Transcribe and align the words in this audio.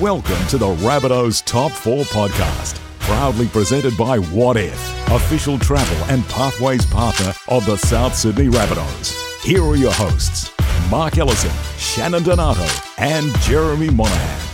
Welcome 0.00 0.46
to 0.48 0.58
the 0.58 0.66
Rabbitohs 0.76 1.44
Top 1.44 1.72
4 1.72 2.04
podcast, 2.04 2.78
proudly 3.00 3.48
presented 3.48 3.96
by 3.96 4.18
Wotif, 4.18 4.76
official 5.12 5.58
travel 5.58 5.96
and 6.04 6.24
pathways 6.28 6.86
partner 6.86 7.32
of 7.48 7.66
the 7.66 7.76
South 7.76 8.14
Sydney 8.14 8.46
Rabbitohs. 8.46 9.42
Here 9.42 9.64
are 9.64 9.74
your 9.74 9.92
hosts, 9.92 10.52
Mark 10.88 11.18
Ellison, 11.18 11.50
Shannon 11.78 12.22
Donato, 12.22 12.68
and 12.98 13.36
Jeremy 13.40 13.90
Monahan. 13.90 14.47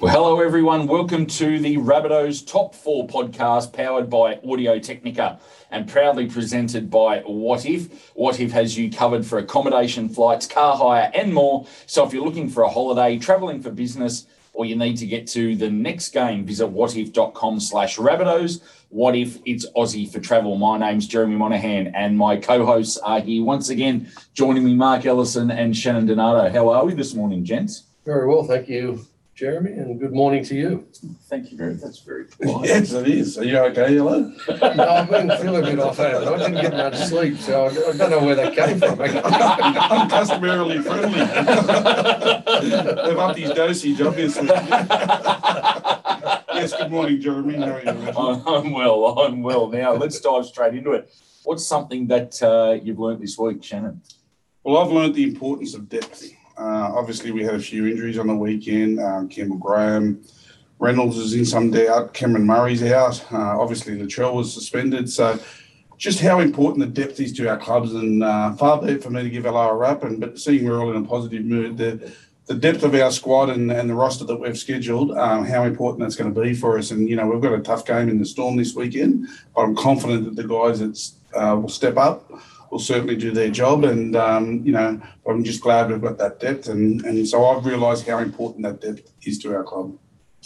Well, 0.00 0.14
hello 0.14 0.40
everyone. 0.40 0.86
Welcome 0.86 1.26
to 1.26 1.58
the 1.58 1.76
Rabbitohs 1.76 2.46
Top 2.46 2.74
4 2.74 3.06
podcast 3.06 3.74
powered 3.74 4.08
by 4.08 4.40
Audio 4.42 4.78
Technica 4.78 5.38
and 5.70 5.86
proudly 5.86 6.24
presented 6.26 6.90
by 6.90 7.20
Wotif. 7.20 7.90
What 8.14 8.40
If 8.40 8.50
has 8.52 8.78
you 8.78 8.90
covered 8.90 9.26
for 9.26 9.36
accommodation, 9.36 10.08
flights, 10.08 10.46
car 10.46 10.74
hire, 10.74 11.10
and 11.12 11.34
more. 11.34 11.66
So 11.84 12.06
if 12.06 12.14
you're 12.14 12.24
looking 12.24 12.48
for 12.48 12.62
a 12.62 12.70
holiday, 12.70 13.18
traveling 13.18 13.60
for 13.60 13.70
business, 13.70 14.26
or 14.54 14.64
you 14.64 14.74
need 14.74 14.96
to 14.96 15.06
get 15.06 15.26
to 15.28 15.54
the 15.54 15.68
next 15.68 16.14
game, 16.14 16.46
visit 16.46 16.68
wotif.com 16.68 17.60
slash 17.60 17.98
Rabbitohs. 17.98 18.62
What 18.88 19.14
if 19.14 19.36
it's 19.44 19.66
Aussie 19.76 20.10
for 20.10 20.18
travel? 20.18 20.56
My 20.56 20.78
name's 20.78 21.08
Jeremy 21.08 21.36
Monahan, 21.36 21.88
and 21.88 22.16
my 22.16 22.38
co-hosts 22.38 22.96
are 22.96 23.20
here 23.20 23.44
once 23.44 23.68
again, 23.68 24.10
joining 24.32 24.64
me, 24.64 24.72
Mark 24.72 25.04
Ellison 25.04 25.50
and 25.50 25.76
Shannon 25.76 26.06
Donato. 26.06 26.48
How 26.50 26.70
are 26.70 26.86
we 26.86 26.94
this 26.94 27.14
morning, 27.14 27.44
gents? 27.44 27.82
Very 28.06 28.26
well, 28.26 28.44
thank 28.44 28.66
you, 28.66 29.06
Jeremy, 29.40 29.72
and 29.72 29.98
good 29.98 30.12
morning 30.12 30.44
to 30.44 30.54
you. 30.54 30.86
Thank 31.30 31.50
you 31.50 31.56
very 31.56 31.72
much 31.72 31.80
That's 31.80 32.00
very 32.00 32.26
polite. 32.42 32.68
Yes, 32.68 32.92
it 32.92 33.08
is. 33.08 33.38
Are 33.38 33.44
you 33.44 33.56
okay, 33.56 33.94
Yellow? 33.94 34.30
No, 34.76 34.86
I've 34.86 35.08
been 35.08 35.30
feeling 35.38 35.64
a 35.64 35.66
bit 35.66 35.78
off 35.80 35.96
hand. 35.96 36.28
I 36.28 36.36
didn't 36.36 36.60
get 36.60 36.74
much 36.74 36.96
sleep, 36.96 37.38
so 37.38 37.64
I 37.64 37.68
I 37.68 37.96
don't 37.96 38.10
know 38.10 38.22
where 38.22 38.34
that 38.34 38.54
came 38.54 38.78
from. 38.78 39.00
I'm 39.02 40.10
customarily 40.10 40.82
friendly. 40.82 41.20
They've 41.20 43.18
upped 43.18 43.38
his 43.38 43.52
dosage, 43.52 44.02
obviously. 44.02 44.46
yes, 46.52 46.76
good 46.76 46.90
morning, 46.90 47.18
Jeremy. 47.18 47.54
How 47.56 47.76
are 47.76 47.80
you? 47.80 47.94
mate? 47.94 48.14
I'm 48.18 48.46
I'm 48.46 48.72
well. 48.72 49.06
I'm 49.20 49.42
well. 49.42 49.68
Now 49.70 49.94
let's 49.94 50.20
dive 50.20 50.44
straight 50.44 50.74
into 50.74 50.92
it. 50.92 51.10
What's 51.44 51.64
something 51.64 52.08
that 52.08 52.42
uh, 52.42 52.78
you've 52.84 52.98
learnt 52.98 53.22
this 53.22 53.38
week, 53.38 53.64
Shannon? 53.64 54.02
Well, 54.64 54.76
I've 54.76 54.92
learned 54.92 55.14
the 55.14 55.24
importance 55.24 55.72
of 55.74 55.88
depth. 55.88 56.30
Uh, 56.60 56.92
obviously, 56.94 57.30
we 57.30 57.42
had 57.42 57.54
a 57.54 57.60
few 57.60 57.86
injuries 57.86 58.18
on 58.18 58.26
the 58.26 58.34
weekend. 58.34 58.98
Campbell 59.30 59.56
Graham, 59.56 60.22
Reynolds 60.78 61.18
is 61.18 61.34
in 61.34 61.44
some 61.44 61.70
doubt. 61.70 62.12
Cameron 62.14 62.46
Murray's 62.46 62.82
out. 62.82 63.24
Uh, 63.32 63.60
obviously, 63.60 63.96
Latrell 63.98 64.34
was 64.34 64.52
suspended. 64.52 65.08
So, 65.10 65.38
just 65.96 66.20
how 66.20 66.40
important 66.40 66.80
the 66.80 67.02
depth 67.02 67.20
is 67.20 67.32
to 67.34 67.48
our 67.48 67.58
clubs, 67.58 67.92
and 67.94 68.24
uh, 68.24 68.52
far 68.54 68.80
be 68.80 68.96
for 68.96 69.10
me 69.10 69.22
to 69.22 69.30
give 69.30 69.44
LR 69.44 69.72
a 69.72 69.74
rap. 69.74 70.02
And 70.02 70.18
but 70.20 70.38
seeing 70.38 70.64
we're 70.64 70.80
all 70.80 70.90
in 70.90 71.04
a 71.04 71.06
positive 71.06 71.44
mood, 71.44 71.76
the 71.76 72.12
the 72.46 72.54
depth 72.54 72.82
of 72.82 72.94
our 72.94 73.12
squad 73.12 73.50
and, 73.50 73.70
and 73.70 73.88
the 73.88 73.94
roster 73.94 74.24
that 74.24 74.40
we've 74.40 74.58
scheduled, 74.58 75.12
um, 75.12 75.44
how 75.44 75.64
important 75.64 76.00
that's 76.00 76.16
going 76.16 76.34
to 76.34 76.40
be 76.40 76.52
for 76.52 76.78
us. 76.78 76.90
And 76.90 77.08
you 77.08 77.14
know, 77.14 77.26
we've 77.26 77.40
got 77.40 77.52
a 77.52 77.60
tough 77.60 77.84
game 77.84 78.08
in 78.08 78.18
the 78.18 78.24
Storm 78.24 78.56
this 78.56 78.74
weekend, 78.74 79.28
but 79.54 79.62
I'm 79.62 79.76
confident 79.76 80.24
that 80.24 80.36
the 80.36 80.48
guys 80.48 80.80
that 80.80 81.38
uh, 81.38 81.56
will 81.56 81.68
step 81.68 81.96
up 81.96 82.28
will 82.70 82.78
certainly 82.78 83.16
do 83.16 83.30
their 83.32 83.50
job. 83.50 83.84
And 83.84 84.16
um, 84.16 84.64
you 84.64 84.72
know, 84.72 85.00
I'm 85.28 85.44
just 85.44 85.60
glad 85.60 85.90
we've 85.90 86.00
got 86.00 86.18
that 86.18 86.40
depth, 86.40 86.68
and 86.68 87.04
and 87.04 87.28
so 87.28 87.46
I've 87.46 87.64
realised 87.64 88.06
how 88.06 88.18
important 88.18 88.62
that 88.64 88.80
depth 88.80 89.12
is 89.22 89.38
to 89.40 89.54
our 89.54 89.64
club. 89.64 89.96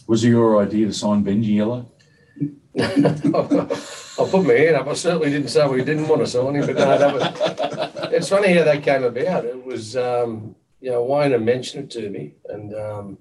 Was 0.06 0.24
it 0.24 0.28
your 0.28 0.62
idea 0.62 0.86
to 0.86 0.92
sign 0.92 1.24
Benji 1.24 1.56
Yellow? 1.56 1.90
I'll 2.76 4.26
put 4.30 4.44
my 4.44 4.52
hand 4.54 4.76
up. 4.76 4.88
I 4.88 4.94
certainly 4.94 5.30
didn't 5.30 5.48
say 5.48 5.66
we 5.68 5.84
didn't 5.84 6.08
want 6.08 6.22
to 6.22 6.26
sign 6.26 6.56
him, 6.56 6.66
but 6.66 6.76
no, 6.76 6.98
that 6.98 7.14
was. 7.14 7.90
It's 8.14 8.28
funny 8.28 8.54
how 8.54 8.62
that 8.62 8.84
came 8.84 9.02
about. 9.02 9.44
It 9.44 9.64
was, 9.64 9.96
um, 9.96 10.54
you 10.80 10.88
know, 10.88 11.02
Wayne 11.02 11.32
had 11.32 11.42
mentioned 11.42 11.84
it 11.84 11.90
to 12.00 12.08
me, 12.08 12.34
and 12.48 12.72
um, 12.72 13.18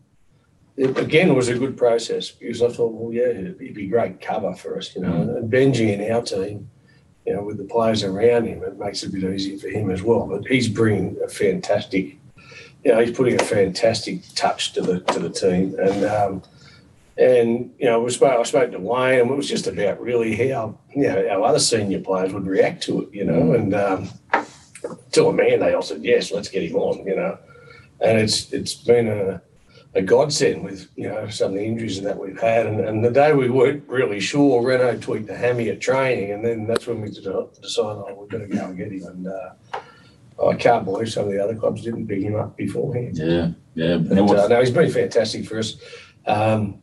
it, 0.78 0.96
again, 1.00 1.34
was 1.34 1.50
a 1.50 1.58
good 1.58 1.76
process 1.78 2.30
because 2.30 2.62
I 2.62 2.70
thought, 2.70 2.94
well, 2.94 3.12
yeah, 3.12 3.24
it'd 3.24 3.58
be 3.58 3.88
great 3.88 4.22
cover 4.22 4.54
for 4.54 4.78
us, 4.78 4.96
you 4.96 5.02
know. 5.02 5.14
And 5.14 5.52
Benji 5.52 5.98
in 5.98 6.12
our 6.12 6.22
team, 6.22 6.70
you 7.26 7.34
know, 7.34 7.44
with 7.44 7.58
the 7.58 7.64
players 7.64 8.04
around 8.04 8.46
him, 8.46 8.64
it 8.64 8.78
makes 8.78 9.04
it 9.04 9.10
a 9.10 9.12
bit 9.12 9.24
easier 9.24 9.58
for 9.58 9.70
him 9.70 9.90
as 9.92 10.04
well. 10.04 10.28
But 10.28 10.46
he's 10.48 10.68
bringing 10.68 11.18
a 11.24 11.28
fantastic, 11.28 12.18
you 12.84 12.92
know, 12.92 13.00
he's 13.00 13.16
putting 13.16 13.40
a 13.40 13.44
fantastic 13.44 14.22
touch 14.36 14.74
to 14.74 14.82
the 14.82 15.00
to 15.00 15.20
the 15.20 15.30
team, 15.30 15.76
and 15.80 16.06
um, 16.06 16.44
and 17.18 17.74
you 17.78 17.86
know, 17.86 18.02
we 18.02 18.12
spoke, 18.12 18.40
I 18.40 18.44
spoke 18.44 18.72
to 18.72 18.80
Wayne, 18.80 19.22
and 19.22 19.32
it 19.32 19.38
was 19.38 19.48
just 19.48 19.68
about 19.68 20.02
really 20.02 20.36
how 20.50 20.78
you 20.96 21.04
know 21.04 21.28
our 21.30 21.44
other 21.44 21.60
senior 21.60 22.00
players 22.00 22.34
would 22.34 22.48
react 22.48 22.84
to 22.84 23.04
it, 23.04 23.14
you 23.14 23.24
know, 23.24 23.54
and 23.54 23.74
um, 23.74 24.10
to 25.12 25.28
a 25.28 25.34
man, 25.34 25.60
they 25.60 25.74
all 25.74 25.82
said 25.82 26.04
yes, 26.04 26.32
let's 26.32 26.50
get 26.50 26.64
him 26.64 26.76
on, 26.76 27.06
you 27.06 27.16
know, 27.16 27.38
and 28.02 28.20
it's 28.20 28.52
it's 28.52 28.74
been 28.74 29.08
a 29.08 29.42
a 29.96 30.02
godsend 30.02 30.64
with 30.64 30.90
you 30.96 31.08
know 31.08 31.28
some 31.30 31.52
of 31.52 31.58
the 31.58 31.64
injuries 31.64 32.02
that 32.02 32.18
we've 32.18 32.40
had, 32.40 32.66
and, 32.66 32.80
and 32.80 33.04
the 33.04 33.12
day 33.12 33.34
we 33.34 33.50
weren't 33.50 33.88
really 33.88 34.20
sure, 34.20 34.66
Renault 34.66 35.00
tweaked 35.00 35.28
the 35.28 35.38
hammy 35.38 35.70
at 35.70 35.82
training, 35.82 36.32
and 36.32 36.44
then 36.44 36.66
that's 36.66 36.88
when 36.88 37.02
we 37.02 37.10
decided 37.10 37.36
oh, 37.36 38.16
we're 38.16 38.28
going 38.28 38.50
to 38.50 38.56
go 38.56 38.66
and 38.66 38.78
get 38.78 38.92
him, 38.92 39.06
and 39.06 39.28
uh, 39.28 40.50
I 40.50 40.56
can't 40.56 40.86
believe 40.86 41.12
some 41.12 41.26
of 41.26 41.32
the 41.32 41.44
other 41.44 41.56
clubs 41.56 41.84
didn't 41.84 42.08
pick 42.08 42.22
him 42.22 42.36
up 42.36 42.58
beforehand. 42.58 43.18
Yeah, 43.18 43.52
yeah. 43.76 43.98
But, 43.98 44.18
uh, 44.18 44.48
no, 44.48 44.60
he's 44.60 44.72
been 44.72 44.92
fantastic 44.92 45.46
for 45.46 45.60
us. 45.60 45.78
Um, 46.26 46.82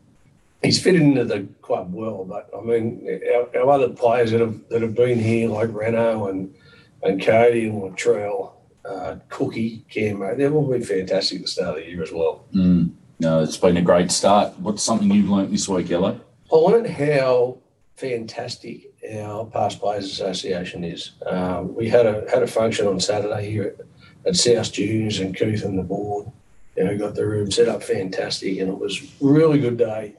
he's 0.62 0.80
fitted 0.82 1.02
into 1.02 1.24
the 1.24 1.48
club 1.62 1.92
well, 1.92 2.24
but 2.24 2.48
I 2.56 2.60
mean, 2.60 3.20
our, 3.34 3.62
our 3.62 3.70
other 3.70 3.88
players 3.88 4.30
that 4.30 4.40
have 4.40 4.68
that 4.68 4.82
have 4.82 4.94
been 4.94 5.18
here, 5.18 5.48
like 5.48 5.70
Renault 5.72 6.28
and 6.28 6.54
and 7.02 7.22
Cody 7.22 7.68
and 7.68 7.82
Latrell, 7.82 8.52
uh, 8.84 9.16
Cookie, 9.28 9.84
Camo, 9.92 10.34
they've 10.34 10.52
all 10.54 10.68
been 10.68 10.84
fantastic 10.84 11.38
at 11.38 11.42
the 11.42 11.50
start 11.50 11.78
of 11.78 11.84
the 11.84 11.90
year 11.90 12.02
as 12.02 12.12
well. 12.12 12.44
Mm, 12.54 12.92
no, 13.20 13.42
it's 13.42 13.58
been 13.58 13.76
a 13.76 13.82
great 13.82 14.10
start. 14.10 14.58
What's 14.58 14.82
something 14.82 15.10
you've 15.10 15.28
learnt 15.28 15.50
this 15.50 15.68
week, 15.68 15.90
Yellow? 15.90 16.18
I 16.50 16.56
learned 16.56 16.86
how 16.86 17.58
fantastic 17.96 18.94
our 19.14 19.44
Past 19.44 19.78
Players 19.78 20.06
Association 20.06 20.84
is. 20.84 21.12
Um, 21.26 21.74
we 21.74 21.88
had 21.88 22.06
a 22.06 22.24
had 22.30 22.42
a 22.42 22.46
function 22.46 22.86
on 22.86 22.98
Saturday 22.98 23.50
here 23.50 23.76
at, 23.78 23.86
at 24.26 24.36
South 24.36 24.72
Juniors 24.72 25.20
and 25.20 25.36
Keith 25.36 25.64
and 25.64 25.78
the 25.78 25.82
board. 25.82 26.32
You 26.76 26.84
know, 26.84 26.96
got 26.96 27.14
the 27.14 27.26
room 27.26 27.50
set 27.50 27.68
up 27.68 27.82
fantastic, 27.82 28.58
and 28.58 28.70
it 28.70 28.78
was 28.78 29.12
really 29.20 29.58
good 29.58 29.76
day. 29.76 30.14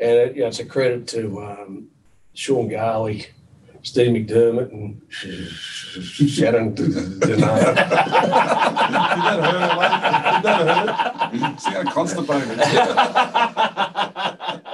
And 0.00 0.10
it, 0.10 0.34
you 0.34 0.42
know, 0.42 0.48
it's 0.48 0.58
a 0.58 0.64
credit 0.64 1.06
to 1.08 1.40
um, 1.40 1.88
Sean 2.34 2.68
Garlick, 2.68 3.32
Steve 3.82 4.10
McDermott, 4.10 4.72
and 4.72 5.00
Shannon 5.10 6.74
Donato. 6.74 7.20
Did 7.20 7.38
that 7.38 7.70
that 10.42 11.32
hurt? 11.32 11.60
See 11.60 11.70
how 11.70 11.92
constipated. 11.92 12.60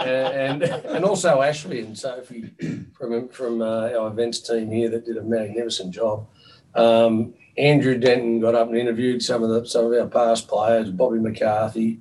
and 0.06 0.62
and 0.62 1.04
also 1.04 1.42
Ashley 1.42 1.80
and 1.80 1.96
Sophie 1.96 2.50
from 2.96 3.28
from 3.28 3.62
uh, 3.62 3.90
our 3.90 4.08
events 4.08 4.40
team 4.40 4.70
here 4.70 4.88
that 4.90 5.04
did 5.04 5.16
a 5.16 5.22
magnificent 5.22 5.92
job. 5.92 6.26
Um, 6.74 7.34
Andrew 7.58 7.96
Denton 7.96 8.40
got 8.40 8.54
up 8.54 8.68
and 8.68 8.76
interviewed 8.76 9.22
some 9.22 9.42
of 9.42 9.50
the 9.50 9.66
some 9.66 9.86
of 9.86 9.92
our 9.98 10.06
past 10.06 10.48
players, 10.48 10.90
Bobby 10.90 11.18
McCarthy, 11.18 12.00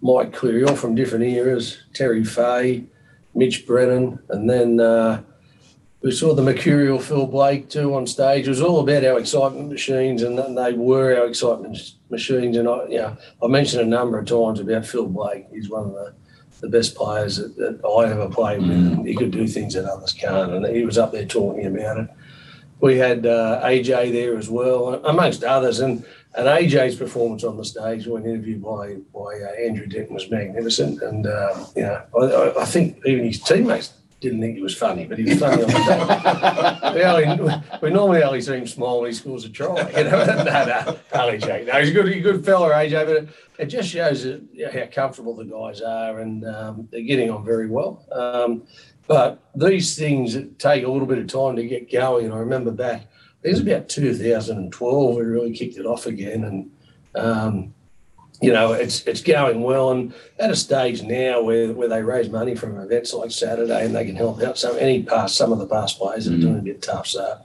Mike 0.00 0.32
Cleary, 0.32 0.64
all 0.64 0.76
from 0.76 0.94
different 0.94 1.24
eras, 1.24 1.78
Terry 1.92 2.24
Fahey, 2.24 2.86
Mitch 3.34 3.66
Brennan, 3.66 4.18
and 4.30 4.48
then 4.48 4.80
uh, 4.80 5.22
we 6.04 6.10
saw 6.10 6.34
the 6.34 6.42
mercurial 6.42 6.98
Phil 6.98 7.26
Blake 7.26 7.70
too 7.70 7.94
on 7.94 8.06
stage. 8.06 8.46
It 8.46 8.50
was 8.50 8.60
all 8.60 8.80
about 8.80 9.04
our 9.06 9.18
excitement 9.18 9.70
machines, 9.70 10.22
and 10.22 10.38
they 10.58 10.74
were 10.74 11.16
our 11.18 11.26
excitement 11.26 11.78
machines. 12.10 12.58
And 12.58 12.68
I, 12.68 12.84
you 12.88 12.98
know, 12.98 13.16
I 13.42 13.46
mentioned 13.46 13.80
a 13.82 13.86
number 13.86 14.18
of 14.18 14.26
times 14.26 14.60
about 14.60 14.84
Phil 14.84 15.06
Blake. 15.08 15.46
He's 15.50 15.70
one 15.70 15.84
of 15.86 15.92
the 15.94 16.12
the 16.60 16.68
best 16.68 16.94
players 16.94 17.36
that, 17.38 17.56
that 17.56 17.80
I 17.86 18.10
ever 18.10 18.28
played 18.28 18.60
with. 18.60 18.70
And 18.70 19.06
he 19.06 19.14
could 19.14 19.30
do 19.30 19.46
things 19.46 19.74
that 19.74 19.86
others 19.86 20.12
can't, 20.12 20.52
and 20.52 20.66
he 20.66 20.84
was 20.84 20.98
up 20.98 21.10
there 21.12 21.24
talking 21.26 21.66
about 21.66 21.98
it. 21.98 22.08
We 22.80 22.98
had 22.98 23.24
uh, 23.26 23.62
AJ 23.64 24.12
there 24.12 24.36
as 24.36 24.50
well, 24.50 24.94
amongst 25.06 25.42
others, 25.42 25.80
and 25.80 26.04
and 26.36 26.46
AJ's 26.46 26.96
performance 26.96 27.44
on 27.44 27.56
the 27.56 27.64
stage 27.64 28.06
when 28.06 28.26
interviewed 28.26 28.62
by 28.62 28.96
by 29.14 29.40
uh, 29.40 29.66
Andrew 29.66 29.86
Denton 29.86 30.12
was 30.14 30.30
magnificent, 30.30 31.00
and 31.02 31.26
uh, 31.26 31.64
you 31.74 31.82
know 31.82 32.02
I, 32.20 32.24
I- 32.24 32.62
I 32.62 32.64
think 32.66 32.98
even 33.06 33.24
his 33.24 33.40
teammates 33.40 33.94
didn't 34.24 34.40
think 34.40 34.56
he 34.56 34.62
was 34.62 34.76
funny, 34.76 35.04
but 35.04 35.18
he 35.18 35.24
was 35.24 35.38
funny 35.38 35.62
on 35.62 35.68
the 35.68 36.82
day. 36.82 36.94
we, 36.94 37.02
only, 37.02 37.62
we 37.82 37.90
normally 37.90 38.22
only 38.22 38.40
see 38.40 38.54
him 38.54 38.66
smile 38.66 39.00
when 39.00 39.10
he 39.10 39.14
scores 39.14 39.44
a 39.44 39.50
try. 39.50 39.88
You 39.90 40.04
know, 40.04 40.24
no, 40.24 40.44
no, 40.44 40.98
only 41.12 41.38
joking. 41.38 41.66
No, 41.66 41.80
he's 41.80 41.90
a 41.90 41.92
good, 41.92 42.22
good 42.22 42.44
fella, 42.44 42.70
AJ, 42.70 43.06
but 43.06 43.16
it, 43.16 43.28
it 43.58 43.66
just 43.66 43.88
shows 43.88 44.24
how 44.24 44.86
comfortable 44.86 45.36
the 45.36 45.44
guys 45.44 45.80
are, 45.82 46.20
and 46.20 46.44
um, 46.46 46.88
they're 46.90 47.02
getting 47.02 47.30
on 47.30 47.44
very 47.44 47.68
well. 47.68 48.04
Um, 48.10 48.62
but 49.06 49.42
these 49.54 49.96
things 49.96 50.36
take 50.58 50.84
a 50.84 50.88
little 50.88 51.06
bit 51.06 51.18
of 51.18 51.26
time 51.26 51.56
to 51.56 51.66
get 51.66 51.92
going. 51.92 52.32
I 52.32 52.38
remember 52.38 52.70
back, 52.70 53.06
it 53.42 53.50
was 53.50 53.60
about 53.60 53.90
2012, 53.90 55.16
we 55.16 55.22
really 55.22 55.52
kicked 55.52 55.76
it 55.76 55.84
off 55.84 56.06
again, 56.06 56.44
and 56.44 56.70
um, 57.14 57.74
you 58.42 58.52
know, 58.52 58.72
it's 58.72 59.02
it's 59.06 59.22
going 59.22 59.62
well, 59.62 59.90
and 59.92 60.12
at 60.38 60.50
a 60.50 60.56
stage 60.56 61.02
now 61.02 61.42
where, 61.42 61.72
where 61.72 61.88
they 61.88 62.02
raise 62.02 62.28
money 62.28 62.54
from 62.54 62.78
events 62.78 63.14
like 63.14 63.30
Saturday, 63.30 63.84
and 63.84 63.94
they 63.94 64.04
can 64.04 64.16
help 64.16 64.42
out 64.42 64.58
some 64.58 64.76
any 64.78 65.02
past 65.02 65.36
some 65.36 65.52
of 65.52 65.58
the 65.58 65.66
past 65.66 65.98
players 65.98 66.24
that 66.24 66.34
are 66.34 66.40
doing 66.40 66.58
a 66.58 66.62
bit 66.62 66.82
tough. 66.82 67.06
So, 67.06 67.40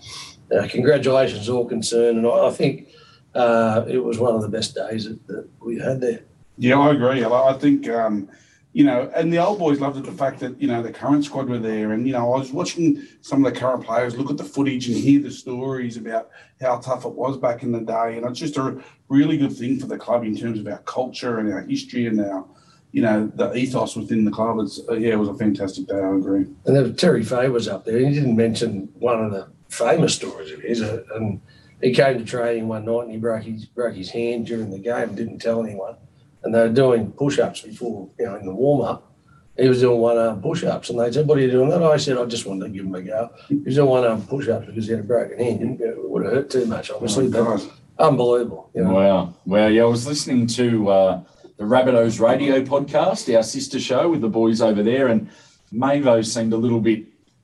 uh, 0.55 0.67
congratulations, 0.67 1.47
all 1.47 1.65
concerned, 1.65 2.17
and 2.17 2.27
I, 2.27 2.47
I 2.47 2.51
think 2.51 2.89
uh, 3.35 3.85
it 3.87 4.03
was 4.03 4.17
one 4.17 4.35
of 4.35 4.41
the 4.41 4.49
best 4.49 4.75
days 4.75 5.05
that, 5.05 5.25
that 5.27 5.47
you 5.65 5.81
had 5.81 6.01
there. 6.01 6.21
Yeah, 6.57 6.79
I 6.79 6.91
agree. 6.91 7.23
I, 7.23 7.29
I 7.29 7.53
think, 7.53 7.87
um, 7.87 8.27
you 8.71 8.83
know, 8.83 9.11
and 9.15 9.33
the 9.33 9.39
old 9.39 9.57
boys 9.57 9.79
loved 9.79 9.97
it, 9.97 10.05
the 10.05 10.11
fact 10.11 10.39
that, 10.39 10.61
you 10.61 10.67
know, 10.67 10.83
the 10.83 10.91
current 10.91 11.25
squad 11.25 11.49
were 11.49 11.57
there. 11.57 11.91
And, 11.93 12.05
you 12.05 12.13
know, 12.13 12.33
I 12.33 12.37
was 12.37 12.51
watching 12.51 13.03
some 13.21 13.43
of 13.43 13.51
the 13.51 13.59
current 13.59 13.83
players 13.83 14.15
look 14.15 14.29
at 14.29 14.37
the 14.37 14.43
footage 14.43 14.87
and 14.87 14.95
hear 14.95 15.19
the 15.21 15.31
stories 15.31 15.97
about 15.97 16.29
how 16.61 16.77
tough 16.77 17.03
it 17.05 17.13
was 17.13 17.37
back 17.37 17.63
in 17.63 17.71
the 17.71 17.79
day. 17.79 18.17
And 18.17 18.25
it's 18.27 18.39
just 18.39 18.57
a 18.57 18.79
really 19.07 19.37
good 19.37 19.53
thing 19.53 19.79
for 19.79 19.87
the 19.87 19.97
club 19.97 20.23
in 20.23 20.37
terms 20.37 20.59
of 20.59 20.67
our 20.67 20.77
culture 20.79 21.39
and 21.39 21.51
our 21.51 21.61
history 21.61 22.05
and 22.05 22.21
our, 22.21 22.45
you 22.91 23.01
know, 23.01 23.31
the 23.33 23.51
ethos 23.55 23.95
within 23.95 24.23
the 24.23 24.31
club. 24.31 24.59
It's, 24.59 24.79
uh, 24.87 24.93
yeah, 24.93 25.13
it 25.13 25.19
was 25.19 25.29
a 25.29 25.33
fantastic 25.33 25.87
day. 25.87 25.99
I 25.99 26.15
agree. 26.15 26.45
And 26.65 26.75
then 26.75 26.95
Terry 26.95 27.23
Fahey 27.23 27.49
was 27.49 27.67
up 27.67 27.85
there. 27.85 27.97
He 27.97 28.13
didn't 28.13 28.35
mention 28.35 28.89
one 28.99 29.25
of 29.25 29.31
the 29.31 29.47
famous 29.69 30.13
stories 30.13 30.51
of 30.51 30.61
his. 30.61 30.83
uh, 30.83 31.03
And 31.15 31.41
he 31.81 31.91
came 31.91 32.19
to 32.19 32.23
training 32.23 32.67
one 32.67 32.85
night 32.85 33.03
and 33.03 33.11
he 33.11 33.17
broke 33.17 33.43
his, 33.43 33.65
broke 33.65 33.95
his 33.95 34.11
hand 34.11 34.45
during 34.45 34.69
the 34.69 34.79
game 34.79 35.15
didn't 35.15 35.39
tell 35.39 35.63
anyone. 35.63 35.95
And 36.43 36.53
they 36.53 36.59
were 36.59 36.69
doing 36.69 37.11
push 37.11 37.39
ups 37.39 37.61
before, 37.61 38.09
you 38.17 38.25
know, 38.25 38.35
in 38.35 38.45
the 38.45 38.53
warm 38.53 38.81
up. 38.81 39.11
He 39.57 39.67
was 39.67 39.81
doing 39.81 39.99
one 39.99 40.17
arm 40.17 40.41
push 40.41 40.63
ups. 40.63 40.89
And 40.89 40.99
they 40.99 41.11
said, 41.11 41.27
What 41.27 41.37
are 41.37 41.41
you 41.41 41.51
doing 41.51 41.69
that? 41.69 41.83
I 41.83 41.97
said, 41.97 42.17
I 42.17 42.25
just 42.25 42.45
wanted 42.45 42.65
to 42.65 42.69
give 42.69 42.85
him 42.85 42.95
a 42.95 43.01
go. 43.01 43.29
He 43.49 43.55
was 43.55 43.75
doing 43.75 43.89
one 43.89 44.05
arm 44.05 44.21
push 44.21 44.47
ups 44.47 44.65
because 44.67 44.85
he 44.85 44.91
had 44.91 45.01
a 45.01 45.03
broken 45.03 45.37
hand. 45.37 45.81
It 45.81 45.95
would 45.97 46.23
have 46.23 46.33
hurt 46.33 46.49
too 46.49 46.65
much, 46.65 46.91
obviously. 46.91 47.29
Oh, 47.33 47.57
but 47.97 48.05
unbelievable. 48.05 48.69
You 48.73 48.85
know? 48.85 48.93
Wow. 48.93 49.33
Well, 49.45 49.69
yeah, 49.69 49.83
I 49.83 49.85
was 49.85 50.07
listening 50.07 50.47
to 50.47 50.89
uh, 50.89 51.23
the 51.57 51.65
Rabbitohs 51.65 52.21
radio 52.21 52.61
podcast, 52.61 53.35
our 53.35 53.43
sister 53.43 53.79
show 53.79 54.09
with 54.09 54.21
the 54.21 54.29
boys 54.29 54.61
over 54.61 54.81
there, 54.81 55.07
and 55.07 55.29
Mavo 55.73 56.25
seemed 56.25 56.53
a 56.53 56.57
little 56.57 56.79
bit 56.79 57.03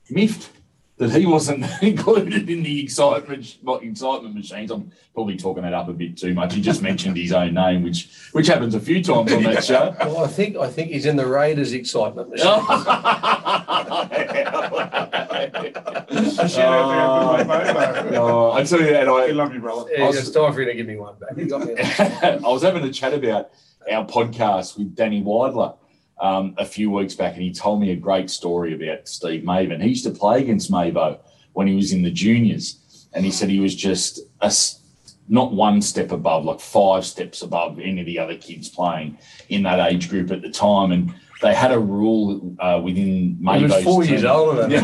miffed 0.10 0.52
that 0.98 1.12
he 1.12 1.26
wasn't 1.26 1.66
included 1.82 2.50
in 2.50 2.64
the 2.64 2.84
excitement 2.84 3.58
excitement 3.82 4.36
machines. 4.36 4.72
I'm 4.72 4.92
probably 5.14 5.38
talking 5.38 5.64
that 5.64 5.74
up 5.74 5.90
a 5.90 5.94
bit 5.94 6.18
too 6.18 6.34
much. 6.34 6.54
He 6.54 6.62
just 6.62 6.82
mentioned 6.82 7.18
his 7.18 7.34
own 7.34 7.54
name, 7.54 7.84
which 7.84 8.10
which 8.32 8.48
happens 8.48 8.76
a 8.76 8.80
few 8.80 9.04
times 9.04 9.32
on 9.32 9.44
that 9.44 9.64
show. 9.64 9.96
Well, 10.00 10.24
I 10.24 10.28
think 10.28 10.58
I 10.58 10.70
think 10.70 10.92
he's 10.92 11.06
in 11.06 11.16
the 11.16 11.28
Raiders 11.28 11.74
excitement 11.74 12.30
machine. 12.30 12.48
A 16.16 16.48
shout 16.50 16.74
out 16.74 16.88
to 16.92 16.98
our 17.00 17.38
good 17.38 17.48
mate, 17.48 18.14
Movo. 18.14 18.18
Oh, 18.18 18.52
I 18.54 18.64
tell 18.64 18.80
you 18.80 18.92
that 18.92 19.06
We 19.08 19.14
I, 19.14 19.28
love 19.28 19.54
you, 19.54 19.60
brother. 19.60 19.90
Yeah, 19.92 20.10
it's 20.10 20.30
time 20.32 20.54
for 20.54 20.62
you 20.62 20.68
to 20.68 20.74
give 20.74 20.88
me 20.88 20.96
one 20.96 21.16
back. 21.20 21.38
You 21.38 21.48
got. 21.48 21.68
I 21.70 22.48
was 22.48 22.62
having 22.62 22.84
a 22.84 22.92
chat 22.92 23.14
about 23.14 23.52
our 23.92 24.06
podcast 24.06 24.78
with 24.78 24.96
Danny 24.96 25.22
Weidler 25.22 25.76
um, 26.20 26.56
a 26.58 26.66
few 26.66 26.92
weeks 26.92 27.14
back, 27.14 27.34
and 27.34 27.44
he 27.44 27.52
told 27.54 27.82
me 27.82 27.92
a 27.92 27.96
great 27.96 28.30
story 28.30 28.74
about 28.74 29.08
Steve 29.08 29.44
Mavin. 29.44 29.82
He 29.82 29.90
used 29.90 30.06
to 30.06 30.12
play 30.12 30.42
against 30.42 30.72
Mavo 30.72 31.20
when 31.54 31.68
he 31.68 31.76
was 31.76 31.92
in 31.92 32.04
the 32.04 32.12
juniors, 32.12 33.08
and 33.14 33.26
he 33.26 33.32
said 33.32 33.50
he 33.50 33.60
was 33.60 33.76
just 33.76 34.20
a 34.42 34.54
not 35.28 35.52
one 35.54 35.82
step 35.82 36.12
above, 36.12 36.46
like 36.46 36.60
five 36.60 37.06
steps 37.06 37.42
above 37.42 37.80
any 37.80 38.00
of 38.00 38.06
the 38.06 38.20
other 38.20 38.36
kids 38.36 38.70
playing 38.70 39.18
in 39.50 39.64
that 39.64 39.80
age 39.80 40.10
group 40.10 40.32
at 40.32 40.42
the 40.42 40.52
time. 40.52 40.92
And 40.92 41.14
they 41.42 41.56
had 41.56 41.72
a 41.72 41.80
rule 41.80 42.56
uh, 42.60 42.80
within 42.84 43.38
He 43.40 43.64
was 43.64 43.84
four 43.84 44.04
team. 44.04 44.12
years 44.12 44.24
older 44.24 44.68
than 44.68 44.84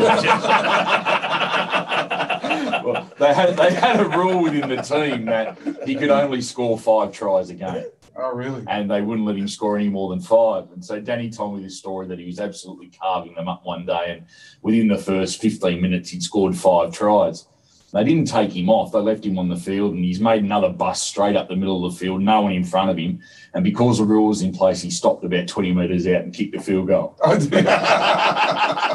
well, 2.82 3.08
they 3.18 3.32
had 3.32 3.56
they 3.56 3.72
had 3.72 4.00
a 4.00 4.08
rule 4.08 4.42
within 4.42 4.68
the 4.68 4.82
team 4.82 5.26
that 5.26 5.56
he 5.86 5.94
could 5.94 6.10
only 6.10 6.40
score 6.40 6.78
five 6.78 7.12
tries 7.12 7.50
a 7.50 7.54
game, 7.54 7.84
Oh, 8.16 8.32
really? 8.34 8.62
and 8.68 8.90
they 8.90 9.00
wouldn't 9.00 9.26
let 9.26 9.36
him 9.36 9.48
score 9.48 9.76
any 9.78 9.88
more 9.88 10.10
than 10.10 10.20
five. 10.20 10.70
And 10.72 10.84
so 10.84 11.00
Danny 11.00 11.30
told 11.30 11.56
me 11.56 11.62
this 11.62 11.78
story 11.78 12.06
that 12.08 12.18
he 12.18 12.26
was 12.26 12.40
absolutely 12.40 12.90
carving 12.90 13.34
them 13.34 13.48
up 13.48 13.64
one 13.64 13.86
day, 13.86 14.16
and 14.16 14.26
within 14.62 14.88
the 14.88 14.98
first 14.98 15.40
fifteen 15.40 15.80
minutes, 15.80 16.10
he'd 16.10 16.22
scored 16.22 16.56
five 16.56 16.92
tries. 16.92 17.46
They 17.92 18.04
didn't 18.04 18.26
take 18.28 18.52
him 18.52 18.70
off; 18.70 18.92
they 18.92 19.00
left 19.00 19.24
him 19.24 19.38
on 19.38 19.48
the 19.48 19.56
field, 19.56 19.94
and 19.94 20.04
he's 20.04 20.20
made 20.20 20.42
another 20.42 20.70
bust 20.70 21.04
straight 21.08 21.36
up 21.36 21.48
the 21.48 21.56
middle 21.56 21.84
of 21.84 21.92
the 21.92 21.98
field, 21.98 22.22
no 22.22 22.40
one 22.42 22.52
in 22.52 22.64
front 22.64 22.90
of 22.90 22.96
him. 22.96 23.20
And 23.54 23.62
because 23.62 23.98
the 23.98 24.04
rule 24.04 24.28
was 24.28 24.40
in 24.42 24.52
place, 24.52 24.80
he 24.80 24.90
stopped 24.90 25.24
about 25.24 25.48
twenty 25.48 25.72
metres 25.72 26.06
out 26.06 26.22
and 26.22 26.34
kicked 26.34 26.56
the 26.56 26.62
field 26.62 26.88
goal. 26.88 27.18
Oh, 27.22 27.34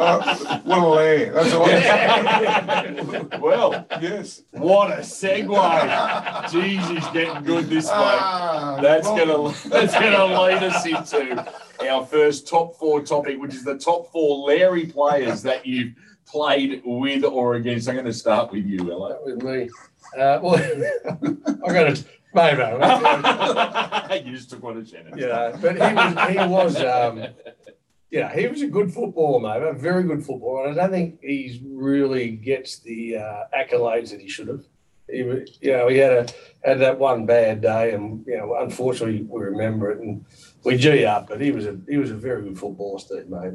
dear. 0.00 0.20
Oh, 0.22 0.60
what 0.64 0.78
a 0.78 0.86
lair. 0.88 1.32
That's 1.32 1.52
all. 1.52 3.40
well, 3.40 3.86
yes. 4.00 4.42
what 4.50 4.90
a 4.90 5.00
segue! 5.02 6.50
Jesus, 6.50 7.06
getting 7.12 7.42
good 7.44 7.66
this 7.66 7.86
way. 7.86 7.92
Ah, 7.94 8.78
That's 8.80 9.06
well, 9.06 9.48
gonna 9.48 9.54
that's 9.68 9.94
gonna 9.94 10.40
lead 10.40 10.62
us 10.62 10.86
into 10.86 11.46
our 11.88 12.04
first 12.06 12.48
top 12.48 12.76
four 12.76 13.02
topic, 13.02 13.40
which 13.40 13.54
is 13.54 13.64
the 13.64 13.78
top 13.78 14.10
four 14.10 14.46
Larry 14.48 14.86
players 14.86 15.42
that 15.42 15.66
you've 15.66 15.94
played 16.26 16.82
with 16.84 17.24
or 17.24 17.54
against. 17.54 17.88
I'm 17.88 17.94
going 17.94 18.06
to 18.06 18.12
start 18.12 18.52
with 18.52 18.66
you, 18.66 18.90
Ella. 18.90 19.10
That 19.10 19.24
with 19.24 19.42
me. 19.42 19.68
Uh, 20.16 20.38
well, 20.42 20.54
I 21.64 21.72
got 21.72 21.88
it, 21.88 22.04
maybe. 22.34 22.62
you 24.28 24.36
just 24.36 24.50
took 24.50 24.62
one 24.62 24.76
of 24.76 24.88
Shannon. 24.88 25.16
Yeah, 25.16 25.56
but 25.60 25.74
he 25.74 25.94
was 25.94 26.30
he 26.30 26.38
was 26.38 26.76
um, 26.82 27.26
yeah 28.10 28.34
he 28.34 28.46
was 28.48 28.62
a 28.62 28.66
good 28.66 28.92
footballer, 28.92 29.40
mate. 29.40 29.66
A 29.66 29.72
very 29.72 30.02
good 30.04 30.24
footballer, 30.24 30.66
and 30.66 30.78
I 30.78 30.82
don't 30.82 30.90
think 30.92 31.20
he's 31.22 31.60
really 31.64 32.30
gets 32.32 32.78
the 32.80 33.16
uh, 33.18 33.42
accolades 33.56 34.10
that 34.10 34.20
he 34.20 34.28
should 34.28 34.48
have. 34.48 34.64
He, 35.08 35.18
you 35.18 35.72
know, 35.72 35.88
he 35.88 35.96
had 35.98 36.12
a 36.12 36.26
had 36.68 36.78
that 36.80 36.98
one 36.98 37.26
bad 37.26 37.60
day, 37.62 37.92
and 37.94 38.24
you 38.26 38.36
know, 38.38 38.54
unfortunately, 38.60 39.22
we 39.28 39.40
remember 39.42 39.90
it, 39.90 39.98
and 40.00 40.24
we 40.64 40.76
G 40.76 41.04
up. 41.04 41.28
But 41.28 41.40
he 41.40 41.50
was 41.50 41.66
a 41.66 41.76
he 41.88 41.96
was 41.96 42.10
a 42.12 42.14
very 42.14 42.42
good 42.42 42.58
footballer, 42.58 42.98
Steve 43.00 43.28
mate. 43.28 43.54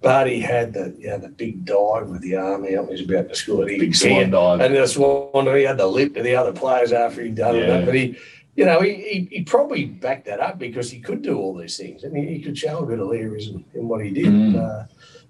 But 0.00 0.26
he 0.26 0.40
had 0.40 0.72
the 0.72 0.94
you 0.98 1.08
know, 1.08 1.18
the 1.18 1.28
big 1.28 1.64
dive 1.64 2.08
with 2.08 2.20
the 2.22 2.36
arm 2.36 2.64
out. 2.64 2.68
He 2.68 2.76
was 2.76 3.00
about 3.02 3.28
to 3.28 3.34
score. 3.34 3.66
He 3.68 3.78
Big 3.78 3.94
sand 3.94 4.32
dive. 4.32 4.60
and 4.60 4.74
the 4.74 4.86
swan, 4.86 5.46
he 5.54 5.62
had 5.64 5.78
the 5.78 5.86
lip 5.86 6.14
to 6.14 6.22
the 6.22 6.36
other 6.36 6.52
players 6.52 6.92
after 6.92 7.22
he'd 7.24 7.34
done 7.34 7.56
Yeah. 7.56 7.78
it. 7.78 7.84
But 7.86 7.94
he, 7.94 8.16
you 8.56 8.64
know, 8.64 8.80
he, 8.80 8.94
he, 8.94 9.28
he 9.30 9.42
probably 9.42 9.84
backed 9.84 10.24
that 10.26 10.40
up 10.40 10.58
because 10.58 10.90
he 10.90 10.98
could 10.98 11.22
do 11.22 11.38
all 11.38 11.54
these 11.54 11.76
things 11.76 12.04
and 12.04 12.16
he, 12.16 12.26
he 12.26 12.40
could 12.40 12.56
show 12.56 12.78
a 12.78 12.86
bit 12.86 12.98
of 12.98 13.12
in 13.12 13.88
what 13.88 14.02
he 14.04 14.10
did. 14.10 14.26
Mm. 14.26 14.56
Uh, 14.56 14.86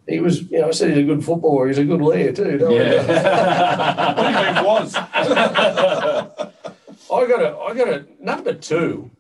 he 0.09 0.21
was, 0.21 0.43
you 0.43 0.61
know, 0.61 0.69
I 0.69 0.71
said 0.71 0.91
he's 0.91 0.99
a 0.99 1.03
good 1.03 1.25
footballer. 1.25 1.67
He's 1.67 1.79
a 1.79 1.85
good 1.85 2.01
layer 2.01 2.33
too. 2.33 2.59
Don't 2.59 2.71
worry 2.71 2.97
about 2.97 3.07
that. 3.09 4.17
What 4.17 4.23
do 4.23 4.39
you 4.39 4.55
mean 4.55 4.65
was? 4.65 4.95
I 7.13 7.27
got 7.27 7.43
a, 7.43 7.57
I 7.57 7.75
got 7.75 7.89
a 7.89 8.07
number 8.21 8.55
two. 8.55 9.11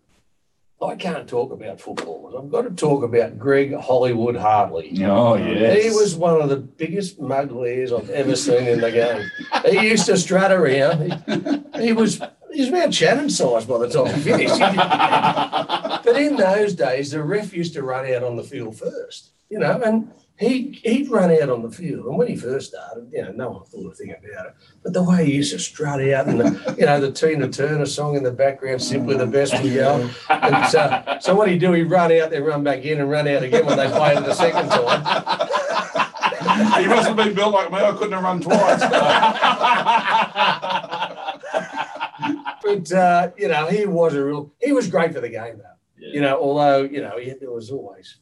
I 0.80 0.94
can't 0.94 1.26
talk 1.26 1.52
about 1.52 1.80
footballers. 1.80 2.34
I've 2.38 2.50
got 2.50 2.62
to 2.62 2.70
talk 2.70 3.02
about 3.02 3.38
Greg 3.38 3.74
Hollywood 3.74 4.36
Hartley. 4.36 4.92
oh 5.06 5.34
yes. 5.34 5.82
He 5.82 5.90
was 5.90 6.14
one 6.14 6.40
of 6.40 6.50
the 6.50 6.58
biggest 6.58 7.18
mug 7.18 7.50
layers 7.50 7.92
I've 7.92 8.10
ever 8.10 8.36
seen 8.36 8.66
in 8.68 8.80
the 8.82 8.92
game. 8.92 9.30
He 9.64 9.88
used 9.88 10.06
to 10.06 10.18
strut 10.18 10.52
around. 10.52 11.64
He, 11.74 11.86
he 11.86 11.92
was 11.92 12.20
he 12.56 12.62
was 12.62 12.70
about 12.70 12.94
Shannon 12.94 13.28
size 13.28 13.66
by 13.66 13.76
the 13.76 13.88
time 13.88 14.14
he 14.14 14.20
finished. 14.22 14.58
but 16.04 16.16
in 16.16 16.36
those 16.36 16.72
days, 16.72 17.10
the 17.10 17.22
ref 17.22 17.52
used 17.52 17.74
to 17.74 17.82
run 17.82 18.10
out 18.10 18.24
on 18.24 18.36
the 18.36 18.42
field 18.42 18.78
first, 18.78 19.32
you 19.50 19.58
know, 19.58 19.78
and 19.82 20.10
he 20.38 20.80
he'd 20.82 21.10
run 21.10 21.30
out 21.30 21.50
on 21.50 21.60
the 21.60 21.70
field. 21.70 22.06
And 22.06 22.16
when 22.16 22.28
he 22.28 22.36
first 22.36 22.70
started, 22.70 23.10
you 23.12 23.22
know, 23.22 23.32
no 23.32 23.50
one 23.50 23.64
thought 23.64 23.92
a 23.92 23.94
thing 23.94 24.10
about 24.10 24.46
it. 24.46 24.54
But 24.82 24.94
the 24.94 25.02
way 25.02 25.26
he 25.26 25.34
used 25.34 25.52
to 25.52 25.58
strut 25.58 26.00
out 26.00 26.28
and 26.28 26.40
the, 26.40 26.74
you 26.78 26.86
know, 26.86 26.98
the 26.98 27.12
Tina 27.12 27.48
Turner 27.50 27.84
song 27.84 28.16
in 28.16 28.22
the 28.22 28.32
background, 28.32 28.80
simply 28.80 29.18
the 29.18 29.26
best 29.26 29.62
we 29.62 29.74
yell. 29.74 30.10
And 30.30 30.66
so, 30.68 31.18
so 31.20 31.34
what 31.34 31.50
he'd 31.50 31.60
do, 31.60 31.72
he'd 31.72 31.90
run 31.90 32.10
out 32.10 32.30
there, 32.30 32.42
run 32.42 32.64
back 32.64 32.86
in 32.86 33.00
and 33.00 33.10
run 33.10 33.28
out 33.28 33.42
again 33.42 33.66
when 33.66 33.76
they 33.76 33.88
played 33.88 34.16
it 34.16 34.24
the 34.24 34.32
second 34.32 34.70
time. 34.70 35.02
He 36.80 36.86
must 36.86 37.08
have 37.08 37.16
been 37.16 37.34
built 37.34 37.52
like 37.52 37.70
me. 37.70 37.78
I 37.78 37.92
couldn't 37.92 38.12
have 38.12 38.22
run 38.22 38.40
twice. 38.40 38.80
But 42.62 42.92
uh, 42.92 43.30
you 43.36 43.48
know, 43.48 43.66
he 43.66 43.86
was 43.86 44.14
a 44.14 44.24
real. 44.24 44.52
He 44.60 44.72
was 44.72 44.88
great 44.88 45.12
for 45.12 45.20
the 45.20 45.28
game, 45.28 45.58
though. 45.58 45.76
You 45.98 46.20
know, 46.20 46.38
although 46.40 46.82
you 46.82 47.00
know, 47.00 47.18
he, 47.18 47.30
there 47.30 47.50
was 47.50 47.70
always 47.70 48.18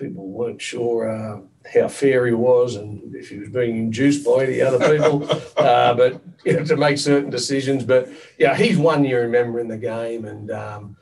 people 0.00 0.28
weren't 0.28 0.60
sure 0.60 1.10
uh, 1.10 1.40
how 1.74 1.86
fair 1.88 2.26
he 2.26 2.32
was 2.32 2.76
and 2.76 3.14
if 3.14 3.28
he 3.28 3.38
was 3.38 3.50
being 3.50 3.76
induced 3.76 4.24
by 4.24 4.44
any 4.44 4.60
other 4.60 4.78
people. 4.78 5.30
uh, 5.56 5.94
but 5.94 6.20
you 6.44 6.54
know, 6.54 6.64
to 6.64 6.76
make 6.76 6.98
certain 6.98 7.30
decisions. 7.30 7.84
But 7.84 8.08
yeah, 8.38 8.56
he's 8.56 8.78
one 8.78 9.04
you 9.04 9.18
remember 9.18 9.60
in 9.60 9.68
the 9.68 9.76
game, 9.76 10.24
and 10.24 10.50
um, 10.50 10.96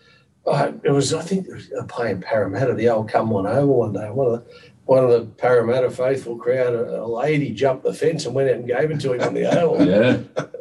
it 0.82 0.92
was 0.92 1.14
I 1.14 1.23
think 1.23 1.47
it 1.47 1.54
was 1.54 1.73
uh, 1.73 1.85
playing 1.85 2.20
Parramatta, 2.20 2.75
the 2.75 2.88
old 2.88 3.08
come 3.08 3.30
one 3.30 3.47
over 3.47 3.66
one 3.66 3.92
day. 3.92 4.11
One 4.11 4.26
of 4.26 4.32
the 4.32 4.54
one 4.88 5.04
of 5.04 5.11
the 5.11 5.26
Parramatta 5.37 5.90
faithful 5.90 6.38
crowd, 6.38 6.73
a, 6.73 7.02
a 7.02 7.07
lady 7.07 7.50
jumped 7.50 7.85
the 7.85 7.92
fence 7.92 8.25
and 8.25 8.35
went 8.35 8.49
out 8.49 8.57
and 8.57 8.66
gave 8.66 8.90
it 8.90 8.99
to 9.00 9.12
him 9.12 9.21
on 9.21 9.35
the 9.35 9.45
oval. 9.61 9.87
yeah. 9.87 10.16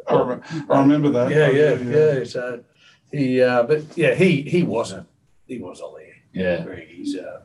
I 0.06 0.14
remember, 0.18 0.44
I 0.68 0.80
remember 0.80 1.10
that. 1.12 1.30
Yeah, 1.30 1.48
yeah, 1.48 2.18
yeah. 2.18 2.24
So 2.24 2.62
he, 3.10 3.40
uh, 3.40 3.62
but 3.62 3.84
yeah, 3.96 4.14
he 4.14 4.42
he 4.42 4.64
wasn't. 4.64 5.08
He 5.46 5.58
was 5.58 5.80
a 5.80 5.86
lair. 5.86 6.12
Yeah. 6.34 6.62
Greg. 6.62 6.88
He's, 6.88 7.16
uh, 7.16 7.40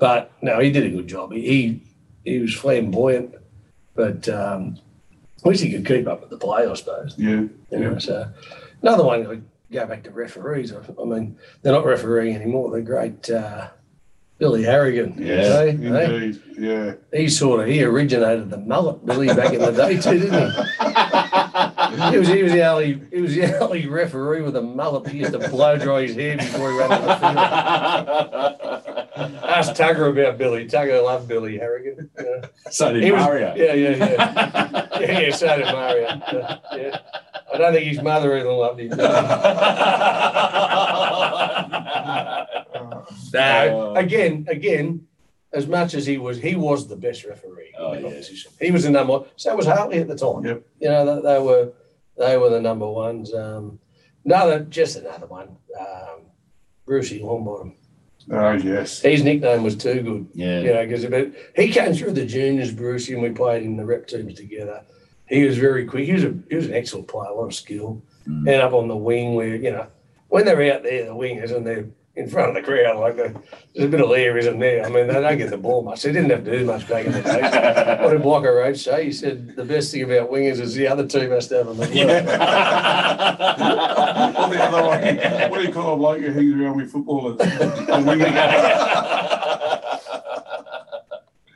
but 0.00 0.32
no, 0.42 0.58
he 0.58 0.72
did 0.72 0.84
a 0.84 0.90
good 0.90 1.06
job. 1.06 1.32
He 1.32 1.40
he, 1.42 1.82
he 2.24 2.38
was 2.40 2.52
flamboyant, 2.52 3.36
but 3.94 4.28
um, 4.28 4.80
at 5.38 5.46
least 5.46 5.62
he 5.62 5.70
could 5.70 5.86
keep 5.86 6.08
up 6.08 6.20
with 6.20 6.30
the 6.30 6.36
play, 6.36 6.66
I 6.66 6.74
suppose. 6.74 7.14
Yeah, 7.16 7.30
You 7.70 7.78
know, 7.78 7.92
yeah. 7.92 7.98
so 7.98 8.28
another 8.82 9.04
one. 9.04 9.24
I 9.24 9.40
go 9.72 9.86
back 9.86 10.02
to 10.02 10.10
referees. 10.10 10.72
I, 10.72 10.80
I 11.00 11.04
mean, 11.04 11.38
they're 11.62 11.72
not 11.72 11.84
refereeing 11.86 12.34
anymore. 12.34 12.72
They're 12.72 12.80
great. 12.80 13.30
Uh, 13.30 13.68
Billy 14.44 14.62
Harrigan. 14.62 15.14
Yeah, 15.16 15.34
eh? 15.34 15.64
Eh? 15.68 15.70
Indeed. 15.70 16.42
Yeah. 16.58 16.94
He 17.14 17.30
sort 17.30 17.60
of 17.60 17.66
he 17.66 17.82
originated 17.82 18.50
the 18.50 18.58
mullet, 18.58 19.06
Billy, 19.06 19.28
back 19.28 19.54
in 19.54 19.60
the 19.60 19.70
day 19.70 19.98
too, 19.98 20.18
didn't 20.18 20.50
he? 20.50 20.56
he 22.10 22.18
was 22.18 22.28
he 22.28 22.42
was 22.42 22.52
the 22.52 22.62
only 22.62 23.00
he 23.10 23.22
was 23.22 23.34
the 23.34 23.58
only 23.58 23.86
referee 23.86 24.42
with 24.42 24.54
a 24.56 24.60
mullet. 24.60 25.10
He 25.10 25.20
used 25.20 25.32
to 25.32 25.48
blow 25.48 25.78
dry 25.78 26.02
his 26.02 26.14
hair 26.14 26.36
before 26.36 26.72
he 26.72 26.78
ran 26.78 26.92
on 26.92 27.00
the 27.06 28.82
field. 28.84 28.93
Ask 29.16 29.74
Tugger 29.74 30.10
about 30.10 30.38
Billy. 30.38 30.66
Tugger 30.66 31.02
loved 31.04 31.28
Billy 31.28 31.56
Harrigan. 31.58 32.10
Yeah. 32.18 32.46
so 32.70 32.92
did 32.92 33.02
He 33.04 33.12
was- 33.12 33.22
Mario. 33.22 33.54
Yeah, 33.56 33.72
yeah, 33.74 33.90
yeah. 33.96 34.86
yeah, 35.00 35.20
yeah, 35.20 35.34
so 35.34 35.56
did 35.56 35.66
Mario. 35.66 36.08
Yeah, 36.32 36.58
yeah. 36.76 36.98
I 37.52 37.58
don't 37.58 37.72
think 37.72 37.86
his 37.86 38.02
mother 38.02 38.36
even 38.36 38.52
loved 38.52 38.80
him. 38.80 38.90
No, 43.32 43.90
Uh, 43.90 43.92
again, 43.98 44.46
again, 44.48 45.06
as 45.52 45.66
much 45.66 45.94
as 45.94 46.06
he 46.06 46.18
was, 46.18 46.40
he 46.40 46.54
was 46.56 46.86
the 46.88 46.96
best 46.96 47.24
referee 47.24 47.72
Oh, 47.78 47.92
in 47.92 48.02
the 48.02 48.08
yeah. 48.08 48.14
competition. 48.14 48.52
He 48.60 48.70
was 48.70 48.84
the 48.84 48.90
number 48.90 49.12
one. 49.18 49.24
So 49.36 49.54
was 49.56 49.66
Hartley 49.66 49.98
at 49.98 50.08
the 50.08 50.16
time. 50.16 50.44
Yep. 50.44 50.62
You 50.80 50.88
know, 50.88 51.04
they, 51.16 51.20
they 51.34 51.38
were 51.40 51.72
they 52.16 52.36
were 52.36 52.48
the 52.50 52.60
number 52.60 52.88
ones. 52.88 53.34
Um, 53.34 53.78
another, 54.24 54.60
just 54.60 54.96
another 54.96 55.26
one. 55.26 55.56
Um, 55.78 56.26
Brucey 56.86 57.20
Longbottom. 57.20 57.74
Oh, 58.30 58.52
yes. 58.52 59.00
His 59.00 59.22
nickname 59.22 59.62
was 59.62 59.76
Too 59.76 60.02
Good. 60.02 60.26
yeah. 60.34 60.60
You 60.60 60.72
know, 60.72 60.86
because 60.86 61.32
he 61.56 61.68
came 61.70 61.94
through 61.94 62.12
the 62.12 62.24
juniors, 62.26 62.72
Brucey, 62.72 63.14
and 63.14 63.22
we 63.22 63.30
played 63.30 63.62
in 63.62 63.76
the 63.76 63.84
rep 63.84 64.06
teams 64.06 64.34
together. 64.34 64.82
He 65.26 65.44
was 65.44 65.58
very 65.58 65.84
quick. 65.86 66.06
He 66.06 66.12
was 66.12 66.24
a 66.24 66.34
he 66.48 66.56
was 66.56 66.66
an 66.66 66.74
excellent 66.74 67.08
player, 67.08 67.30
a 67.30 67.34
lot 67.34 67.46
of 67.46 67.54
skill. 67.54 68.02
Mm. 68.28 68.48
And 68.48 68.62
up 68.62 68.72
on 68.72 68.88
the 68.88 68.96
wing, 68.96 69.34
where 69.34 69.56
you 69.56 69.70
know 69.70 69.86
when 70.28 70.44
they're 70.44 70.74
out 70.74 70.82
there, 70.82 71.06
the 71.06 71.12
wingers, 71.14 71.54
and 71.54 71.66
they're 71.66 71.86
in 72.16 72.28
front 72.28 72.48
of 72.50 72.54
the 72.54 72.62
crowd, 72.62 72.96
like 73.00 73.16
the, 73.16 73.34
there's 73.74 73.86
a 73.86 73.88
bit 73.88 74.00
of 74.00 74.08
air, 74.12 74.38
isn't 74.38 74.60
there? 74.60 74.84
I 74.84 74.88
mean, 74.88 75.08
they 75.08 75.14
don't 75.14 75.36
get 75.36 75.50
the 75.50 75.58
ball 75.58 75.82
much. 75.82 76.02
They 76.02 76.12
didn't 76.12 76.30
have 76.30 76.44
to 76.44 76.58
do 76.58 76.64
much 76.64 76.88
back 76.88 77.06
in 77.06 77.12
the 77.12 77.20
day. 77.22 77.98
what 78.02 78.12
did 78.12 78.22
Blocker 78.22 78.54
Roach 78.54 78.78
say? 78.78 79.06
He 79.06 79.12
said 79.12 79.56
the 79.56 79.64
best 79.64 79.90
thing 79.90 80.02
about 80.02 80.30
wingers 80.30 80.60
is 80.60 80.74
the 80.74 80.86
other 80.86 81.04
team 81.06 81.30
has 81.30 81.48
to 81.48 81.56
have 81.58 81.66
them 81.66 81.80
as 81.80 81.90
well. 81.90 82.24
Well, 84.34 84.48
the 84.50 84.62
other 84.62 84.82
one, 84.82 85.50
what 85.50 85.58
do 85.60 85.66
you 85.66 85.72
call 85.72 85.94
a 85.94 85.96
bloke 85.96 86.20
who 86.20 86.30
hangs 86.32 86.54
around 86.60 86.76
with 86.76 86.90
footballers? 86.92 87.36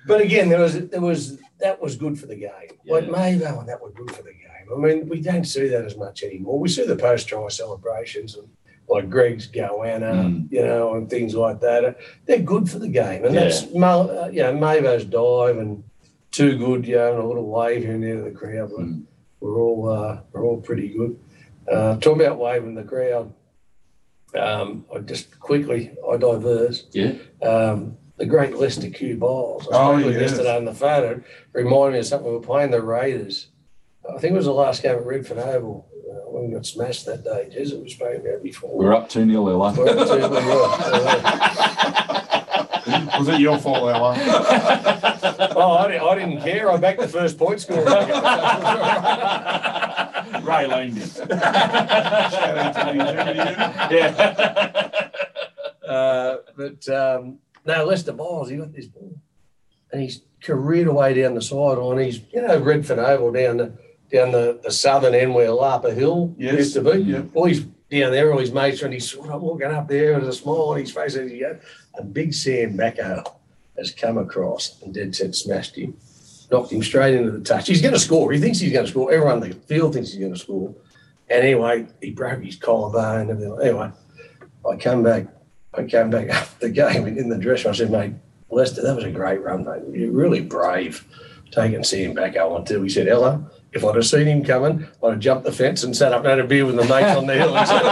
But 0.07 0.23
again, 0.23 0.49
there 0.49 0.61
was 0.61 0.89
there 0.89 1.01
was 1.03 1.39
that 1.61 1.81
was 1.81 1.97
good 1.97 2.19
for 2.19 2.27
the 2.27 2.37
game. 2.37 2.51
Like 2.87 3.05
Yeah. 3.05 3.11
Mayville, 3.11 3.49
and 3.49 3.59
oh, 3.59 3.65
that 3.67 3.83
was 3.83 3.93
good 3.95 4.11
for 4.11 4.23
the 4.23 4.33
game. 4.33 4.45
I 4.75 4.79
mean, 4.79 5.09
we 5.09 5.21
don't 5.21 5.45
see 5.45 5.69
that 5.69 5.85
as 5.85 5.97
much 5.97 6.23
anymore. 6.23 6.59
We 6.59 6.69
see 6.69 6.87
the 6.87 6.97
post 6.97 7.29
try 7.29 7.47
celebrations 7.49 8.37
and 8.37 8.49
like 8.89 9.11
Greg's 9.11 9.47
goanna, 9.51 10.13
Mm. 10.25 10.51
you 10.53 10.63
know, 10.63 10.95
and 10.95 11.09
things 11.11 11.35
like 11.35 11.61
that. 11.61 11.97
They're 12.27 12.39
good 12.39 12.69
for 12.71 12.79
the 12.79 12.89
game, 12.89 13.25
and 13.25 13.35
that's 13.37 13.73
Mo- 13.75 14.09
uh, 14.25 14.31
you 14.33 14.43
know 14.43 14.53
Mavo's 14.55 15.05
dive 15.05 15.59
and 15.59 15.85
too 16.31 16.57
good, 16.59 16.87
you 16.87 16.97
know, 16.97 17.13
and 17.15 17.23
a 17.23 17.27
little 17.27 17.47
wave 17.49 17.83
here 17.83 17.95
and 17.95 18.03
there 18.03 18.17
to 18.17 18.23
the 18.23 18.31
crowd. 18.31 18.71
But 18.77 18.87
Mm. 18.87 19.03
we're 19.41 19.59
all 19.61 19.89
uh, 19.91 20.21
we're 20.33 20.45
all 20.45 20.61
pretty 20.61 20.89
good. 20.89 21.19
Uh, 21.71 21.97
talking 21.99 22.23
about 22.25 22.39
waving 22.39 22.75
the 22.75 22.83
crowd. 22.83 23.33
Um, 24.35 24.85
I 24.95 24.99
just 24.99 25.39
quickly 25.41 25.93
I 26.11 26.17
diverse 26.19 26.87
Yeah. 26.93 27.15
um, 27.43 27.97
the 28.19 28.27
great 28.27 28.55
Lester 28.57 28.91
Q 28.91 29.17
Bowles. 29.17 29.67
I 29.73 29.77
Oh, 29.77 29.93
spoke 29.99 30.07
with 30.07 30.15
yes. 30.21 30.31
yesterday 30.33 30.57
on 30.57 30.65
the 30.67 30.75
phone. 30.75 31.05
It 31.05 31.23
reminded 31.53 31.93
me 31.95 31.99
of 32.01 32.07
something. 32.07 32.29
We 32.31 32.37
were 32.37 32.43
playing 32.43 32.71
the 32.71 32.83
Raiders. 32.83 33.49
I 34.09 34.19
think 34.19 34.33
it 34.33 34.37
was 34.37 34.47
the 34.47 34.53
last 34.53 34.83
game 34.83 34.93
at 34.97 35.05
Redfern 35.07 35.39
Oval 35.39 35.87
we 36.41 36.49
got 36.53 36.67
smashed 36.67 37.07
that 37.07 37.25
day. 37.25 37.49
Jeez, 37.55 37.73
it 37.73 37.83
was 37.83 37.93
spoken 37.93 38.27
about 38.27 38.43
before. 38.43 38.77
We're 38.77 38.95
up 38.95 39.09
2 39.09 39.27
0 39.27 39.49
Ella. 39.49 39.75
We're 39.77 39.89
up 39.89 40.09
to- 40.09 40.17
we 40.17 40.23
were. 40.23 40.29
Was 43.19 43.29
it 43.29 43.41
your 43.41 43.59
fault, 43.59 43.89
Ella? 43.95 44.15
oh, 45.57 45.73
I 45.79 45.89
didn't, 45.89 46.03
I 46.09 46.15
didn't 46.15 46.41
care. 46.43 46.71
I 46.71 46.77
backed 46.77 47.01
the 47.01 47.09
first 47.09 47.39
point 47.39 47.61
scorer. 47.61 47.85
Ray 50.43 50.67
Langdon. 50.67 51.09
Shout 51.09 51.33
out 51.33 52.75
to 52.75 52.81
the 53.89 53.97
yeah. 53.97 55.09
uh, 55.93 56.37
but 56.57 56.89
um, 56.89 57.39
no, 57.65 57.85
Lester 57.85 58.13
Bowles, 58.13 58.51
he 58.51 58.57
got 58.57 58.73
this 58.73 58.87
ball. 58.87 59.15
And 59.93 60.03
he's 60.03 60.23
careered 60.43 60.87
away 60.87 61.15
down 61.15 61.35
the 61.35 61.43
sideline. 61.43 61.99
He's, 61.99 62.21
you 62.33 62.43
know, 62.43 62.59
Redfern 62.59 62.99
Oval 62.99 63.33
down 63.33 63.57
the 63.59 63.73
down 64.11 64.33
the, 64.33 64.59
the 64.63 64.71
southern 64.71 65.15
end 65.15 65.35
where 65.35 65.51
Lapa 65.51 65.93
Hill 65.93 66.35
Yes. 66.39 66.55
used 66.55 66.75
to 66.75 66.83
be. 66.83 66.99
Yeah. 67.03 67.23
All 67.35 67.45
he's 67.47 67.61
down 67.91 68.13
there, 68.13 68.33
all 68.33 68.39
his 68.39 68.53
mates, 68.53 68.83
and 68.83 68.93
he's 68.93 69.11
sort 69.11 69.31
of 69.31 69.43
walking 69.43 69.67
up 69.69 69.89
there 69.89 70.19
with 70.19 70.29
a 70.29 70.33
smile 70.33 70.71
on 70.71 70.79
his 70.79 70.91
face 70.91 71.15
as 71.17 71.31
he 71.31 71.39
goes. 71.41 71.57
And 71.95 72.13
big 72.13 72.33
Sam 72.35 72.77
Backo 72.77 73.25
has 73.77 73.91
come 73.93 74.19
across 74.19 74.81
and 74.83 74.93
dead 74.93 75.15
set 75.15 75.35
smashed 75.35 75.77
him, 75.77 75.97
knocked 76.51 76.73
him 76.73 76.83
straight 76.83 77.15
into 77.15 77.31
the 77.31 77.41
touch. 77.41 77.67
He's 77.69 77.81
going 77.83 77.95
to 77.95 78.01
score. 78.01 78.33
He 78.33 78.39
thinks 78.41 78.59
he's 78.59 78.73
going 78.73 78.85
to 78.87 78.91
score. 78.91 79.13
Everyone 79.13 79.43
in 79.43 79.51
the 79.51 79.55
field 79.57 79.95
thinks 79.95 80.11
he's 80.11 80.21
going 80.21 80.35
to 80.35 80.39
score. 80.39 80.75
And 81.31 81.43
anyway, 81.43 81.87
he 82.01 82.11
broke 82.11 82.43
his 82.43 82.57
collarbone 82.57 83.21
and 83.21 83.31
everything. 83.31 83.59
Anyway, 83.63 83.91
I 84.71 84.77
come 84.77 85.03
back. 85.03 85.27
I 85.75 85.85
came 85.85 86.11
back 86.11 86.29
after 86.31 86.67
the 86.69 86.73
game 86.73 87.07
in 87.07 87.29
the 87.29 87.39
dressing 87.39 87.67
room. 87.67 87.75
I 87.75 87.77
said, 87.79 87.91
mate, 87.91 88.13
Lester, 88.51 88.83
that 88.83 88.95
was 88.97 89.05
a 89.05 89.11
great 89.11 89.43
run, 89.43 89.65
mate. 89.65 89.83
You're 89.93 90.11
really 90.11 90.41
brave 90.41 91.05
taking 91.51 91.85
Sam 91.85 92.15
Backo 92.15 92.53
on 92.57 92.65
too. 92.65 92.83
He 92.83 92.89
said, 92.89 93.09
Ella, 93.09 93.43
if 93.73 93.85
I'd 93.85 93.95
have 93.95 94.07
seen 94.07 94.27
him 94.27 94.45
coming, 94.45 94.87
I'd 95.03 95.11
have 95.11 95.21
jumped 95.21 95.45
the 95.45 95.53
fence 95.53 95.83
and 95.85 95.97
sat 95.97 96.13
up 96.13 96.21
and 96.21 96.29
had 96.29 96.39
a 96.41 96.45
beer 96.45 96.65
with 96.65 96.77
the 96.77 96.85
mates 96.85 97.17
on 97.17 97.27
the 97.27 97.35
hill. 97.35 97.55
He 97.57 97.67
said, 97.67 97.83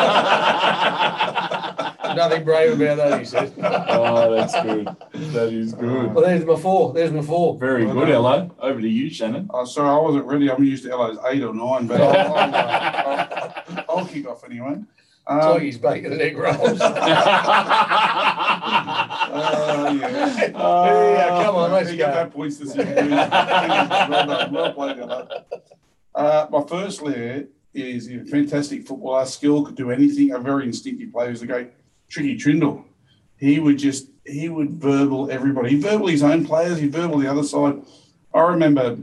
Nothing 2.16 2.44
brave 2.44 2.80
about 2.80 2.96
that, 2.96 3.18
he 3.18 3.24
said. 3.26 3.52
Oh, 3.58 4.34
that's 4.34 4.54
good. 4.62 4.86
That 5.32 5.52
is 5.52 5.72
good. 5.74 6.14
Well, 6.14 6.24
there's 6.24 6.44
my 6.46 6.56
four. 6.56 6.94
There's 6.94 7.12
my 7.12 7.20
four. 7.20 7.58
Very 7.58 7.84
good, 7.84 8.08
Ella. 8.08 8.50
Over 8.58 8.80
to 8.80 8.88
you, 8.88 9.10
Shannon. 9.10 9.50
Oh, 9.52 9.64
sorry, 9.66 9.90
I 9.90 9.98
wasn't 9.98 10.24
ready. 10.24 10.50
I'm 10.50 10.62
used 10.64 10.84
to 10.84 10.90
Ella's 10.92 11.18
eight 11.28 11.42
or 11.42 11.52
nine, 11.52 11.86
but 11.86 12.00
I'll, 12.02 12.34
I'll, 12.34 12.54
uh, 12.54 13.52
I'll, 13.88 13.98
I'll 13.98 14.06
kick 14.06 14.26
off 14.26 14.44
anyway. 14.44 14.76
Um, 15.28 15.38
like 15.40 15.62
he's 15.62 15.78
bacon 15.78 16.12
and 16.12 16.20
egg 16.20 16.38
rolls. 16.38 16.58
yeah. 16.80 16.92
yeah, 19.92 21.42
come 21.44 21.56
on, 21.56 21.72
let's 21.72 21.92
got 21.96 22.14
that 22.14 22.32
points 22.32 22.58
to 22.58 22.66
see. 22.68 22.78
well 22.78 24.72
played. 24.72 25.00
Uh, 26.14 26.46
my 26.50 26.62
first 26.68 27.02
layer 27.02 27.48
is 27.74 28.08
a 28.08 28.24
fantastic 28.24 28.86
footballer, 28.86 29.26
skill, 29.26 29.64
could 29.64 29.74
do 29.74 29.90
anything. 29.90 30.30
A 30.32 30.38
very 30.38 30.64
instinctive 30.64 31.12
player. 31.12 31.30
Was 31.30 31.40
the 31.40 31.46
great 31.46 31.72
Tricky 32.08 32.36
Trindall. 32.38 32.84
He 33.36 33.58
would 33.58 33.78
just, 33.78 34.08
he 34.24 34.48
would 34.48 34.70
verbal 34.70 35.28
everybody. 35.30 35.70
He 35.70 35.80
verbal 35.80 36.06
his 36.06 36.22
own 36.22 36.46
players. 36.46 36.78
He 36.78 36.86
verbal 36.88 37.18
the 37.18 37.30
other 37.30 37.42
side. 37.42 37.82
I 38.32 38.40
remember 38.42 38.96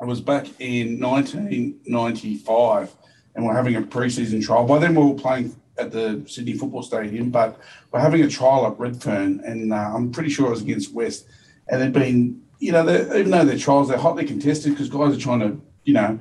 I 0.00 0.04
was 0.04 0.20
back 0.20 0.46
in 0.58 0.98
1995 0.98 2.96
and 3.34 3.44
we're 3.44 3.54
having 3.54 3.76
a 3.76 3.82
pre-season 3.82 4.40
trial. 4.40 4.66
By 4.66 4.78
then 4.78 4.94
we 4.94 5.04
were 5.04 5.14
playing 5.14 5.56
at 5.78 5.90
the 5.90 6.22
Sydney 6.26 6.52
Football 6.54 6.82
Stadium, 6.82 7.30
but 7.30 7.58
we're 7.90 8.00
having 8.00 8.22
a 8.22 8.28
trial 8.28 8.66
at 8.66 8.78
Redfern 8.78 9.40
and 9.40 9.72
uh, 9.72 9.76
I'm 9.94 10.12
pretty 10.12 10.30
sure 10.30 10.48
it 10.48 10.50
was 10.50 10.62
against 10.62 10.92
West. 10.92 11.26
And 11.68 11.80
they've 11.80 11.92
been, 11.92 12.42
you 12.58 12.72
know, 12.72 12.88
even 13.14 13.30
though 13.30 13.44
they're 13.44 13.58
trials, 13.58 13.88
they're 13.88 13.98
hotly 13.98 14.26
contested 14.26 14.72
because 14.72 14.88
guys 14.88 15.16
are 15.16 15.20
trying 15.20 15.40
to, 15.40 15.60
you 15.84 15.94
know, 15.94 16.18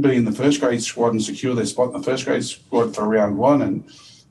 be 0.00 0.16
in 0.16 0.24
the 0.24 0.32
first 0.32 0.60
grade 0.60 0.82
squad 0.82 1.12
and 1.12 1.22
secure 1.22 1.54
their 1.54 1.66
spot 1.66 1.88
in 1.88 2.00
the 2.00 2.02
first 2.02 2.24
grade 2.24 2.44
squad 2.44 2.94
for 2.94 3.08
round 3.08 3.36
one. 3.36 3.62
And 3.62 3.84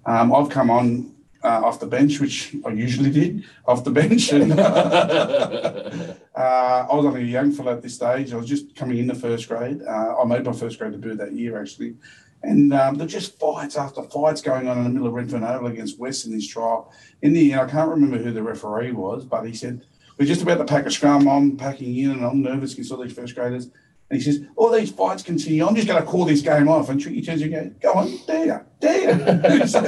um, 0.05 0.33
I've 0.33 0.49
come 0.49 0.69
on 0.69 1.12
uh, 1.43 1.61
off 1.63 1.79
the 1.79 1.87
bench, 1.87 2.19
which 2.19 2.55
I 2.65 2.69
usually 2.69 3.11
did, 3.11 3.45
off 3.65 3.83
the 3.83 3.91
bench. 3.91 4.31
And 4.31 4.53
uh, 4.59 6.15
I 6.35 6.95
was 6.95 7.05
only 7.05 7.23
a 7.23 7.25
young 7.25 7.51
fella 7.51 7.73
at 7.73 7.81
this 7.81 7.95
stage. 7.95 8.31
I 8.33 8.37
was 8.37 8.47
just 8.47 8.75
coming 8.75 8.97
in 8.97 9.07
the 9.07 9.15
first 9.15 9.47
grade. 9.49 9.81
Uh, 9.81 10.21
I 10.21 10.25
made 10.25 10.45
my 10.45 10.53
first 10.53 10.79
grade 10.79 10.93
debut 10.93 11.15
that 11.15 11.33
year, 11.33 11.59
actually. 11.61 11.95
And 12.43 12.73
um, 12.73 12.95
there 12.95 13.05
were 13.05 13.11
just 13.11 13.39
fights 13.39 13.77
after 13.77 14.03
fights 14.03 14.41
going 14.41 14.67
on 14.67 14.77
in 14.77 14.83
the 14.83 14.89
middle 14.89 15.07
of 15.07 15.13
Redfern 15.13 15.43
Oval 15.43 15.67
against 15.67 15.97
West 15.97 16.25
in 16.25 16.33
this 16.33 16.47
trial. 16.47 16.91
In 17.21 17.33
the 17.33 17.53
end, 17.53 17.61
I 17.61 17.69
can't 17.69 17.89
remember 17.89 18.17
who 18.17 18.31
the 18.31 18.43
referee 18.43 18.91
was, 18.91 19.23
but 19.23 19.43
he 19.43 19.53
said, 19.53 19.85
We're 20.17 20.25
just 20.25 20.41
about 20.41 20.57
to 20.57 20.65
pack 20.65 20.85
a 20.85 20.91
scrum. 20.91 21.27
I'm 21.27 21.55
packing 21.55 21.97
in 21.97 22.11
and 22.11 22.25
I'm 22.25 22.41
nervous 22.41 22.73
because 22.73 22.91
all 22.91 23.01
these 23.01 23.13
first 23.13 23.35
graders. 23.35 23.69
And 24.09 24.21
he 24.21 24.23
says, 24.23 24.41
All 24.55 24.71
these 24.71 24.91
fights 24.91 25.23
continue. 25.23 25.65
I'm 25.65 25.75
just 25.75 25.87
going 25.87 26.01
to 26.01 26.07
call 26.07 26.25
this 26.25 26.41
game 26.41 26.67
off. 26.67 26.89
And 26.89 26.99
Tricky 26.99 27.21
turns 27.21 27.41
and 27.41 27.51
goes, 27.51 27.71
Go 27.81 27.93
on, 27.93 28.17
dare, 28.27 28.45
you, 28.45 28.59
dare. 28.79 29.67
so, 29.67 29.81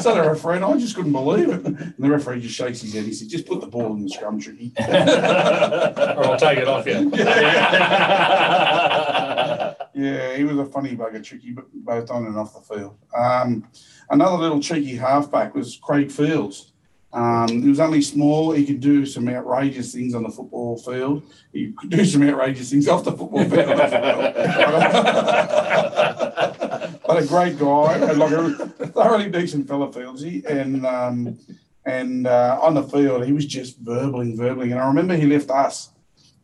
so 0.00 0.14
the 0.14 0.22
referee, 0.28 0.56
and 0.56 0.64
I 0.64 0.76
just 0.78 0.96
couldn't 0.96 1.12
believe 1.12 1.48
it. 1.48 1.64
And 1.64 1.94
the 1.98 2.10
referee 2.10 2.40
just 2.40 2.54
shakes 2.54 2.82
his 2.82 2.94
head. 2.94 3.04
He 3.04 3.12
said, 3.12 3.28
Just 3.28 3.46
put 3.46 3.60
the 3.60 3.66
ball 3.66 3.92
in 3.94 4.02
the 4.02 4.10
scrum, 4.10 4.40
Tricky. 4.40 4.72
or 4.78 6.24
I'll 6.24 6.38
take 6.38 6.58
it 6.58 6.68
off 6.68 6.86
you. 6.86 7.10
Yeah, 9.92 10.36
he 10.36 10.44
was 10.44 10.56
a 10.56 10.64
funny 10.64 10.96
bugger, 10.96 11.22
tricky, 11.22 11.50
but 11.50 11.66
both 11.74 12.10
on 12.10 12.26
and 12.26 12.38
off 12.38 12.54
the 12.54 12.74
field. 12.74 12.96
Um, 13.14 13.68
another 14.08 14.36
little 14.36 14.60
cheeky 14.60 14.96
halfback 14.96 15.54
was 15.54 15.78
Craig 15.82 16.10
Fields. 16.10 16.72
Um, 17.12 17.62
he 17.62 17.68
was 17.68 17.80
only 17.80 18.02
small. 18.02 18.52
He 18.52 18.64
could 18.64 18.80
do 18.80 19.04
some 19.04 19.28
outrageous 19.28 19.92
things 19.92 20.14
on 20.14 20.22
the 20.22 20.28
football 20.28 20.78
field. 20.78 21.24
He 21.52 21.72
could 21.72 21.90
do 21.90 22.04
some 22.04 22.22
outrageous 22.22 22.70
things 22.70 22.86
off 22.86 23.04
the 23.04 23.12
football 23.12 23.44
field. 23.44 23.50
but 27.06 27.22
a 27.22 27.26
great 27.26 27.58
guy, 27.58 27.94
and 27.94 28.18
like 28.18 28.32
a 28.32 28.86
thoroughly 28.86 29.28
decent 29.28 29.66
fella, 29.66 29.88
Fieldsy. 29.88 30.44
And 30.46 30.86
um, 30.86 31.38
and 31.84 32.26
uh, 32.26 32.58
on 32.62 32.74
the 32.74 32.82
field, 32.84 33.24
he 33.24 33.32
was 33.32 33.46
just 33.46 33.82
verbling, 33.84 34.36
verbling. 34.36 34.70
And 34.70 34.78
I 34.78 34.86
remember 34.86 35.16
he 35.16 35.26
left 35.26 35.50
us 35.50 35.90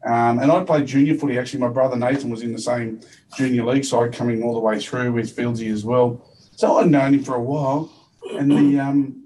Um, 0.05 0.41
and 0.41 0.51
I 0.51 0.65
played 0.65 0.87
junior 0.87 1.15
footy. 1.15 1.39
Actually, 1.39 1.61
my 1.61 1.69
brother 1.69 1.97
Nathan 1.97 2.31
was 2.31 2.43
in 2.43 2.53
the 2.53 2.59
same 2.59 3.01
junior 3.37 3.65
league 3.65 3.85
side, 3.85 4.13
coming 4.13 4.43
all 4.43 4.55
the 4.55 4.61
way 4.61 4.81
through 4.81 5.13
with 5.13 5.35
Fieldsy 5.37 5.71
as 5.73 5.85
well. 5.85 6.27
So 6.57 6.79
I'd 6.79 6.91
known 6.91 7.15
him 7.15 7.25
for 7.25 7.35
a 7.35 7.43
while, 7.43 7.93
and 8.33 8.51
the 8.51 8.81
um, 8.81 9.23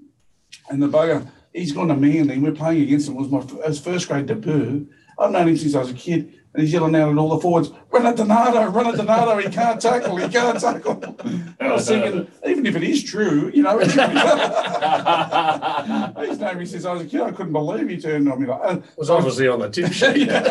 and 0.71 0.81
the 0.81 0.87
bugger, 0.87 1.29
he's 1.53 1.71
gone 1.73 1.89
to 1.89 1.95
Manly. 1.95 2.39
We're 2.39 2.53
playing 2.53 2.81
against 2.83 3.07
him. 3.07 3.15
It 3.15 3.29
was 3.29 3.29
my 3.29 3.41
his 3.65 3.79
first 3.79 4.07
grade 4.07 4.25
debut. 4.25 4.87
I've 5.19 5.31
known 5.31 5.49
him 5.49 5.57
since 5.57 5.75
I 5.75 5.79
was 5.79 5.91
a 5.91 5.93
kid. 5.93 6.33
And 6.53 6.61
he's 6.61 6.73
yelling 6.73 6.95
out 6.95 7.09
at 7.09 7.17
all 7.17 7.29
the 7.29 7.39
forwards, 7.39 7.71
run 7.91 8.05
at 8.05 8.17
Donato, 8.17 8.65
run 8.71 8.87
at 8.87 8.95
Donato, 8.95 9.37
he 9.37 9.47
can't 9.47 9.79
tackle, 9.79 10.17
he 10.17 10.27
can't 10.27 10.59
tackle. 10.59 11.01
And 11.23 11.55
I 11.61 11.71
was 11.71 11.87
thinking, 11.87 12.27
even 12.45 12.65
if 12.65 12.75
it 12.75 12.83
is 12.83 13.01
true, 13.05 13.49
you 13.53 13.63
know, 13.63 13.79
it's 13.79 13.93
His 16.27 16.39
name, 16.39 16.59
he 16.59 16.65
says, 16.65 16.85
I 16.85 16.91
was 16.91 17.03
a 17.03 17.05
kid, 17.05 17.21
I 17.21 17.31
couldn't 17.31 17.53
believe 17.53 17.87
he 17.87 17.97
turned 17.97 18.29
on 18.29 18.41
me 18.41 18.47
like, 18.47 18.59
and 18.65 18.83
was 18.97 19.09
obviously 19.09 19.47
on 19.47 19.59
the 19.59 19.69
tip 19.69 19.93
sheet. 19.93 20.27
as 20.29 20.43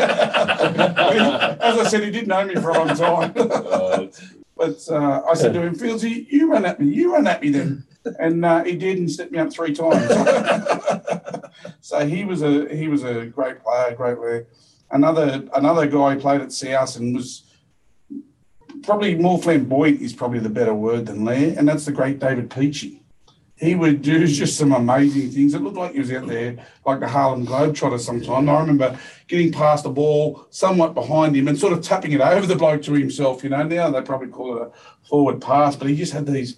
I 1.78 1.84
said, 1.86 2.02
he 2.02 2.10
did 2.10 2.26
know 2.26 2.46
me 2.46 2.54
for 2.54 2.70
a 2.70 2.78
long 2.78 2.96
time. 2.96 3.32
but 3.34 4.88
uh, 4.90 5.22
I 5.28 5.34
said 5.34 5.52
to 5.52 5.60
him, 5.60 5.74
Fieldsy, 5.76 6.32
you 6.32 6.50
run 6.50 6.64
at 6.64 6.80
me, 6.80 6.86
you 6.94 7.12
run 7.12 7.26
at 7.26 7.42
me 7.42 7.50
then. 7.50 7.84
And 8.18 8.44
uh, 8.44 8.64
he 8.64 8.76
did 8.76 8.98
and 8.98 9.10
stepped 9.10 9.32
me 9.32 9.38
up 9.38 9.52
three 9.52 9.74
times. 9.74 10.08
so 11.80 12.06
he 12.06 12.24
was 12.24 12.42
a 12.42 12.74
he 12.74 12.88
was 12.88 13.02
a 13.02 13.26
great 13.26 13.62
player, 13.62 13.94
great 13.94 14.16
player. 14.16 14.46
Another 14.90 15.44
another 15.54 15.86
guy 15.86 16.16
played 16.16 16.40
at 16.40 16.52
South 16.52 16.96
and 16.96 17.14
was 17.14 17.44
probably 18.82 19.14
more 19.14 19.40
flamboyant 19.40 20.00
is 20.00 20.12
probably 20.12 20.38
the 20.38 20.48
better 20.48 20.74
word 20.74 21.06
than 21.06 21.24
Lair, 21.24 21.54
and 21.56 21.68
that's 21.68 21.84
the 21.84 21.92
great 21.92 22.18
David 22.18 22.50
Peachey. 22.50 23.00
He 23.56 23.74
would 23.74 24.00
do 24.00 24.26
just 24.26 24.56
some 24.56 24.72
amazing 24.72 25.30
things. 25.30 25.54
It 25.54 25.60
looked 25.60 25.76
like 25.76 25.92
he 25.92 25.98
was 25.98 26.12
out 26.12 26.26
there 26.26 26.56
like 26.86 27.00
the 27.00 27.08
Harlem 27.08 27.46
Globetrotter 27.46 28.00
sometimes. 28.00 28.48
I 28.48 28.60
remember 28.60 28.98
getting 29.28 29.52
past 29.52 29.84
the 29.84 29.90
ball 29.90 30.46
somewhat 30.50 30.94
behind 30.94 31.36
him 31.36 31.48
and 31.48 31.58
sort 31.58 31.74
of 31.74 31.82
tapping 31.82 32.12
it 32.12 32.20
over 32.20 32.46
the 32.46 32.56
bloke 32.56 32.82
to 32.82 32.94
himself. 32.94 33.44
You 33.44 33.50
know, 33.50 33.62
now 33.62 33.90
they 33.90 34.00
probably 34.00 34.28
call 34.28 34.56
it 34.56 34.62
a 34.62 35.06
forward 35.06 35.42
pass, 35.42 35.76
but 35.76 35.88
he 35.88 35.96
just 35.96 36.12
had 36.12 36.26
these 36.26 36.56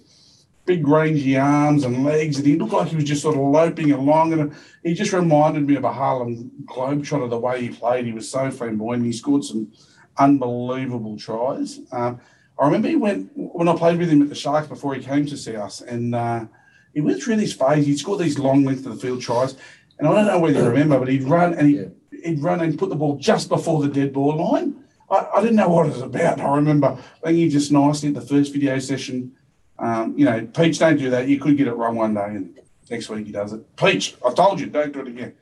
big 0.65 0.87
rangy 0.87 1.37
arms 1.37 1.83
and 1.83 2.03
legs, 2.03 2.37
and 2.37 2.47
he 2.47 2.55
looked 2.55 2.73
like 2.73 2.87
he 2.87 2.95
was 2.95 3.05
just 3.05 3.21
sort 3.21 3.35
of 3.35 3.41
loping 3.41 3.91
along. 3.91 4.33
And 4.33 4.55
he 4.83 4.93
just 4.93 5.13
reminded 5.13 5.67
me 5.67 5.75
of 5.75 5.83
a 5.83 5.91
Harlem 5.91 6.51
Globetrotter 6.65 7.29
the 7.29 7.39
way 7.39 7.61
he 7.61 7.69
played. 7.69 8.05
He 8.05 8.13
was 8.13 8.29
so 8.29 8.49
flamboyant. 8.49 9.05
He 9.05 9.13
scored 9.13 9.43
some 9.43 9.71
unbelievable 10.17 11.17
tries. 11.17 11.79
Um, 11.91 12.19
I 12.59 12.65
remember 12.65 12.87
he 12.87 12.95
went 12.95 13.31
when 13.35 13.67
I 13.67 13.75
played 13.75 13.99
with 13.99 14.09
him 14.09 14.21
at 14.21 14.29
the 14.29 14.35
Sharks 14.35 14.67
before 14.67 14.93
he 14.93 15.03
came 15.03 15.25
to 15.25 15.37
South, 15.37 15.81
and 15.81 16.15
uh, 16.15 16.45
he 16.93 17.01
went 17.01 17.21
through 17.21 17.37
this 17.37 17.53
phase. 17.53 17.85
He'd 17.85 17.99
score 17.99 18.17
these 18.17 18.39
long 18.39 18.63
length 18.63 18.85
of 18.85 18.93
the 18.93 18.99
field 18.99 19.21
tries, 19.21 19.55
and 19.97 20.07
I 20.07 20.13
don't 20.13 20.27
know 20.27 20.39
whether 20.39 20.59
you 20.59 20.67
remember, 20.67 20.99
but 20.99 21.07
he'd 21.07 21.23
run 21.23 21.55
and 21.55 21.67
he'd, 21.67 21.91
he'd 22.23 22.39
run 22.41 22.61
and 22.61 22.77
put 22.77 22.89
the 22.89 22.95
ball 22.95 23.17
just 23.17 23.49
before 23.49 23.81
the 23.81 23.89
dead 23.89 24.13
ball 24.13 24.37
line. 24.37 24.83
I, 25.09 25.27
I 25.35 25.41
didn't 25.41 25.55
know 25.55 25.69
what 25.69 25.87
it 25.87 25.93
was 25.93 26.01
about. 26.01 26.39
I 26.39 26.55
remember 26.55 26.97
I 27.23 27.27
think 27.27 27.37
he 27.37 27.49
just 27.49 27.71
nicely 27.71 28.09
at 28.09 28.15
the 28.15 28.21
first 28.21 28.53
video 28.53 28.77
session 28.79 29.35
um, 29.79 30.17
you 30.17 30.25
know, 30.25 30.45
Peach, 30.45 30.79
don't 30.79 30.97
do 30.97 31.09
that. 31.11 31.27
You 31.27 31.39
could 31.39 31.57
get 31.57 31.67
it 31.67 31.75
wrong 31.75 31.95
one 31.95 32.13
day, 32.13 32.25
and 32.25 32.59
next 32.89 33.09
week 33.09 33.25
he 33.25 33.31
does 33.31 33.53
it. 33.53 33.75
Peach, 33.75 34.15
I've 34.25 34.35
told 34.35 34.59
you, 34.59 34.67
don't 34.67 34.91
do 34.93 35.01
it 35.01 35.07
again. 35.07 35.33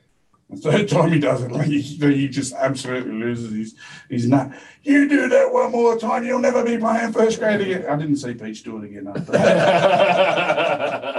The 0.50 0.56
third 0.58 0.88
time 0.88 1.12
he 1.12 1.18
does 1.18 1.42
it, 1.42 1.50
like 1.50 1.66
he, 1.66 1.80
he 1.80 2.28
just 2.28 2.52
absolutely 2.52 3.12
loses 3.12 3.52
his 3.54 3.74
his 4.10 4.28
nut. 4.28 4.52
You 4.82 5.08
do 5.08 5.26
that 5.28 5.50
one 5.50 5.72
more 5.72 5.98
time, 5.98 6.24
you'll 6.24 6.40
never 6.40 6.62
be 6.62 6.76
playing 6.76 7.12
first 7.12 7.38
grade 7.38 7.62
again. 7.62 7.86
I 7.88 7.96
didn't 7.96 8.16
see 8.16 8.34
Peach 8.34 8.62
do 8.62 8.76
it 8.78 8.84
again 8.84 9.08
after 9.08 9.32
that. 9.32 11.14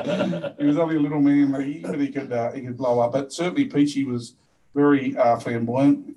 he 0.59 0.65
was 0.65 0.77
only 0.77 0.97
a 0.97 0.99
little 0.99 1.19
man, 1.19 1.51
but 1.51 1.63
he, 1.65 1.79
but 1.79 1.99
he 1.99 2.09
could 2.09 2.31
uh, 2.31 2.51
he 2.51 2.61
could 2.61 2.77
blow 2.77 2.99
up. 2.99 3.13
But 3.13 3.33
certainly 3.33 3.67
Peachey 3.67 4.05
was 4.05 4.35
very 4.75 5.17
uh, 5.17 5.39
flamboyant. 5.39 6.15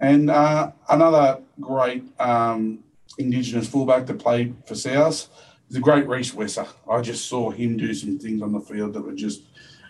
And 0.00 0.30
uh, 0.30 0.72
another 0.88 1.40
great 1.60 2.04
um, 2.20 2.80
Indigenous 3.18 3.68
fullback 3.68 4.06
that 4.06 4.18
played 4.18 4.54
for 4.66 4.74
South 4.74 5.28
the 5.70 5.80
great 5.80 6.06
Rhys 6.06 6.32
Wesser. 6.32 6.68
I 6.88 7.00
just 7.00 7.26
saw 7.26 7.50
him 7.50 7.76
do 7.76 7.92
some 7.94 8.18
things 8.18 8.42
on 8.42 8.52
the 8.52 8.60
field 8.60 8.94
that 8.94 9.02
were 9.02 9.12
just 9.12 9.42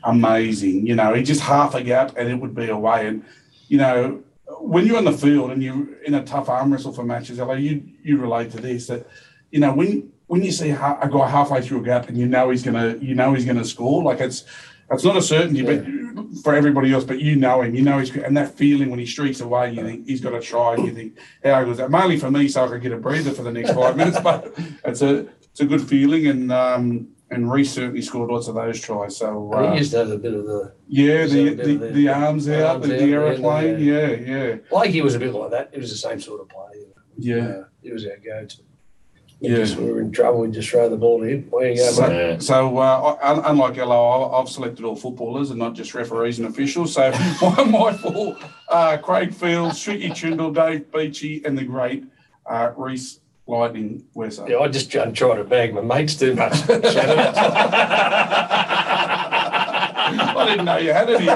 amazing. 0.04 0.86
You 0.86 0.94
know, 0.94 1.14
he 1.14 1.22
just 1.22 1.40
half 1.40 1.74
a 1.74 1.82
gap 1.82 2.16
and 2.16 2.28
it 2.28 2.36
would 2.36 2.54
be 2.54 2.68
away. 2.68 3.06
And, 3.06 3.24
you 3.68 3.78
know, 3.78 4.22
when 4.60 4.86
you're 4.86 4.96
on 4.96 5.04
the 5.04 5.12
field 5.12 5.50
and 5.50 5.62
you're 5.62 5.94
in 6.02 6.14
a 6.14 6.24
tough 6.24 6.48
arm 6.48 6.72
wrestle 6.72 6.92
for 6.92 7.04
matches, 7.04 7.38
like 7.38 7.60
you 7.60 7.82
you 8.02 8.18
relate 8.18 8.50
to 8.52 8.60
this 8.60 8.86
that, 8.86 9.06
you 9.50 9.60
know, 9.60 9.72
when 9.72 10.12
when 10.28 10.42
you 10.42 10.52
see 10.52 10.70
a 10.70 10.76
guy 10.76 11.28
halfway 11.28 11.62
through 11.62 11.80
a 11.80 11.84
gap 11.84 12.08
and 12.08 12.18
you 12.18 12.26
know 12.26 12.50
he's 12.50 12.62
gonna 12.62 12.96
you 13.00 13.14
know 13.14 13.34
he's 13.34 13.44
gonna 13.44 13.64
score, 13.64 14.02
like 14.02 14.20
it's 14.20 14.44
it's 14.90 15.04
not 15.04 15.16
a 15.16 15.22
certainty, 15.22 15.62
yeah. 15.62 15.76
but 15.76 16.42
for 16.42 16.54
everybody 16.54 16.92
else, 16.92 17.04
but 17.04 17.18
you 17.18 17.34
know 17.34 17.62
him, 17.62 17.74
you 17.74 17.82
know 17.82 17.98
he's 17.98 18.14
and 18.14 18.36
that 18.36 18.54
feeling 18.54 18.88
when 18.88 18.98
he 18.98 19.06
streaks 19.06 19.40
away, 19.40 19.72
you 19.72 19.82
think 19.82 20.06
he's 20.06 20.20
got 20.20 20.30
to 20.30 20.40
try, 20.40 20.74
and 20.74 20.86
you 20.86 20.94
think 20.94 21.18
how 21.42 21.64
goes 21.64 21.78
that? 21.78 21.90
Mainly 21.90 22.18
for 22.18 22.30
me, 22.30 22.46
so 22.48 22.64
I 22.64 22.68
could 22.68 22.82
get 22.82 22.92
a 22.92 22.96
breather 22.96 23.32
for 23.32 23.42
the 23.42 23.52
next 23.52 23.72
five 23.72 23.96
minutes, 24.00 24.20
but 24.20 24.54
it's 24.84 25.02
a 25.02 25.26
it's 25.56 25.62
a 25.62 25.64
good 25.64 25.80
feeling, 25.80 26.26
and 26.26 26.52
um, 26.52 27.08
and 27.30 27.50
Rhys 27.50 27.72
certainly 27.72 28.02
scored 28.02 28.30
lots 28.30 28.46
of 28.46 28.56
those 28.56 28.78
tries. 28.78 29.16
So 29.16 29.50
uh, 29.54 29.72
he 29.72 29.78
used 29.78 29.92
to 29.92 29.98
have 30.00 30.10
a 30.10 30.18
bit 30.18 30.34
of 30.34 30.44
the 30.44 30.74
yeah, 30.86 31.24
the 31.24 31.54
the, 31.54 31.76
the, 31.76 31.88
the, 31.92 32.08
arms 32.10 32.46
out, 32.46 32.76
arms 32.76 32.88
the, 32.88 32.92
the 32.92 33.04
aeroplane, 33.04 33.80
yeah, 33.80 34.10
yeah. 34.10 34.48
Like 34.50 34.68
Blakey 34.68 35.00
was 35.00 35.14
a 35.14 35.18
bit 35.18 35.32
like 35.32 35.50
that. 35.52 35.70
It 35.72 35.80
was 35.80 35.90
the 35.90 35.96
same 35.96 36.20
sort 36.20 36.42
of 36.42 36.50
play. 36.50 36.84
Yeah, 37.16 37.36
uh, 37.36 37.64
it 37.82 37.94
was 37.94 38.04
our 38.04 38.18
go-to. 38.18 38.58
We 39.40 39.48
yeah, 39.48 39.56
just, 39.56 39.78
we 39.78 39.90
were 39.90 40.02
in 40.02 40.12
trouble. 40.12 40.40
We 40.40 40.50
just 40.50 40.68
throw 40.68 40.90
the 40.90 40.98
ball 40.98 41.20
to 41.20 41.24
him. 41.24 41.46
Where 41.48 41.70
you 41.70 41.76
go, 41.78 41.90
so, 41.90 42.08
mate? 42.08 42.42
So, 42.42 42.76
uh, 42.76 43.42
unlike 43.46 43.78
Ello, 43.78 44.32
I've 44.32 44.50
selected 44.50 44.84
all 44.84 44.96
footballers 44.96 45.48
and 45.48 45.58
not 45.58 45.72
just 45.72 45.94
referees 45.94 46.38
and 46.38 46.48
officials. 46.48 46.92
So, 46.92 47.10
my, 47.40 47.64
my 47.64 47.96
four: 47.96 48.36
uh, 48.68 48.98
Craig 48.98 49.32
Fields, 49.32 49.80
Tricky 49.80 50.10
Trindall, 50.10 50.54
Dave 50.54 50.90
Peachey, 50.90 51.46
and 51.46 51.56
the 51.56 51.64
great 51.64 52.04
uh, 52.44 52.72
Rhys 52.76 53.20
lightning 53.46 54.04
where's 54.12 54.38
that? 54.38 54.48
Yeah, 54.48 54.58
I 54.58 54.68
just 54.68 54.94
I'm 54.96 55.12
trying 55.12 55.36
to 55.38 55.44
bag 55.44 55.74
my 55.74 55.80
mates 55.80 56.16
too 56.16 56.34
much. 56.34 56.52
I 60.08 60.46
didn't 60.48 60.64
know 60.64 60.76
you 60.76 60.92
had 60.92 61.10
any. 61.10 61.24
you 61.24 61.30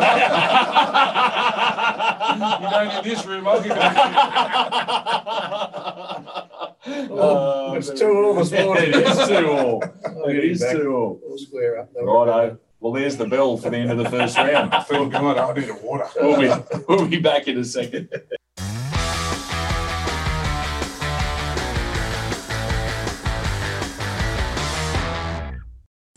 don't 2.70 3.04
in 3.06 3.12
this 3.12 3.26
room, 3.26 3.48
I'll 3.48 3.60
give 3.62 3.72
it 3.72 3.78
oh, 6.86 7.08
oh, 7.10 7.74
it's 7.74 7.90
two 7.90 8.08
all 8.08 8.34
this 8.34 8.52
morning. 8.52 8.90
it 8.90 8.96
is 8.96 9.28
two 9.28 9.50
all. 9.50 9.82
It 10.28 10.44
is 10.44 10.64
two 10.70 10.94
all. 10.94 11.20
We'll 11.22 11.38
square 11.38 11.80
up. 11.80 11.90
Righto. 11.94 12.58
Well, 12.78 12.92
there's 12.92 13.16
the 13.16 13.26
bell 13.26 13.56
for 13.56 13.70
the 13.70 13.78
end 13.78 13.90
of 13.90 13.98
the 13.98 14.08
first 14.08 14.36
round. 14.36 14.72
I 14.72 14.82
feel 14.82 15.06
good. 15.06 15.38
I 15.38 15.52
need 15.52 15.68
a 15.68 15.74
water. 15.74 16.06
We'll 16.16 16.40
be, 16.40 16.50
we'll 16.88 17.06
be 17.06 17.18
back 17.18 17.48
in 17.48 17.58
a 17.58 17.64
second. 17.64 18.08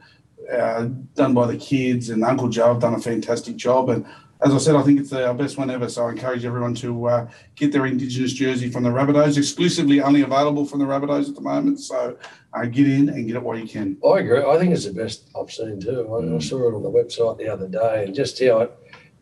uh, 0.52 0.86
done 1.14 1.36
by 1.36 1.46
the 1.46 1.58
kids, 1.58 2.10
and 2.10 2.24
Uncle 2.24 2.50
Joe 2.50 2.74
have 2.74 2.82
done 2.82 2.96
a 2.96 3.00
fantastic 3.00 3.56
job. 3.56 3.90
And 3.90 4.06
as 4.44 4.54
I 4.54 4.58
said, 4.58 4.76
I 4.76 4.82
think 4.82 5.00
it's 5.00 5.14
our 5.14 5.36
best 5.36 5.60
one 5.60 5.70
ever. 5.70 5.88
So 5.88 6.08
I 6.08 6.10
encourage 6.10 6.46
everyone 6.46 6.74
to 6.76 7.06
uh, 7.06 7.28
get 7.56 7.72
their 7.72 7.86
Indigenous 7.86 8.34
jersey 8.34 8.72
from 8.72 8.84
the 8.84 8.90
Rabbitohs, 8.90 9.38
exclusively 9.38 10.02
only 10.02 10.24
available 10.24 10.66
from 10.66 10.80
the 10.80 10.86
Rabbitohs 10.86 11.30
at 11.30 11.36
the 11.36 11.42
moment. 11.42 11.80
So 11.80 12.18
uh, 12.54 12.66
get 12.66 12.88
in 12.88 13.10
and 13.10 13.28
get 13.28 13.36
it 13.36 13.44
while 13.44 13.58
you 13.58 13.68
can. 13.68 13.98
I 14.06 14.20
agree. 14.20 14.44
I 14.44 14.58
think 14.58 14.74
it's 14.74 14.86
the 14.86 14.94
best 14.94 15.30
I've 15.40 15.52
seen 15.52 15.80
too. 15.80 16.08
I, 16.08 16.22
mm. 16.22 16.36
I 16.36 16.40
saw 16.40 16.68
it 16.68 16.76
on 16.76 16.82
the 16.82 16.92
website 16.92 17.38
the 17.38 17.48
other 17.48 17.68
day, 17.68 18.06
and 18.06 18.16
just 18.16 18.44
how 18.44 18.62
it 18.62 18.78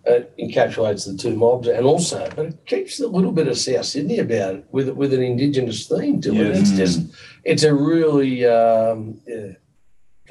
it 0.05 0.35
encapsulates 0.37 1.05
the 1.05 1.17
two 1.17 1.35
mobs, 1.35 1.67
and 1.67 1.85
also, 1.85 2.27
but 2.35 2.47
it 2.47 2.65
keeps 2.65 2.99
a 2.99 3.07
little 3.07 3.31
bit 3.31 3.47
of 3.47 3.57
South 3.57 3.85
Sydney 3.85 4.19
about 4.19 4.55
it 4.55 4.65
with 4.71 4.89
with 4.89 5.13
an 5.13 5.21
Indigenous 5.21 5.87
theme 5.87 6.19
to 6.21 6.35
it. 6.35 6.55
It's 6.55 6.71
just, 6.71 7.01
it's 7.43 7.63
a 7.63 7.73
really 7.73 8.45
um, 8.45 9.21
yeah, 9.27 9.53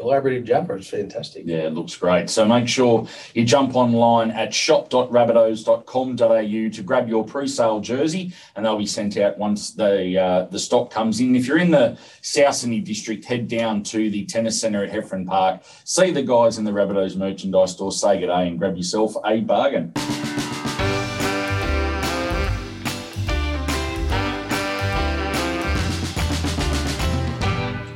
collaborative 0.01 0.45
jumper. 0.45 0.77
It's 0.77 0.89
fantastic. 0.89 1.43
Yeah, 1.47 1.67
it 1.67 1.75
looks 1.75 1.97
great. 1.97 2.31
So 2.31 2.47
make 2.47 2.69
sure 2.69 3.07
you 3.35 3.45
jump 3.45 3.75
online 3.77 4.31
at 4.31 4.55
shop.rabbitohs.com.au 4.55 6.69
to 6.71 6.83
grab 6.83 7.09
your 7.09 7.25
pre-sale 7.25 7.81
jersey, 7.81 8.33
and 8.57 8.65
they'll 8.65 8.79
be 8.79 8.87
sent 8.87 9.17
out 9.17 9.39
once 9.39 9.73
the 9.73 10.19
uh, 10.19 10.45
the 10.47 10.59
stock 10.59 10.91
comes 10.91 11.21
in. 11.21 11.37
If 11.37 11.47
you're 11.47 11.59
in 11.59 11.71
the 11.71 11.99
South 12.23 12.55
Sydney 12.55 12.81
district, 12.81 13.25
head 13.25 13.49
down 13.49 13.83
to 13.85 14.11
the 14.11 14.25
tennis 14.27 14.61
centre 14.61 14.85
at 14.85 14.93
Heffron 14.93 15.27
Park, 15.27 15.63
see 15.85 16.11
the 16.11 16.23
guys 16.23 16.59
in 16.59 16.65
the 16.65 16.73
Rabbitohs 16.73 17.17
merchandise 17.17 17.73
store, 17.73 17.93
say 17.93 18.21
good 18.21 18.27
day, 18.27 18.49
and 18.49 18.59
grab 18.59 18.77
yourself 18.77 19.15
a 19.25 19.41
bargain. 19.41 19.93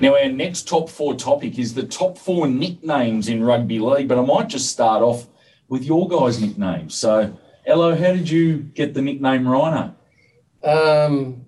Now, 0.05 0.15
our 0.17 0.29
next 0.29 0.69
top 0.69 0.91
four 0.91 1.15
topic 1.15 1.59
is 1.59 1.73
the 1.73 1.83
top 1.83 2.19
four 2.19 2.47
nicknames 2.47 3.27
in 3.27 3.43
rugby 3.43 3.79
league, 3.79 4.07
but 4.07 4.19
I 4.19 4.21
might 4.21 4.49
just 4.49 4.69
start 4.69 5.03
off 5.03 5.27
with 5.71 5.83
your 5.83 6.07
guys' 6.11 6.39
nicknames. 6.39 6.95
So, 6.95 7.35
Ello, 7.65 7.97
how 7.97 8.13
did 8.13 8.29
you 8.29 8.59
get 8.59 8.93
the 8.93 9.01
nickname 9.01 9.49
Rhino? 9.49 9.95
Um, 10.63 11.47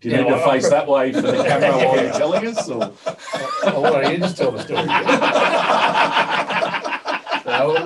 Do 0.00 0.08
you 0.08 0.14
Yeah, 0.14 0.22
need 0.22 0.28
to 0.30 0.34
well, 0.36 0.50
face 0.50 0.70
that 0.70 0.88
way 0.88 1.12
for 1.12 1.20
the 1.20 1.32
camera 1.44 1.72
while 1.76 2.02
you're 2.02 2.12
telling 2.14 2.46
us? 2.46 2.70
Or? 2.70 2.84
oh, 2.84 3.80
what 3.82 4.02
are 4.02 4.12
you 4.12 4.18
just 4.18 4.38
tell 4.38 4.52
the 4.52 4.62
story? 4.62 4.86
no, 4.86 4.94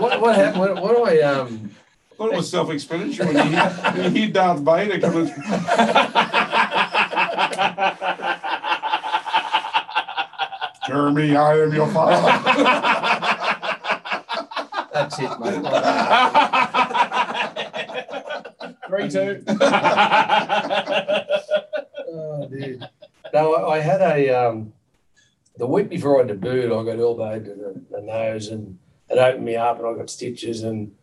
what 0.01 0.21
what 0.21 0.37
happened? 0.37 0.61
What, 0.61 0.81
what 0.81 0.97
do 0.97 1.03
I 1.03 1.23
um? 1.23 1.73
I 2.13 2.15
thought 2.15 2.35
it 2.35 2.37
was 2.37 2.49
self-explanatory 2.49 3.35
when 3.35 3.47
you 3.47 3.53
hear, 3.57 3.69
when 3.69 4.05
you 4.05 4.11
hear 4.11 4.29
Darth 4.31 4.61
Vader 4.61 5.01
coming. 5.01 5.27
Jeremy, 10.87 11.37
I 11.37 11.59
am 11.59 11.73
your 11.73 11.89
father. 11.89 12.21
That's 14.93 15.19
it, 15.19 15.41
mate. 15.41 15.63
Three, 18.89 19.09
two. 19.09 19.43
Oh, 22.15 22.47
dear. 22.51 22.79
No, 23.33 23.55
I, 23.55 23.77
I 23.77 23.81
had 23.81 24.03
a 24.03 24.29
um, 24.29 24.73
the 25.57 25.67
week 25.67 25.89
before 25.89 26.23
I 26.23 26.27
debuted, 26.27 26.67
I 26.67 26.85
got 26.85 27.01
elbowed 27.01 27.45
to 27.47 27.55
the, 27.55 27.83
the 27.91 28.03
nose 28.03 28.49
and 28.49 28.79
it 29.09 29.19
opened 29.19 29.45
me 29.45 29.57
up, 29.57 29.79
and 29.79 29.87
I 29.87 29.95
got 29.95 30.11
stitches 30.11 30.63
and 30.63 30.95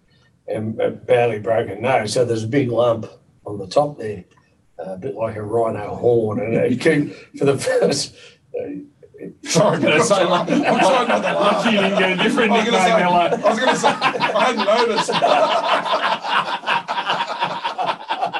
and 0.47 0.79
a 0.81 0.91
badly 0.91 1.39
broken 1.39 1.81
nose. 1.81 2.13
So 2.13 2.25
there's 2.25 2.43
a 2.43 2.47
big 2.47 2.69
lump 2.69 3.07
on 3.45 3.57
the 3.57 3.67
top 3.67 3.97
there, 3.97 4.25
uh, 4.79 4.93
a 4.93 4.97
bit 4.97 5.15
like 5.15 5.35
a 5.35 5.43
rhino 5.43 5.95
horn, 5.95 6.39
and 6.39 6.55
it 6.55 6.81
came 6.81 7.13
for 7.37 7.45
the 7.45 7.57
first. 7.57 8.15
Uh, 8.59 8.69
Sorry, 9.43 9.79
Gonna 9.79 10.03
say, 10.03 10.15
I'm 10.15 10.45
trying 10.45 10.65
I'm 10.65 10.79
trying 10.79 11.07
not 11.07 11.21
to 11.21 11.33
laugh. 11.33 11.65
Lucky 11.65 11.75
you 11.75 11.81
didn't 11.81 11.99
get 11.99 12.11
a 12.11 12.15
different 12.23 12.51
nickname, 12.51 12.73
say, 12.73 13.01
Ello. 13.01 13.15
I 13.15 13.49
was 13.49 13.59
going 13.59 13.73
to 13.73 13.79
say, 13.79 13.87
I 13.87 14.43
hadn't 14.45 14.65
noticed. 14.65 15.09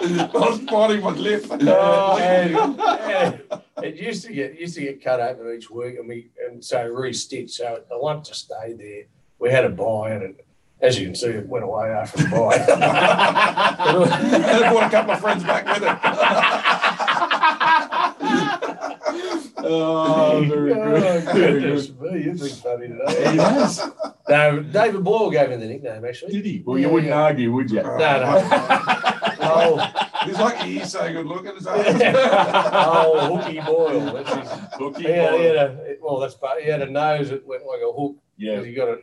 I 0.02 0.30
was 0.34 0.60
biting 0.60 1.04
my 1.04 1.10
lip. 1.12 1.45
Oh, 1.49 2.17
and, 2.17 2.56
and 2.80 3.60
it 3.84 3.95
used 3.95 4.25
to 4.25 4.34
get 4.34 4.60
used 4.60 4.75
to 4.75 4.82
get 4.82 5.04
cut 5.04 5.19
open 5.19 5.54
each 5.56 5.69
week, 5.69 5.97
and 5.99 6.08
we 6.08 6.30
and 6.47 6.63
so 6.63 6.86
re-stitched. 6.86 7.52
So 7.52 7.82
the 7.89 7.95
lump 7.95 8.23
just 8.25 8.45
stayed 8.45 8.78
there. 8.80 9.04
We 9.39 9.49
had 9.52 9.65
a 9.65 9.69
buy, 9.69 10.12
and 10.12 10.23
it, 10.23 10.45
as 10.82 10.99
you 10.99 11.06
can 11.08 11.15
see, 11.15 11.28
it 11.28 11.47
went 11.47 11.65
away 11.65 11.89
after 11.89 12.23
the 12.23 12.30
buy. 12.30 12.56
and 12.56 12.84
I 14.45 14.71
brought 14.71 14.88
a 14.88 14.89
couple 14.89 15.12
of 15.12 15.19
friends 15.19 15.43
back 15.43 15.65
with 15.65 15.84
it. 15.84 16.59
Oh, 19.71 20.43
very 20.49 20.73
Oh, 20.73 21.21
good. 21.21 21.23
Very 21.23 21.62
goodness 21.62 21.88
good. 21.88 22.12
me, 22.13 22.23
you've 22.23 22.39
been 22.39 22.49
funny 22.49 22.88
He 22.88 22.93
today. 22.93 23.36
has. 23.38 23.91
No, 24.27 24.62
David 24.63 25.03
Boyle 25.03 25.29
gave 25.32 25.51
him 25.51 25.60
the 25.60 25.67
nickname 25.67 26.03
actually. 26.05 26.34
Did 26.34 26.45
he? 26.45 26.63
Well, 26.65 26.77
you 26.79 26.89
wouldn't 26.89 27.10
yeah. 27.12 27.21
argue, 27.21 27.51
would 27.51 27.69
you? 27.71 27.82
No, 27.84 27.97
no. 27.97 29.05
Oh, 29.41 29.79
He's 30.25 30.38
like 30.38 30.58
he's 30.63 30.91
so 30.91 31.12
good 31.12 31.25
looking. 31.25 31.55
Is 31.55 31.65
oh, 31.69 33.38
Hooky 33.41 33.60
Boyle. 33.62 34.13
That's 34.13 34.29
his. 34.51 34.73
Hooky 34.73 35.03
Yeah, 35.03 35.38
he 35.38 35.43
had 35.45 35.55
a 35.55 35.95
well. 36.01 36.19
That's 36.19 36.36
part. 36.36 36.62
He 36.62 36.69
had 36.69 36.82
a 36.82 36.89
nose 36.91 37.29
that 37.29 37.47
went 37.47 37.65
like 37.65 37.79
a 37.82 37.91
hook. 37.91 38.17
Yeah. 38.38 38.62
He 38.63 38.73
got 38.73 38.89
a 38.89 38.99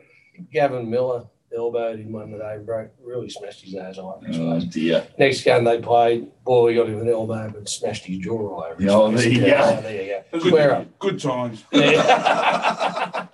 Gavin 0.53 0.89
Miller 0.91 1.25
elbowed 1.55 1.99
him 1.99 2.13
one 2.13 2.31
day, 2.33 2.59
broke, 2.65 2.91
really 3.03 3.29
smashed 3.29 3.63
his 3.65 3.75
nose 3.75 3.99
all 3.99 4.15
over 4.17 4.27
his 4.27 4.39
Oh, 4.39 4.61
dear. 4.61 5.07
Next 5.19 5.43
game 5.43 5.65
they 5.65 5.79
played, 5.81 6.29
boy, 6.45 6.71
he 6.71 6.77
got 6.77 6.89
him 6.89 7.01
an 7.01 7.09
elbow 7.09 7.53
and 7.57 7.69
smashed 7.69 8.05
his 8.07 8.19
jaw 8.19 8.33
all 8.39 8.63
over. 8.65 8.81
his 8.83 8.91
Oh, 8.93 9.11
face. 9.13 9.23
there 9.25 9.33
you 9.33 9.41
go. 9.41 9.47
Yeah, 9.47 9.81
there 9.81 10.03
you 10.03 10.23
go. 10.33 10.39
Square 10.49 10.75
up. 10.75 10.99
Good 10.99 11.21
times. 11.21 11.65
Yeah. 11.73 13.27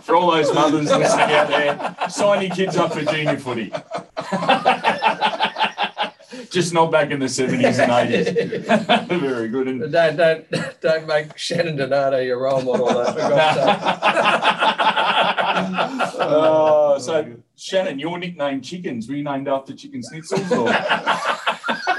For 0.00 0.14
all 0.16 0.30
those 0.30 0.52
mothers 0.54 0.90
listening 0.90 1.30
out 1.34 1.48
there, 1.48 1.96
sign 2.08 2.40
your 2.46 2.54
kids 2.54 2.76
up 2.78 2.92
for 2.94 3.04
junior 3.04 3.36
footy. 3.38 3.70
Just 6.50 6.72
not 6.72 6.90
back 6.90 7.10
in 7.10 7.18
the 7.20 7.26
70s 7.26 7.78
and 7.78 7.92
80s. 7.92 9.08
Very 9.20 9.48
good. 9.48 9.68
And 9.68 9.92
Don't, 9.92 10.16
don't, 10.16 10.46
don't 10.80 11.06
make 11.06 11.36
Shannon 11.36 11.76
Donato 11.76 12.20
your 12.20 12.38
role 12.40 12.62
model, 12.62 12.86
though, 12.86 13.04
for 13.04 13.18
God's 13.18 13.56
sake. 13.56 13.78
Oh. 16.20 16.87
Uh, 16.98 17.24
so, 17.24 17.36
Shannon, 17.56 17.98
your 17.98 18.18
nickname 18.18 18.60
Chickens, 18.60 19.08
were 19.08 19.14
you 19.14 19.24
named 19.24 19.48
after 19.48 19.74
chicken 19.74 20.02
schnitzels? 20.02 20.50
Or? 20.56 20.68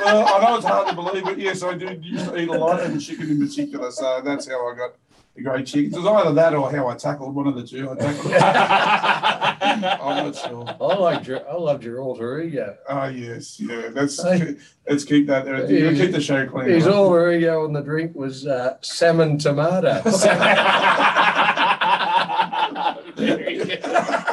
Well, 0.02 0.26
I 0.34 0.42
know 0.42 0.56
it's 0.56 0.66
hard 0.66 0.88
to 0.88 0.96
believe, 0.96 1.26
but 1.26 1.38
yes, 1.38 1.62
I 1.62 1.74
do 1.76 1.86
used 2.02 2.26
to 2.26 2.38
eat 2.38 2.48
a 2.48 2.54
lot 2.54 2.80
of 2.80 3.00
chicken 3.04 3.30
in 3.30 3.40
particular. 3.46 3.92
So 3.92 4.22
that's 4.24 4.48
how 4.48 4.72
I 4.72 4.76
got 4.76 4.96
the 5.36 5.42
great 5.44 5.66
chickens. 5.68 5.94
It 5.96 6.00
was 6.00 6.08
either 6.08 6.34
that 6.36 6.56
or 6.56 6.72
how 6.72 6.88
I 6.88 6.96
tackled 6.96 7.36
one 7.36 7.48
of 7.48 7.56
the 7.56 7.64
two. 7.68 7.92
I 7.92 7.96
tackled. 7.96 8.34
I'm 8.34 9.82
not 10.26 10.36
sure. 10.36 10.66
I 10.68 10.96
like, 10.96 11.24
Ger- 11.24 11.46
I 11.48 11.54
love 11.56 11.82
Gerald 11.82 12.20
Hariga. 12.20 12.78
Oh 12.88 13.06
yes, 13.08 13.60
yeah. 13.60 13.90
Let's 13.92 14.22
Hey. 14.24 14.56
let's 14.90 15.04
keep 15.04 15.28
that. 15.28 15.44
There. 15.46 15.68
He's- 15.68 15.98
keep 15.98 16.12
the 16.14 16.22
show 16.22 16.48
clean. 16.48 16.70
His 16.70 16.86
right? 16.86 16.96
all 16.96 17.12
Hariga 17.12 17.66
on 17.66 17.74
the 17.74 17.82
drink 17.82 18.16
was 18.16 18.48
uh, 18.48 18.78
salmon 18.82 19.38
tomato. 19.38 20.02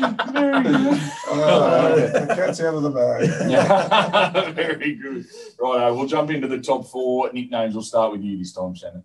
the 0.00 2.32
cat's 2.34 2.60
out 2.60 2.74
of 2.74 2.82
the 2.82 2.90
bag. 2.90 4.54
Very 4.54 4.94
good. 4.94 5.26
Right, 5.58 5.90
we'll 5.90 6.06
jump 6.06 6.30
into 6.30 6.48
the 6.48 6.60
top 6.60 6.86
four 6.86 7.30
nicknames. 7.32 7.74
We'll 7.74 7.82
start 7.84 8.12
with 8.12 8.22
you 8.22 8.38
this 8.38 8.52
time, 8.52 8.74
Shannon. 8.74 9.04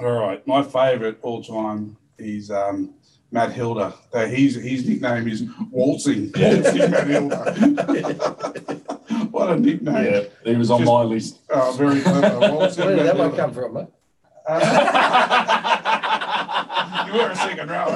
All 0.00 0.10
right, 0.12 0.44
my 0.46 0.62
favourite 0.62 1.18
all 1.22 1.42
time 1.42 1.96
is 2.18 2.50
um, 2.50 2.94
Matt 3.30 3.52
Hilder. 3.52 3.92
Uh, 4.12 4.26
his 4.26 4.56
his 4.56 4.86
nickname 4.88 5.28
is 5.28 5.44
Waltzing. 5.70 6.32
Waltzing 6.36 6.90
Matt 6.90 7.06
Hilder. 7.06 7.36
what 9.30 9.50
a 9.50 9.56
nickname! 9.58 10.12
Yeah, 10.12 10.22
he 10.44 10.56
was 10.56 10.70
on 10.70 10.80
Just- 10.80 10.90
my 10.90 11.02
list. 11.02 11.38
Oh, 11.50 11.72
very 11.72 12.00
clever. 12.00 12.38
Waltzing 12.52 12.84
Where 12.86 12.96
did 12.96 13.04
Matt 13.06 13.16
that 13.16 13.28
one 13.28 13.36
come 13.36 13.52
from, 13.52 13.74
mate? 13.74 13.86
Uh, 14.44 14.58
you 17.12 17.18
were 17.22 17.30
a 17.30 17.36
second 17.36 17.68
row. 17.70 17.86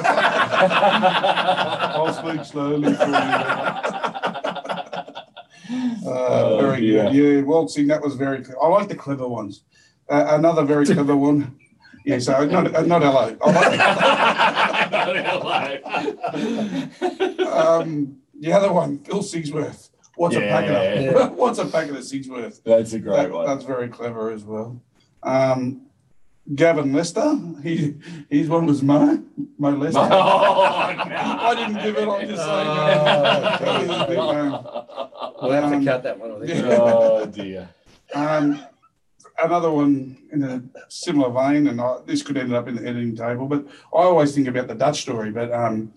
I'll 2.04 2.12
speak 2.12 2.44
slowly 2.44 2.92
for 2.94 3.06
you. 3.06 3.14
Uh, 6.06 6.08
Oh, 6.08 6.58
very 6.60 6.80
dear. 6.80 7.04
good. 7.10 7.14
Yeah, 7.14 7.40
waltzing. 7.42 7.88
That 7.88 8.00
was 8.02 8.14
very. 8.14 8.42
Clever. 8.44 8.62
I 8.62 8.68
like 8.68 8.88
the 8.88 8.94
clever 8.94 9.26
ones. 9.26 9.62
Uh, 10.08 10.26
another 10.30 10.62
very 10.64 10.86
clever 10.86 11.16
one. 11.16 11.58
Yeah, 12.04 12.20
so 12.20 12.44
not 12.46 12.72
uh, 12.74 12.82
not 12.82 13.02
hello. 13.02 13.36
I 13.42 13.50
like, 15.42 17.40
um, 17.46 18.18
the 18.38 18.52
other 18.52 18.72
one, 18.72 19.00
Phil 19.00 19.18
Sigsworth. 19.22 19.90
What's 20.14 20.36
a 20.36 20.40
packet 20.40 21.02
Yeah. 21.02 21.24
of? 21.24 21.32
What's 21.36 21.58
a 21.58 21.66
packet 21.66 21.96
of 21.96 22.02
Sigsworth? 22.04 22.62
That's 22.62 22.92
a 22.92 23.00
great 23.00 23.16
That- 23.16 23.32
one. 23.32 23.46
That's 23.46 23.64
very 23.64 23.88
clever 23.88 24.30
as 24.30 24.44
well. 24.44 24.80
Um, 25.24 25.85
Gavin 26.54 26.92
Lester. 26.92 27.36
He 27.62 27.94
his 28.30 28.48
one 28.48 28.66
was 28.66 28.82
Mo 28.82 29.22
Mo 29.58 29.70
Lester. 29.70 29.98
Oh, 30.08 30.94
no. 31.08 31.14
I 31.16 31.54
didn't 31.54 31.82
give 31.82 31.96
it. 31.96 32.08
I'm 32.08 32.28
just 32.28 32.42
saying. 32.42 32.68
Oh, 32.68 33.04
that 33.04 33.60
was 33.60 33.80
his 33.80 33.98
nickname. 34.08 34.52
We'll 35.42 35.52
have 35.52 35.70
to 35.70 35.76
Um, 35.76 35.84
cut 35.84 36.02
that 36.04 36.18
one, 36.18 36.42
I 36.42 36.46
think. 36.46 36.64
oh 36.66 37.26
dear. 37.26 37.68
Um, 38.14 38.60
another 39.42 39.70
one 39.70 40.16
in 40.32 40.42
a 40.44 40.62
similar 40.88 41.30
vein, 41.30 41.66
and 41.66 41.80
I, 41.80 41.96
this 42.06 42.22
could 42.22 42.36
end 42.36 42.54
up 42.54 42.68
in 42.68 42.76
the 42.76 42.82
editing 42.88 43.16
table, 43.16 43.46
but 43.46 43.66
I 43.92 43.98
always 44.02 44.34
think 44.34 44.46
about 44.48 44.68
the 44.68 44.74
Dutch 44.74 45.02
story. 45.02 45.30
But 45.30 45.52
um, 45.52 45.92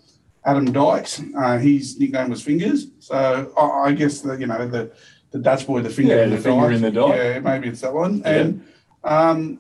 Adam 0.45 0.71
Dykes, 0.71 1.21
uh, 1.37 1.57
his 1.59 1.99
nickname 1.99 2.29
was 2.29 2.41
Fingers, 2.41 2.87
so 2.99 3.51
I, 3.57 3.89
I 3.89 3.91
guess 3.93 4.21
the 4.21 4.33
you 4.33 4.47
know 4.47 4.67
the 4.67 4.91
the 5.31 5.39
Dutch 5.39 5.67
boy, 5.67 5.81
the 5.81 5.89
finger, 5.89 6.15
Yeah, 6.15 6.23
in 6.23 6.29
the 6.31 6.35
the, 6.37 6.41
finger 6.41 6.67
dike. 6.67 6.75
in 6.75 6.81
the 6.81 6.91
dike. 6.91 7.15
Yeah, 7.15 7.39
maybe 7.39 7.67
it's 7.69 7.81
that 7.81 7.93
one. 7.93 8.19
Yeah. 8.19 8.29
And 8.29 8.65
um, 9.03 9.59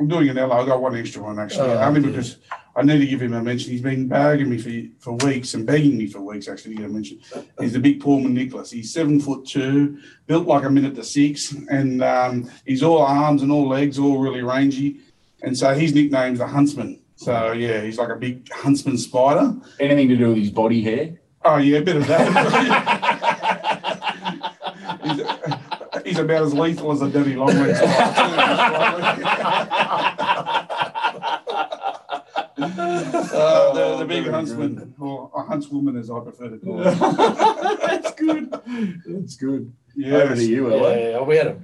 I'm 0.00 0.08
doing 0.08 0.30
an 0.30 0.38
L. 0.38 0.50
I 0.52 0.64
got 0.64 0.80
one 0.80 0.96
extra 0.96 1.22
one 1.22 1.38
actually, 1.38 1.68
Oh, 1.68 1.78
only 1.82 2.00
dear. 2.00 2.10
because 2.10 2.38
I 2.74 2.82
need 2.82 3.00
to 3.00 3.06
give 3.06 3.20
him 3.20 3.34
a 3.34 3.42
mention. 3.42 3.70
He's 3.70 3.82
been 3.82 4.08
begging 4.08 4.48
me 4.48 4.56
for, 4.56 4.72
for 4.98 5.26
weeks 5.26 5.52
and 5.52 5.66
begging 5.66 5.98
me 5.98 6.06
for 6.06 6.22
weeks 6.22 6.48
actually 6.48 6.76
to 6.76 6.80
get 6.80 6.90
a 6.90 6.92
mention. 6.92 7.20
He's 7.60 7.74
the 7.74 7.80
big 7.80 8.00
Paul 8.00 8.20
Nicholas. 8.20 8.70
He's 8.70 8.94
seven 8.94 9.20
foot 9.20 9.44
two, 9.46 9.98
built 10.26 10.46
like 10.46 10.64
a 10.64 10.70
minute 10.70 10.94
to 10.94 11.04
six, 11.04 11.52
and 11.52 12.02
um, 12.02 12.50
he's 12.64 12.82
all 12.82 13.02
arms 13.02 13.42
and 13.42 13.52
all 13.52 13.68
legs, 13.68 13.98
all 13.98 14.18
really 14.18 14.40
rangy. 14.42 15.00
And 15.42 15.56
so 15.56 15.74
his 15.74 15.94
nickname's 15.94 16.38
the 16.38 16.46
Huntsman. 16.46 17.00
So 17.16 17.52
yeah, 17.52 17.82
he's 17.82 17.98
like 17.98 18.08
a 18.08 18.16
big 18.16 18.50
huntsman 18.50 18.96
spider. 18.96 19.54
Anything 19.78 20.08
to 20.08 20.16
do 20.16 20.28
with 20.28 20.38
his 20.38 20.50
body 20.50 20.80
hair? 20.82 21.18
Oh 21.44 21.58
yeah, 21.58 21.78
a 21.78 21.82
bit 21.82 21.96
of 21.96 22.06
that. 22.06 22.30
he's, 25.04 25.20
he's 26.06 26.18
about 26.18 26.44
as 26.44 26.54
lethal 26.54 26.92
as 26.92 27.02
a 27.02 27.10
dirty 27.10 27.36
long 27.36 27.48
leg 27.48 27.76
uh, 32.62 33.72
the, 33.74 33.96
the 33.98 34.04
big 34.04 34.24
very 34.24 34.34
huntsman, 34.34 34.94
or 35.00 35.30
a 35.34 35.42
huntswoman 35.44 35.98
as 35.98 36.10
I 36.10 36.20
prefer 36.20 36.48
to 36.50 36.58
call 36.58 36.80
it. 36.82 36.98
That's 38.02 38.14
good. 38.14 38.50
That's 39.06 39.36
good. 39.36 39.72
Yeah, 39.96 40.14
Over 40.18 40.34
to 40.36 40.44
you, 40.44 40.70
Ella. 40.72 40.96
Yeah, 40.98 41.20
we 41.22 41.36
had 41.36 41.46
a 41.48 41.56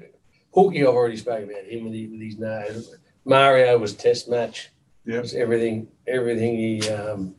Hookie. 0.54 0.80
I've 0.82 0.94
already 0.94 1.16
spoken 1.16 1.50
about 1.50 1.64
him 1.64 1.84
with, 1.84 1.92
his, 1.94 2.10
with 2.10 2.20
his 2.20 2.38
nose. 2.38 2.96
Mario 3.24 3.78
was 3.78 3.94
test 3.94 4.28
match. 4.28 4.70
Yep. 5.04 5.22
Was 5.22 5.34
everything, 5.34 5.88
everything 6.08 6.56
he. 6.56 6.88
Um, 6.90 7.34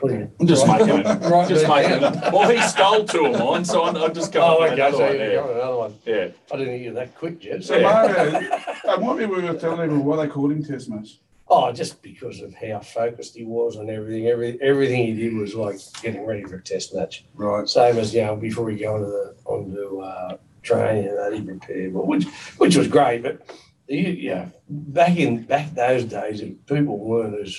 what 0.00 0.08
do 0.08 0.14
you- 0.14 0.30
I'm 0.40 0.46
just 0.46 0.66
Right. 0.66 0.80
making 0.80 1.00
it. 1.00 1.04
Right, 1.30 1.48
Just 1.48 1.68
making 1.68 1.92
it. 2.02 2.32
Well, 2.32 2.50
he 2.50 2.60
stole 2.62 3.04
two 3.04 3.26
of 3.26 3.38
mine, 3.38 3.64
so 3.64 3.84
I'm, 3.84 3.96
I'm 3.96 4.12
just 4.14 4.34
Oh, 4.36 4.58
going 4.58 4.72
okay. 4.72 4.86
with 4.86 4.94
So 4.96 5.06
one. 5.06 5.16
Yeah. 5.18 5.34
got 5.34 5.50
another 5.50 5.76
one. 5.76 5.94
yeah. 6.06 6.28
I 6.52 6.56
didn't 6.56 6.78
hear 6.80 6.92
that 6.94 7.14
quick, 7.14 7.38
Jeff. 7.40 7.62
So 7.62 7.80
Mario, 7.80 8.40
uh, 8.88 8.96
might 8.98 9.18
be 9.18 9.26
we 9.26 9.42
were 9.42 9.54
telling 9.54 9.80
everyone 9.80 10.04
why 10.04 10.16
they 10.24 10.30
called 10.32 10.50
him 10.52 10.64
Test 10.64 10.88
Match. 10.88 11.18
Oh, 11.50 11.72
just 11.72 12.02
because 12.02 12.40
of 12.42 12.54
how 12.54 12.80
focused 12.80 13.34
he 13.34 13.44
was 13.44 13.76
on 13.78 13.88
everything. 13.88 14.26
Every 14.26 14.60
everything 14.60 15.06
he 15.06 15.14
did 15.14 15.34
was 15.34 15.54
like 15.54 15.78
getting 16.02 16.24
ready 16.26 16.44
for 16.44 16.56
a 16.56 16.62
test 16.62 16.94
match. 16.94 17.24
Right. 17.34 17.66
Same 17.68 17.96
as 17.96 18.12
you 18.14 18.20
know 18.22 18.36
before 18.36 18.66
we 18.66 18.76
go 18.76 18.94
onto 18.94 19.06
the 19.06 19.34
onto 19.46 20.00
uh, 20.00 20.36
training 20.62 21.08
and 21.08 21.16
that 21.18 21.32
he 21.32 21.40
prepared, 21.40 21.94
but 21.94 22.06
which 22.06 22.24
which 22.58 22.76
was 22.76 22.86
great. 22.88 23.22
But 23.22 23.40
you, 23.88 24.00
yeah, 24.10 24.50
back 24.68 25.16
in 25.16 25.44
back 25.44 25.74
those 25.74 26.04
days, 26.04 26.42
people 26.66 26.98
weren't 26.98 27.40
as 27.40 27.56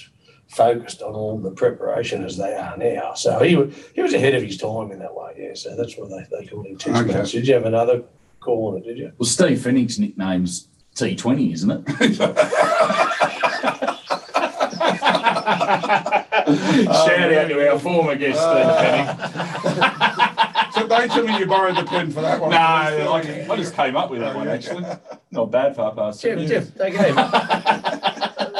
focused 0.49 1.01
on 1.01 1.13
all 1.13 1.39
the 1.39 1.51
preparation 1.51 2.23
as 2.23 2.37
they 2.37 2.53
are 2.53 2.77
now. 2.77 3.15
So 3.15 3.39
he 3.39 3.55
was 3.55 3.73
he 3.95 4.03
was 4.03 4.13
ahead 4.13 4.35
of 4.35 4.43
his 4.43 4.57
time 4.57 4.91
in 4.91 4.99
that 4.99 5.15
way. 5.15 5.33
Yeah, 5.35 5.55
so 5.55 5.75
that's 5.75 5.97
why 5.97 6.07
they, 6.09 6.27
they 6.41 6.45
called 6.45 6.67
him 6.67 6.77
test 6.77 7.05
Okay. 7.05 7.13
match. 7.17 7.31
Did 7.31 7.47
you 7.47 7.55
have 7.55 7.65
another 7.65 8.03
call 8.39 8.71
on 8.73 8.77
it? 8.77 8.83
Did 8.83 8.99
you? 8.99 9.11
Well, 9.17 9.27
Steve 9.27 9.63
Phoenix 9.63 9.97
nickname's 9.97 10.67
T20, 10.95 11.53
isn't 11.53 11.71
it? 11.71 11.83
Shout 17.05 17.33
out 17.33 17.47
to 17.47 17.69
our 17.71 17.79
former 17.79 18.15
guest, 18.15 18.39
uh, 18.39 18.43
uh. 18.43 19.61
Steve 19.61 19.73
Phoenix. 19.73 20.25
So 20.71 20.87
don't 20.87 21.09
tell 21.09 21.23
me 21.25 21.37
you 21.37 21.45
borrowed 21.45 21.75
the 21.75 21.83
pen 21.83 22.11
for 22.11 22.21
that 22.21 22.39
one. 22.39 22.51
No, 22.51 22.57
I, 22.57 23.47
I 23.49 23.55
just 23.57 23.73
came 23.73 23.97
up 23.97 24.11
with 24.11 24.21
that 24.21 24.35
one 24.35 24.47
actually. 24.47 24.85
Not 25.31 25.51
bad, 25.51 25.75
far 25.75 25.93
past 25.93 26.21
Jeff, 26.21 26.37
seven. 26.37 26.47
Jeff, 26.47 26.73
they 26.75 26.91
gave 26.91 27.15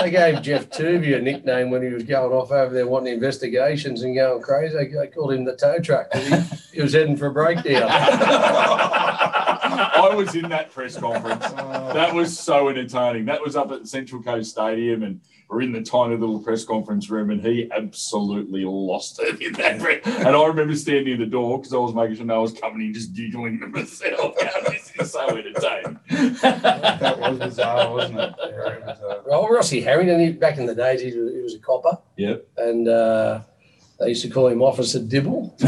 they 0.02 0.12
gave 0.12 0.42
Geoff 0.42 0.70
Toovey 0.70 1.16
a 1.16 1.22
nickname 1.22 1.70
when 1.70 1.82
he 1.82 1.90
was 1.90 2.04
going 2.04 2.34
off 2.34 2.52
over 2.52 2.74
there 2.74 2.88
wanting 2.88 3.14
investigations 3.14 4.02
and 4.04 4.16
going 4.16 4.42
crazy. 4.42 4.76
They, 4.76 4.88
they 4.88 5.08
called 5.08 5.34
him 5.34 5.46
the 5.46 5.56
tow 5.56 5.80
truck. 5.80 6.14
he, 6.14 6.36
he 6.74 6.82
was 6.82 6.94
heading 6.94 7.16
for 7.16 7.28
a 7.28 7.34
breakdown. 7.34 7.90
I 9.70 10.14
was 10.16 10.36
in 10.36 10.50
that 10.50 10.72
press 10.72 10.98
conference. 10.98 11.46
Oh. 11.46 11.94
That 11.94 12.14
was 12.14 12.38
so 12.38 12.70
entertaining. 12.70 13.26
That 13.26 13.42
was 13.42 13.56
up 13.56 13.72
at 13.72 13.88
Central 13.88 14.22
Coast 14.24 14.52
Stadium, 14.52 15.04
and 15.04 15.22
we're 15.50 15.62
in 15.62 15.72
the 15.72 15.82
tiny 15.82 16.16
little 16.16 16.40
press 16.40 16.64
conference 16.64 17.10
room, 17.10 17.32
and 17.32 17.42
he 17.42 17.70
absolutely 17.76 18.64
lost 18.66 19.20
it 19.20 19.42
in 19.42 19.54
that. 19.54 19.80
Pre- 19.80 20.00
and 20.04 20.28
I 20.36 20.46
remember 20.46 20.76
standing 20.76 21.14
in 21.14 21.20
the 21.20 21.26
door 21.26 21.58
because 21.58 21.74
I 21.74 21.78
was 21.78 21.94
making 21.96 22.18
sure 22.18 22.26
no 22.26 22.36
one 22.36 22.52
was 22.52 22.54
coming 22.60 22.86
in, 22.88 22.94
just 22.94 23.14
giggling 23.14 23.60
to 23.60 23.68
myself. 23.68 24.36
this 24.68 24.92
is 25.00 25.12
so 25.12 25.28
entertaining. 25.30 26.00
That 26.42 27.20
was 27.20 27.40
bizarre, 27.40 27.92
wasn't 27.92 28.20
it? 28.20 28.34
Very 28.52 28.80
bizarre. 28.80 29.22
well, 29.26 29.48
Rossi 29.50 29.82
Harrington, 29.82 30.20
he, 30.20 30.32
back 30.34 30.58
in 30.60 30.68
the 30.68 30.76
days, 30.76 31.02
he 31.02 31.08
was, 31.18 31.34
he 31.34 31.42
was 31.42 31.56
a 31.56 31.60
copper, 31.60 31.98
Yep. 32.18 32.48
and 32.58 32.88
uh, 32.88 33.42
they 34.00 34.10
used 34.10 34.22
to 34.24 34.30
call 34.30 34.48
him 34.50 34.62
Officer 34.62 35.00
Dibble. 35.00 35.56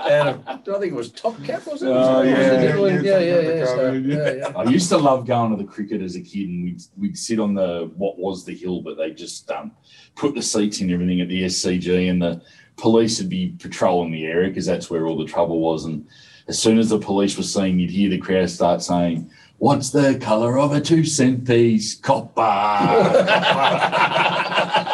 Out 0.00 0.28
of, 0.28 0.48
I 0.48 0.56
think 0.80 0.92
it 0.92 0.94
was 0.94 1.10
Top 1.10 1.42
Cat, 1.44 1.66
was 1.66 1.82
it? 1.82 1.88
Oh, 1.88 2.20
Was 2.20 2.26
it 2.26 2.30
yeah, 2.30 2.62
yeah, 2.62 3.00
yeah, 3.00 3.18
yeah, 3.18 3.54
yeah. 3.54 3.64
So, 3.66 3.92
Cap, 3.92 4.02
yeah, 4.04 4.32
yeah. 4.32 4.52
I 4.56 4.64
used 4.64 4.88
to 4.88 4.96
love 4.96 5.26
going 5.26 5.50
to 5.50 5.62
the 5.62 5.68
cricket 5.68 6.00
as 6.00 6.16
a 6.16 6.20
kid, 6.20 6.48
and 6.48 6.64
we'd 6.64 6.80
we'd 6.96 7.18
sit 7.18 7.38
on 7.38 7.54
the 7.54 7.90
what 7.96 8.18
was 8.18 8.44
the 8.44 8.54
hill, 8.54 8.80
but 8.80 8.96
they 8.96 9.10
just 9.10 9.50
um, 9.50 9.72
put 10.14 10.34
the 10.34 10.42
seats 10.42 10.80
and 10.80 10.90
everything 10.90 11.20
at 11.20 11.28
the 11.28 11.44
SCG, 11.44 12.10
and 12.10 12.22
the 12.22 12.40
police 12.76 13.20
would 13.20 13.28
be 13.28 13.54
patrolling 13.58 14.10
the 14.10 14.24
area 14.24 14.48
because 14.48 14.66
that's 14.66 14.90
where 14.90 15.06
all 15.06 15.18
the 15.18 15.26
trouble 15.26 15.60
was. 15.60 15.84
And 15.84 16.06
as 16.48 16.58
soon 16.58 16.78
as 16.78 16.88
the 16.88 16.98
police 16.98 17.36
were 17.36 17.42
seen, 17.42 17.78
you'd 17.78 17.90
hear 17.90 18.10
the 18.10 18.18
crowd 18.18 18.50
start 18.50 18.82
saying, 18.82 19.30
"What's 19.58 19.90
the 19.90 20.18
colour 20.18 20.58
of 20.58 20.72
a 20.72 20.80
two 20.80 21.04
cent 21.04 21.46
piece? 21.46 21.94
Copper." 21.94 22.40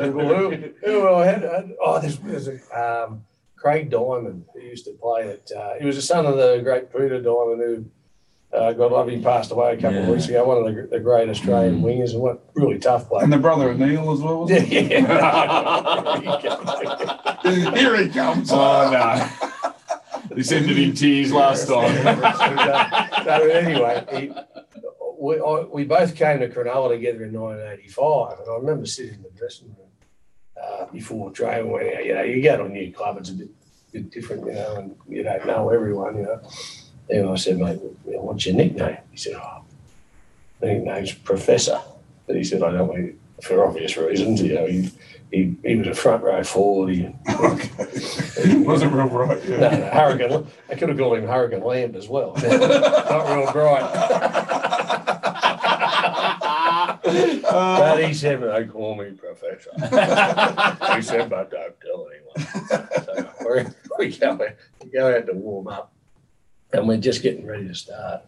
who, 0.00 0.50
who 0.84 1.08
I 1.08 1.26
had, 1.26 1.42
had- 1.42 1.72
oh, 1.80 2.00
there's, 2.00 2.18
there's 2.18 2.48
a 2.48 2.58
um, 2.76 3.24
Craig 3.56 3.88
Diamond 3.90 4.44
who 4.52 4.60
used 4.60 4.84
to 4.86 4.92
play 4.92 5.22
it. 5.28 5.50
Uh, 5.56 5.74
he 5.78 5.86
was 5.86 5.94
the 5.96 6.02
son 6.02 6.26
of 6.26 6.36
the 6.36 6.60
great 6.62 6.92
Peter 6.92 7.20
Diamond 7.20 7.60
who, 7.60 7.84
uh, 8.56 8.72
God 8.72 8.90
love 8.92 9.08
him, 9.08 9.22
passed 9.22 9.52
away 9.52 9.74
a 9.74 9.76
couple 9.80 9.98
of 10.02 10.08
weeks 10.08 10.26
ago. 10.28 10.44
One 10.44 10.58
of 10.58 10.64
the, 10.74 10.88
the 10.90 10.98
great 11.00 11.28
Australian 11.28 11.80
Mm. 11.80 11.84
wingers 11.84 12.12
and 12.14 12.20
what 12.22 12.42
really 12.54 12.78
tough 12.80 13.08
player. 13.08 13.22
And 13.22 13.32
the 13.32 13.38
brother 13.38 13.70
of 13.70 13.78
Neil 13.78 14.10
as 14.10 14.20
well, 14.20 14.40
wasn't 14.40 14.68
yeah, 14.68 14.80
it? 14.80 14.90
yeah. 17.44 17.74
Here 17.76 17.96
he 18.02 18.08
comes. 18.08 18.50
oh 18.52 18.90
no! 18.90 19.28
This 20.30 20.52
ended 20.52 20.78
in 20.78 20.94
tears 20.94 21.32
last 21.32 21.68
time. 21.68 23.24
so 23.24 23.48
anyway, 23.48 24.04
he, 24.12 24.32
we, 25.18 25.40
I, 25.40 25.60
we 25.64 25.84
both 25.84 26.14
came 26.14 26.40
to 26.40 26.48
Cronulla 26.48 26.90
together 26.90 27.24
in 27.24 27.32
1985, 27.32 28.38
and 28.38 28.48
I 28.48 28.56
remember 28.56 28.86
sitting 28.86 29.14
in 29.14 29.22
the 29.22 29.30
dressing 29.30 29.68
room 29.68 29.88
uh, 30.62 30.86
before 30.86 31.30
training 31.30 31.70
went 31.70 31.94
out. 31.94 32.04
You 32.04 32.14
know, 32.14 32.22
you 32.22 32.42
go 32.42 32.56
to 32.58 32.64
a 32.64 32.68
new 32.68 32.92
club, 32.92 33.18
it's 33.18 33.30
a 33.30 33.34
bit, 33.34 33.48
bit 33.92 34.10
different, 34.10 34.46
you 34.46 34.52
know, 34.52 34.76
and 34.76 34.96
you 35.08 35.22
don't 35.22 35.46
know 35.46 35.68
everyone, 35.70 36.16
you 36.16 36.22
know. 36.22 36.40
And 37.08 37.28
I 37.28 37.34
said, 37.34 37.58
mate, 37.58 37.80
what's 38.04 38.46
your 38.46 38.54
nickname? 38.54 38.98
He 39.10 39.16
said, 39.16 39.34
oh, 39.34 39.64
my 40.62 40.68
nickname's 40.68 41.12
Professor. 41.12 41.80
But 42.26 42.36
he 42.36 42.44
said, 42.44 42.62
I 42.62 42.70
don't 42.70 42.86
want 42.86 43.00
you, 43.00 43.18
for 43.42 43.66
obvious 43.66 43.96
reasons, 43.96 44.42
you 44.42 44.54
know, 44.54 44.66
he, 44.66 44.90
he, 45.32 45.54
he 45.64 45.76
was 45.76 45.86
a 45.88 45.94
front 45.94 46.22
row 46.24 46.42
forward. 46.42 46.94
He, 46.94 47.02
Wasn't 48.64 48.92
real 48.92 49.08
bright. 49.08 49.48
no, 49.48 49.56
Yeah. 49.56 49.76
no, 49.78 49.86
Hurricane. 49.90 50.46
I 50.68 50.74
could 50.74 50.88
have 50.88 50.98
called 50.98 51.18
him 51.18 51.26
Hurricane 51.26 51.62
Lamb 51.62 51.94
as 51.94 52.08
well. 52.08 52.32
Not 52.42 53.36
real 53.36 53.52
bright. 53.52 54.90
but 57.02 58.04
he 58.04 58.14
said, 58.14 58.40
"No, 58.40 58.64
call 58.66 58.96
me 58.96 59.10
Professor." 59.12 59.70
he 60.96 61.02
said, 61.02 61.30
"But 61.30 61.50
don't 61.50 61.74
tell 61.80 62.08
anyone." 62.10 62.88
So 63.04 63.26
we 63.98 64.06
we 64.06 64.16
go, 64.16 64.38
we 64.82 64.90
go 64.90 65.16
out 65.16 65.26
to 65.26 65.32
warm 65.34 65.68
up, 65.68 65.92
and 66.72 66.86
we're 66.88 66.98
just 66.98 67.22
getting 67.22 67.46
ready 67.46 67.66
to 67.68 67.74
start. 67.74 68.22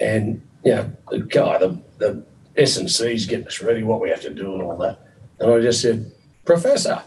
And 0.00 0.42
you 0.64 0.74
know, 0.74 0.92
the 1.10 1.20
guy, 1.20 1.58
the 1.58 1.80
the 1.98 2.24
S 2.56 2.76
and 2.76 2.90
C's 2.90 3.26
getting 3.26 3.46
us 3.46 3.62
ready, 3.62 3.82
what 3.82 4.00
we 4.00 4.10
have 4.10 4.22
to 4.22 4.30
do, 4.30 4.54
and 4.54 4.62
all 4.62 4.76
that. 4.78 4.98
And 5.38 5.52
I 5.52 5.60
just 5.60 5.80
said, 5.80 6.12
"Professor." 6.44 7.02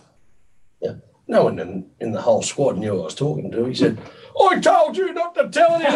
Yeah, 0.82 0.96
no 1.28 1.44
one 1.46 1.60
in, 1.60 1.90
in 2.00 2.12
the 2.12 2.22
whole 2.22 2.42
squad 2.42 2.78
knew 2.78 2.92
who 2.92 3.02
I 3.02 3.06
was 3.06 3.16
talking 3.16 3.52
to. 3.52 3.66
He 3.66 3.76
said, 3.76 3.98
I 4.40 4.60
told 4.60 4.98
you 4.98 5.14
not 5.14 5.34
to 5.36 5.48
tell 5.50 5.76
anyone. 5.76 5.94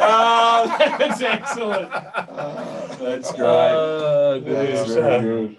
oh, 0.00 0.76
that's 0.98 1.20
excellent. 1.22 1.90
that's 2.98 3.32
great. 3.32 3.46
Uh, 3.46 4.38
That's 4.40 4.88
yeah, 4.90 4.94
very 4.94 5.20
good. 5.22 5.56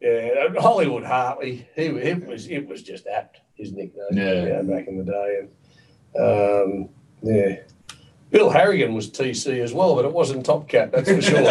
yeah, 0.00 0.60
Hollywood 0.60 1.04
Hartley. 1.04 1.68
He 1.76 1.82
it 1.82 2.26
was 2.26 2.48
it 2.48 2.66
was 2.66 2.82
just 2.82 3.06
apt 3.06 3.40
his 3.54 3.72
nickname. 3.72 4.06
Yeah. 4.12 4.62
back 4.62 4.88
in 4.88 4.98
the 4.98 5.04
day, 5.04 5.40
and 5.40 5.48
um, 6.20 6.88
yeah. 7.22 7.56
Bill 8.30 8.50
Harrigan 8.50 8.94
was 8.94 9.08
TC 9.08 9.60
as 9.60 9.72
well, 9.72 9.94
but 9.94 10.04
it 10.04 10.12
wasn't 10.12 10.44
Top 10.44 10.68
Cat, 10.68 10.92
that's 10.92 11.08
for 11.10 11.22
sure. 11.22 11.38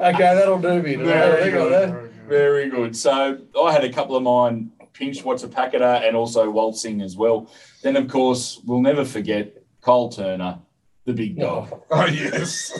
okay, 0.00 0.34
that'll 0.34 0.58
do 0.60 0.82
me. 0.82 0.96
Very 0.96 1.50
good. 1.50 1.72
that- 1.72 2.10
Very 2.28 2.68
good. 2.68 2.94
So 2.94 3.38
I 3.60 3.72
had 3.72 3.84
a 3.84 3.92
couple 3.92 4.16
of 4.16 4.22
mine 4.22 4.70
pinched 4.92 5.24
What's 5.24 5.42
a 5.44 5.48
Packeter 5.48 6.06
and 6.06 6.14
also 6.16 6.50
waltzing 6.50 7.00
as 7.00 7.16
well. 7.16 7.50
Then, 7.82 7.96
of 7.96 8.08
course, 8.08 8.60
we'll 8.66 8.82
never 8.82 9.04
forget 9.04 9.62
Cole 9.80 10.10
Turner, 10.10 10.58
the 11.06 11.12
big 11.14 11.38
dog. 11.38 11.70
No. 11.70 11.84
Oh. 11.90 12.02
oh, 12.02 12.06
yes. 12.06 12.78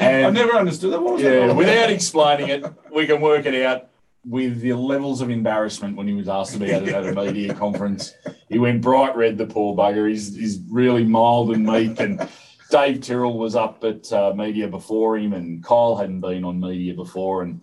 I 0.00 0.30
never 0.30 0.56
understood 0.56 0.92
that. 0.92 0.98
That 1.00 1.20
Yeah, 1.20 1.48
all 1.50 1.54
without 1.54 1.90
explaining 1.90 2.48
it, 2.48 2.64
we 2.92 3.06
can 3.06 3.20
work 3.20 3.46
it 3.46 3.62
out 3.64 3.88
with 4.24 4.60
the 4.60 4.72
levels 4.72 5.20
of 5.20 5.30
embarrassment 5.30 5.96
when 5.96 6.06
he 6.06 6.14
was 6.14 6.28
asked 6.28 6.56
about 6.56 6.82
it 6.82 6.88
at 6.88 7.06
a 7.06 7.12
media 7.12 7.54
conference. 7.64 8.14
He 8.48 8.58
went 8.58 8.82
bright 8.82 9.16
red, 9.16 9.38
the 9.38 9.46
poor 9.46 9.76
bugger. 9.76 10.08
He's, 10.08 10.34
he's 10.34 10.60
really 10.70 11.04
mild 11.04 11.50
and 11.52 11.64
meek. 11.64 12.00
And 12.00 12.28
Dave 12.70 13.00
Tyrrell 13.00 13.38
was 13.38 13.56
up 13.56 13.82
at 13.84 14.12
uh, 14.12 14.32
media 14.34 14.68
before 14.68 15.16
him, 15.16 15.32
and 15.32 15.62
Kyle 15.64 15.96
hadn't 15.96 16.20
been 16.20 16.44
on 16.44 16.60
media 16.60 16.94
before. 16.94 17.42
And 17.42 17.60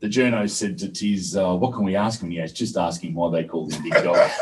the 0.00 0.08
journo 0.08 0.48
said 0.48 0.78
to 0.78 0.88
Tiz, 0.88 1.36
uh, 1.36 1.54
What 1.54 1.74
can 1.74 1.84
we 1.84 1.96
ask 1.96 2.20
him? 2.20 2.30
He 2.30 2.36
goes, 2.36 2.52
Just 2.52 2.76
ask 2.76 3.02
him 3.02 3.14
why 3.14 3.30
they 3.30 3.44
called 3.44 3.72
him 3.72 3.82
Big 3.82 3.94
Dog. 3.94 4.30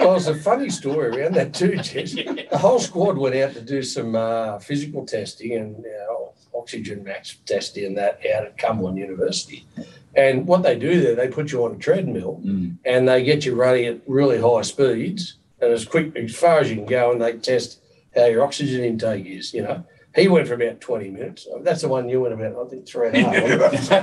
Well, 0.00 0.16
it's 0.16 0.26
a 0.26 0.34
funny 0.34 0.68
story 0.68 1.16
around 1.16 1.36
that 1.36 1.54
too, 1.54 1.76
Jess. 1.76 2.14
The 2.14 2.58
whole 2.58 2.80
squad 2.80 3.16
went 3.16 3.36
out 3.36 3.52
to 3.52 3.60
do 3.60 3.84
some 3.84 4.16
uh, 4.16 4.58
physical 4.58 5.06
testing 5.06 5.52
and 5.52 5.76
you 5.84 6.32
oxygen 6.54 7.02
max 7.02 7.36
testing 7.46 7.86
and 7.86 7.96
that 7.96 8.20
out 8.34 8.44
at 8.44 8.58
Cumberland 8.58 8.98
University. 8.98 9.66
And 10.14 10.46
what 10.46 10.62
they 10.62 10.78
do 10.78 11.00
there, 11.00 11.14
they 11.14 11.28
put 11.28 11.52
you 11.52 11.64
on 11.64 11.74
a 11.74 11.78
treadmill 11.78 12.40
Mm. 12.44 12.76
and 12.84 13.08
they 13.08 13.22
get 13.24 13.44
you 13.46 13.54
running 13.54 13.86
at 13.86 14.00
really 14.06 14.38
high 14.40 14.60
speeds 14.62 15.38
and 15.60 15.72
as 15.72 15.84
quick 15.86 16.14
as 16.16 16.34
far 16.34 16.58
as 16.58 16.68
you 16.70 16.76
can 16.76 16.86
go, 16.86 17.12
and 17.12 17.20
they 17.22 17.32
test 17.34 17.80
how 18.14 18.26
your 18.26 18.42
oxygen 18.44 18.84
intake 18.84 19.24
is. 19.26 19.54
You 19.54 19.62
know, 19.62 19.84
he 20.14 20.28
went 20.28 20.48
for 20.48 20.54
about 20.54 20.80
twenty 20.80 21.08
minutes. 21.08 21.46
That's 21.62 21.80
the 21.82 21.88
one 21.88 22.08
you 22.08 22.20
went 22.20 22.34
about, 22.34 22.66
I 22.66 22.68
think, 22.68 22.86
three 22.86 23.08
and 23.08 23.16
a 23.16 23.20
half. 23.22 23.34
Yeah, 23.34 23.56
that's- 23.56 23.90
I 23.92 23.94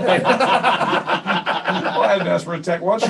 hadn't 2.14 2.28
asked 2.28 2.46
for 2.46 2.56
a 2.56 2.60
tack 2.62 2.82
watch. 2.82 3.04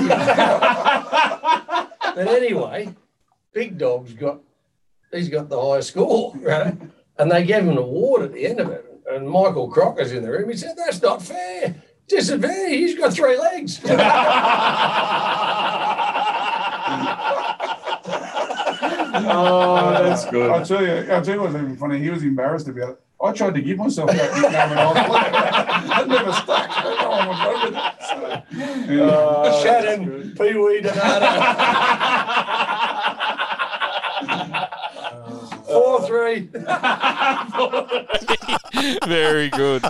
But 2.15 2.27
anyway, 2.27 2.93
Big 3.53 3.77
Dog's 3.77 4.13
got 4.13 4.39
he's 5.13 5.29
got 5.29 5.47
the 5.47 5.61
highest 5.61 5.89
score, 5.89 6.33
right? 6.37 6.75
And 7.17 7.31
they 7.31 7.45
gave 7.45 7.63
him 7.63 7.69
an 7.69 7.77
award 7.77 8.23
at 8.23 8.33
the 8.33 8.45
end 8.45 8.59
of 8.59 8.69
it. 8.69 8.83
And 9.09 9.29
Michael 9.29 9.69
Crocker's 9.69 10.11
in 10.11 10.23
the 10.23 10.31
room. 10.31 10.49
He 10.49 10.57
said, 10.57 10.73
"That's 10.75 11.01
not 11.01 11.21
fair. 11.21 11.75
Disadvantage. 12.09 12.79
He's 12.79 12.97
got 12.97 13.13
three 13.13 13.37
legs." 13.37 13.79
oh, 19.31 20.03
that's 20.03 20.25
good. 20.29 20.51
I'll 20.51 20.65
tell 20.65 20.83
you, 20.85 21.11
I'll 21.11 21.21
tell 21.21 21.35
you 21.35 21.41
what's 21.41 21.55
even 21.55 21.77
funny. 21.77 21.99
He 21.99 22.09
was 22.09 22.23
embarrassed 22.23 22.67
about 22.67 22.89
it. 22.89 23.01
I 23.21 23.31
tried 23.33 23.53
to 23.55 23.61
give 23.61 23.77
myself 23.77 24.09
that 24.11 24.33
nickname 24.33 24.69
when 24.69 24.77
I 24.77 24.85
was 24.85 24.93
playing. 25.07 25.33
That 25.33 26.07
never 26.07 26.31
stuck. 26.31 26.69
No 27.01 27.09
one 27.09 27.27
would 27.27 27.37
go 27.37 27.51
with. 27.65 27.75
So, 28.07 28.15
yeah. 28.93 29.11
Oh, 29.11 29.61
Shannon, 29.61 30.35
Pee 30.37 30.53
Wee, 30.53 30.81
Donato. 30.81 31.25
Four 35.69 36.05
three. 36.07 36.39
Very 39.07 39.49
good. 39.49 39.83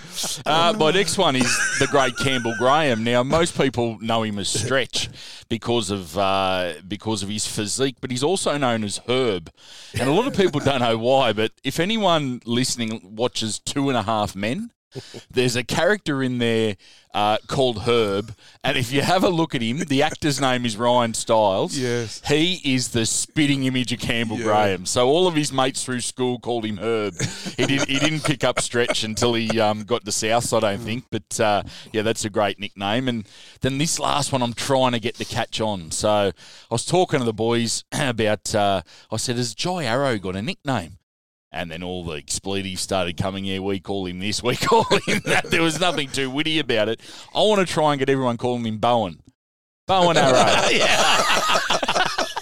Uh, 0.45 0.73
my 0.77 0.91
next 0.91 1.17
one 1.17 1.37
is 1.37 1.77
the 1.79 1.87
great 1.89 2.15
Campbell 2.17 2.53
Graham. 2.57 3.03
Now, 3.03 3.23
most 3.23 3.57
people 3.57 3.97
know 4.01 4.23
him 4.23 4.39
as 4.39 4.49
Stretch 4.49 5.09
because 5.47 5.89
of 5.89 6.17
uh, 6.17 6.73
because 6.87 7.23
of 7.23 7.29
his 7.29 7.47
physique, 7.47 7.95
but 8.01 8.11
he's 8.11 8.23
also 8.23 8.57
known 8.57 8.83
as 8.83 8.99
Herb, 9.07 9.51
and 9.97 10.09
a 10.09 10.13
lot 10.13 10.27
of 10.27 10.35
people 10.35 10.59
don't 10.59 10.81
know 10.81 10.97
why. 10.97 11.31
But 11.31 11.53
if 11.63 11.79
anyone 11.79 12.41
listening 12.45 13.15
watches 13.15 13.59
Two 13.59 13.87
and 13.89 13.97
a 13.97 14.03
Half 14.03 14.35
Men. 14.35 14.71
There's 15.31 15.55
a 15.55 15.63
character 15.63 16.23
in 16.23 16.37
there 16.39 16.75
uh, 17.13 17.37
called 17.47 17.79
Herb, 17.83 18.35
and 18.63 18.77
if 18.77 18.91
you 18.91 19.01
have 19.01 19.23
a 19.23 19.29
look 19.29 19.55
at 19.55 19.61
him, 19.63 19.79
the 19.79 20.03
actor's 20.03 20.39
name 20.39 20.63
is 20.65 20.77
Ryan 20.77 21.15
Stiles. 21.15 21.75
Yes. 21.77 22.21
He 22.27 22.61
is 22.63 22.89
the 22.89 23.05
spitting 23.05 23.63
image 23.63 23.91
of 23.91 23.99
Campbell 23.99 24.37
Yeah. 24.37 24.43
Graham. 24.43 24.85
So 24.85 25.07
all 25.07 25.25
of 25.27 25.33
his 25.33 25.51
mates 25.51 25.83
through 25.83 26.01
school 26.01 26.37
called 26.39 26.65
him 26.65 26.77
Herb. 26.77 27.15
He 27.57 27.65
didn't 27.65 27.89
he 27.89 27.97
didn't 27.97 28.23
pick 28.23 28.43
up 28.43 28.59
stretch 28.61 29.03
until 29.03 29.33
he 29.33 29.59
um, 29.59 29.83
got 29.85 30.05
to 30.05 30.11
South, 30.11 30.53
I 30.53 30.59
don't 30.59 30.79
think. 30.79 31.05
But 31.09 31.39
uh, 31.39 31.63
yeah, 31.91 32.03
that's 32.03 32.25
a 32.25 32.29
great 32.29 32.59
nickname. 32.59 33.07
And 33.07 33.27
then 33.61 33.79
this 33.79 33.99
last 33.99 34.31
one, 34.31 34.43
I'm 34.43 34.53
trying 34.53 34.91
to 34.91 34.99
get 34.99 35.15
the 35.15 35.25
catch 35.25 35.59
on. 35.59 35.89
So 35.91 36.09
I 36.09 36.33
was 36.69 36.85
talking 36.85 37.19
to 37.19 37.25
the 37.25 37.33
boys 37.33 37.83
about. 37.91 38.53
Uh, 38.53 38.83
I 39.11 39.17
said, 39.17 39.37
"Has 39.37 39.55
Jai 39.55 39.85
Arrow 39.85 40.17
got 40.19 40.35
a 40.35 40.43
nickname?" 40.43 40.98
And 41.51 41.71
then 41.71 41.81
all 41.81 42.03
the 42.03 42.13
expletives 42.13 42.79
started 42.81 43.17
coming. 43.17 43.43
here. 43.43 43.61
we 43.61 43.79
call 43.79 44.05
him 44.05 44.19
this, 44.19 44.43
we 44.43 44.55
call 44.57 44.83
him 45.07 45.21
that. 45.25 45.45
There 45.49 45.61
was 45.63 45.79
nothing 45.79 46.09
too 46.09 46.29
witty 46.29 46.59
about 46.59 46.89
it. 46.89 47.01
I 47.33 47.39
want 47.39 47.65
to 47.67 47.71
try 47.71 47.91
and 47.93 47.99
get 47.99 48.07
everyone 48.09 48.37
calling 48.37 48.63
him 48.65 48.77
Bowen. 48.77 49.19
Bowen 49.87 50.15
Arrow. 50.17 50.33
yeah. 50.71 50.87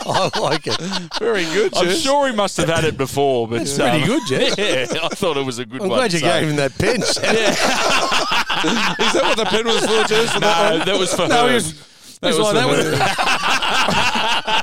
I 0.10 0.30
like 0.40 0.68
it. 0.68 0.78
Very 1.20 1.44
good, 1.46 1.76
I'm 1.76 1.86
Jess. 1.86 2.02
sure 2.02 2.28
he 2.30 2.36
must 2.36 2.56
have 2.58 2.70
had 2.70 2.84
it 2.86 2.98
before, 2.98 3.48
but 3.48 3.60
That's 3.60 3.76
pretty 3.78 4.02
um, 4.04 4.08
good, 4.08 4.22
Jess. 4.28 4.58
Yeah, 4.58 5.00
I 5.04 5.10
thought 5.10 5.36
it 5.38 5.46
was 5.46 5.60
a 5.60 5.66
good 5.66 5.82
I'm 5.82 5.90
one. 5.90 6.00
glad 6.00 6.14
you 6.14 6.20
so- 6.20 6.28
gave 6.28 6.48
him 6.50 6.56
that 6.58 6.78
pinch. 6.78 7.04
yeah. 7.22 7.50
Is 7.50 9.14
that 9.14 9.24
what 9.24 9.38
the 9.38 9.46
pin 9.46 9.66
was 9.66 9.80
for, 9.86 10.04
Jess? 10.08 10.34
For 10.34 10.40
that 10.40 10.78
No, 10.80 10.86
that 10.86 11.00
was 11.00 11.14
for 11.14 11.28
No, 11.28 11.44
her. 11.44 11.48
he 11.50 11.54
was- 11.56 11.74
That 12.20 12.28
He's 12.34 12.40
was 12.40 12.54
like, 12.54 12.66
for 12.66 12.76
that 12.98 13.08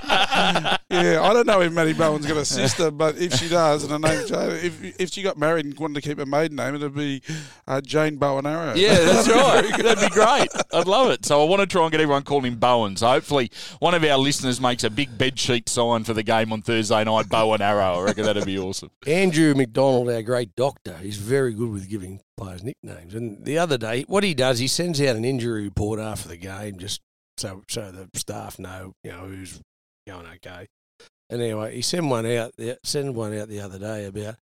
her. 0.03 0.24
Yeah, 0.95 1.23
I 1.23 1.33
don't 1.33 1.47
know 1.47 1.61
if 1.61 1.73
Maddie 1.73 1.93
Bowen's 1.93 2.27
got 2.27 2.37
a 2.37 2.45
sister, 2.45 2.91
but 2.91 3.17
if 3.19 3.35
she 3.35 3.49
does, 3.49 3.85
and 3.85 3.93
her 3.93 3.99
name's 3.99 4.29
Jane, 4.29 4.51
if 4.51 5.01
if 5.01 5.11
she 5.11 5.23
got 5.23 5.37
married 5.37 5.67
and 5.67 5.79
wanted 5.79 5.95
to 5.95 6.09
keep 6.09 6.19
her 6.19 6.27
maiden 6.27 6.57
name, 6.57 6.75
it'd 6.75 6.95
be 6.95 7.23
uh, 7.67 7.81
Jane 7.81 8.17
Bowen 8.17 8.47
Arrow. 8.47 8.75
Yeah, 8.75 8.95
that's 8.95 9.29
right. 9.29 9.83
That'd 9.83 10.09
be 10.09 10.15
great. 10.15 10.49
I'd 10.73 10.87
love 10.87 11.11
it. 11.11 11.25
So 11.25 11.43
I 11.43 11.49
want 11.49 11.61
to 11.61 11.67
try 11.67 11.83
and 11.83 11.91
get 11.93 12.01
everyone 12.01 12.23
calling 12.23 12.53
him 12.53 12.59
Bowen. 12.59 12.97
So 12.97 13.07
hopefully 13.07 13.51
one 13.79 13.95
of 13.95 14.05
our 14.05 14.19
listeners 14.19 14.61
makes 14.61 14.85
a 14.85 14.91
big 14.91 15.17
bed 15.17 15.39
sheet 15.39 15.69
sign 15.69 16.05
for 16.05 16.15
the 16.15 16.23
game 16.23 16.53
on 16.53 16.63
Thursday 16.63 17.05
night, 17.05 17.29
Bowen 17.29 17.61
Arrow. 17.63 18.01
I 18.01 18.03
reckon 18.03 18.25
that'd 18.25 18.45
be 18.45 18.59
awesome. 18.59 18.91
Andrew 19.07 19.55
McDonald, 19.55 20.09
our 20.11 20.23
great 20.23 20.55
doctor, 20.57 20.97
he's 20.99 21.17
very 21.17 21.53
good 21.53 21.71
with 21.71 21.89
giving 21.89 22.21
players 22.37 22.63
nicknames. 22.63 23.15
And 23.15 23.45
the 23.45 23.59
other 23.59 23.79
day, 23.79 24.05
what 24.09 24.25
he 24.25 24.35
does, 24.35 24.59
he 24.59 24.69
sends 24.69 25.01
out 25.01 25.17
an 25.17 25.25
injury 25.25 25.65
report 25.65 26.01
after 26.01 26.29
the 26.29 26.37
game, 26.37 26.79
just 26.79 27.01
so 27.37 27.63
so 27.69 27.91
the 27.91 28.09
staff 28.19 28.59
know, 28.59 28.93
you 29.03 29.11
know, 29.11 29.27
who's 29.27 29.61
going 30.07 30.27
okay. 30.27 30.67
And 31.31 31.41
anyway, 31.41 31.75
he 31.75 31.83
sent 31.83 32.07
one 32.07 32.27
out. 32.27 32.53
The, 32.57 32.79
sent 32.85 33.15
one 33.15 33.37
out 33.37 33.49
the 33.49 33.61
other 33.61 33.79
day 33.79 34.07
about. 34.07 34.37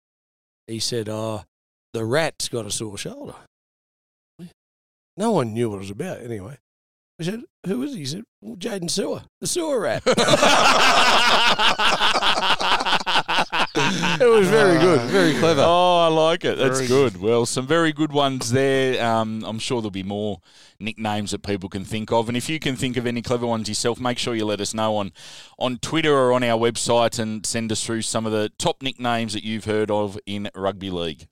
He 0.66 0.78
said, 0.78 1.08
"Oh, 1.08 1.44
the 1.92 2.04
rat's 2.04 2.48
got 2.48 2.66
a 2.66 2.70
sore 2.70 2.98
shoulder." 2.98 3.34
No 5.16 5.32
one 5.32 5.52
knew 5.52 5.70
what 5.70 5.76
it 5.76 5.80
was 5.80 5.90
about. 5.90 6.20
Anyway, 6.20 6.58
I 7.20 7.24
said, 7.24 7.42
"Who 7.66 7.82
is 7.82 7.92
he?" 7.92 8.00
He 8.00 8.06
said, 8.06 8.24
well, 8.40 8.56
"Jaydn 8.56 8.90
Su'A, 8.90 9.24
the 9.40 9.46
sewer 9.46 9.80
rat." 9.80 10.02
it 14.92 15.02
was 15.02 15.10
very 15.10 15.32
good, 15.32 15.40
very 15.40 15.40
clever. 15.40 15.62
Oh, 15.64 15.98
I 15.98 16.08
like 16.08 16.44
it. 16.44 16.58
That's 16.58 16.80
Very 16.80 16.88
good. 16.88 17.20
Well, 17.20 17.46
some 17.46 17.66
very 17.66 17.92
good 17.92 18.12
ones 18.12 18.52
there. 18.52 19.04
Um, 19.04 19.44
I'm 19.46 19.58
sure 19.58 19.80
there'll 19.80 19.90
be 19.90 20.02
more 20.02 20.40
nicknames 20.78 21.30
that 21.30 21.42
people 21.42 21.68
can 21.68 21.84
think 21.84 22.12
of. 22.12 22.28
And 22.28 22.36
if 22.36 22.48
you 22.48 22.58
can 22.58 22.76
think 22.76 22.96
of 22.96 23.06
any 23.06 23.22
clever 23.22 23.46
ones 23.46 23.68
yourself, 23.68 24.00
make 24.00 24.18
sure 24.18 24.34
you 24.34 24.44
let 24.44 24.60
us 24.60 24.74
know 24.74 24.96
on, 24.96 25.12
on 25.58 25.78
Twitter 25.78 26.14
or 26.14 26.32
on 26.32 26.42
our 26.42 26.58
website 26.58 27.18
and 27.18 27.44
send 27.46 27.72
us 27.72 27.84
through 27.84 28.02
some 28.02 28.26
of 28.26 28.32
the 28.32 28.50
top 28.58 28.82
nicknames 28.82 29.32
that 29.32 29.44
you've 29.44 29.64
heard 29.64 29.90
of 29.90 30.18
in 30.26 30.50
rugby 30.54 30.90
league. 30.90 31.26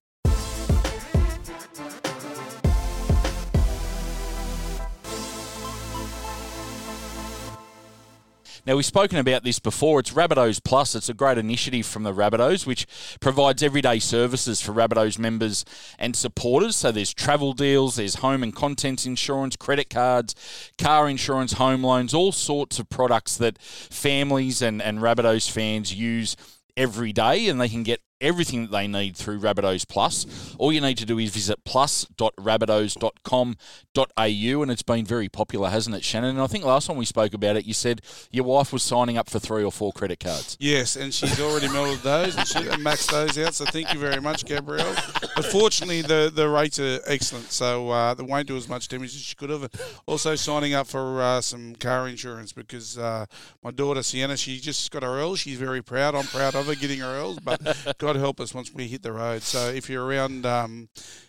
Now, 8.66 8.77
we've 8.77 8.85
spoken 8.85 9.18
about 9.18 9.42
this 9.42 9.59
before. 9.59 10.01
It's 10.01 10.12
Rabbitohs 10.12 10.62
Plus. 10.62 10.94
It's 10.94 11.09
a 11.09 11.14
great 11.14 11.38
initiative 11.38 11.87
from 11.87 12.03
the 12.03 12.12
Rabbitohs, 12.12 12.66
which 12.66 12.87
provides 13.20 13.62
everyday 13.62 13.99
services 13.99 14.61
for 14.61 14.73
Rabbitohs 14.73 15.18
members 15.18 15.64
and 15.99 16.14
supporters. 16.14 16.77
So 16.77 16.92
there's 16.92 17.14
travel 17.14 17.53
deals, 17.55 17.96
there's 17.96 18.16
home 18.16 18.42
and 18.42 18.55
contents 18.55 19.07
insurance, 19.07 19.57
credit 19.57 19.88
cards, 19.88 20.35
car 20.79 21.09
insurance, 21.09 21.55
home 21.55 21.83
loans, 21.83 22.12
all 22.12 22.33
sorts 22.33 22.79
of 22.79 22.88
products 22.90 23.37
that 23.38 23.61
families 23.61 24.61
and, 24.61 24.83
and 24.83 24.99
Rabbitohs 24.99 25.51
fans 25.51 25.94
use 25.94 26.37
every 26.77 27.12
day, 27.12 27.49
and 27.49 27.61
they 27.61 27.68
can 27.68 27.83
get 27.83 28.01
everything 28.20 28.62
that 28.62 28.70
they 28.70 28.87
need 28.87 29.16
through 29.16 29.40
Rabbitohs 29.40 29.88
Plus. 29.88 30.54
All 30.59 30.72
you 30.72 30.80
need 30.80 30.98
to 30.98 31.06
do 31.06 31.18
is 31.18 31.30
visit 31.30 31.64
plus.rabbitohs.com.au, 31.64 34.62
and 34.62 34.70
it's 34.70 34.83
been 34.83 35.04
very 35.04 35.28
popular, 35.28 35.70
hasn't 35.70 35.96
it, 35.96 36.04
Shannon? 36.04 36.30
And 36.30 36.40
I 36.40 36.46
think 36.46 36.64
last 36.64 36.87
time 36.87 36.96
we 36.96 37.04
spoke 37.04 37.35
about 37.35 37.56
it, 37.56 37.64
you 37.64 37.74
said 37.74 38.02
your 38.30 38.44
wife 38.44 38.72
was 38.72 38.83
signing 38.83 39.18
up 39.18 39.30
for 39.30 39.38
three 39.38 39.62
or 39.64 39.72
four 39.72 39.92
credit 39.92 40.20
cards. 40.20 40.56
Yes, 40.61 40.96
and 40.96 41.14
she's 41.14 41.40
already 41.40 41.68
melted 41.68 42.00
those 42.00 42.37
and, 42.37 42.46
she, 42.46 42.59
maxed 42.81 43.10
those 43.10 43.37
out. 43.38 43.54
So 43.54 43.64
thank 43.64 43.92
you 43.92 43.98
very 43.98 44.21
much, 44.21 44.44
Gabrielle. 44.44 44.94
But 45.35 45.46
fortunately, 45.46 46.02
the, 46.02 46.31
the 46.35 46.48
rates 46.48 46.79
are 46.79 47.00
excellent, 47.06 47.50
so 47.50 47.90
uh, 47.90 48.14
they 48.14 48.23
won't 48.23 48.46
do 48.46 48.56
as 48.56 48.68
much 48.68 48.88
damage 48.88 49.14
as 49.14 49.23
she 49.23 49.35
could 49.35 49.50
have. 49.50 49.68
Also, 50.06 50.35
signing 50.35 50.75
up 50.75 50.87
for 50.87 51.23
uh, 51.23 51.40
some 51.40 51.75
car 51.77 52.08
insurance 52.08 52.52
because 52.52 52.98
uh, 52.98 53.25
my 53.62 53.71
daughter 53.71 54.02
Sienna, 54.02 54.37
she 54.37 54.58
just 54.58 54.90
got 54.90 55.02
her 55.02 55.21
Earls. 55.21 55.40
She's 55.40 55.58
very 55.58 55.83
proud. 55.83 56.14
I'm 56.14 56.25
proud 56.25 56.54
of 56.54 56.66
her 56.66 56.75
getting 56.75 57.00
her 57.00 57.06
Earls, 57.06 57.38
but 57.38 57.60
God 58.13 58.19
help 58.19 58.40
us 58.40 58.52
once 58.52 58.75
we 58.75 58.88
hit 58.88 59.02
the 59.02 59.13
road. 59.13 59.42
So 59.42 59.69
if 59.69 59.88
you're 59.88 60.04
around. 60.04 60.44
Um, 60.44 60.88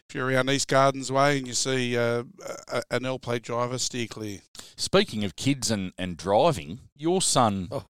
if 0.09 0.15
you're 0.15 0.27
around 0.27 0.49
East 0.49 0.67
Gardens 0.67 1.09
Way 1.09 1.37
and 1.37 1.47
you 1.47 1.53
see 1.53 1.95
uh, 1.95 2.23
a, 2.67 2.81
an 2.91 3.05
L 3.05 3.17
plate 3.17 3.43
driver, 3.43 3.77
steer 3.77 4.07
clear. 4.07 4.39
Speaking 4.75 5.23
of 5.23 5.37
kids 5.37 5.71
and, 5.71 5.93
and 5.97 6.17
driving, 6.17 6.79
your 6.97 7.21
son, 7.21 7.69
Oh. 7.71 7.85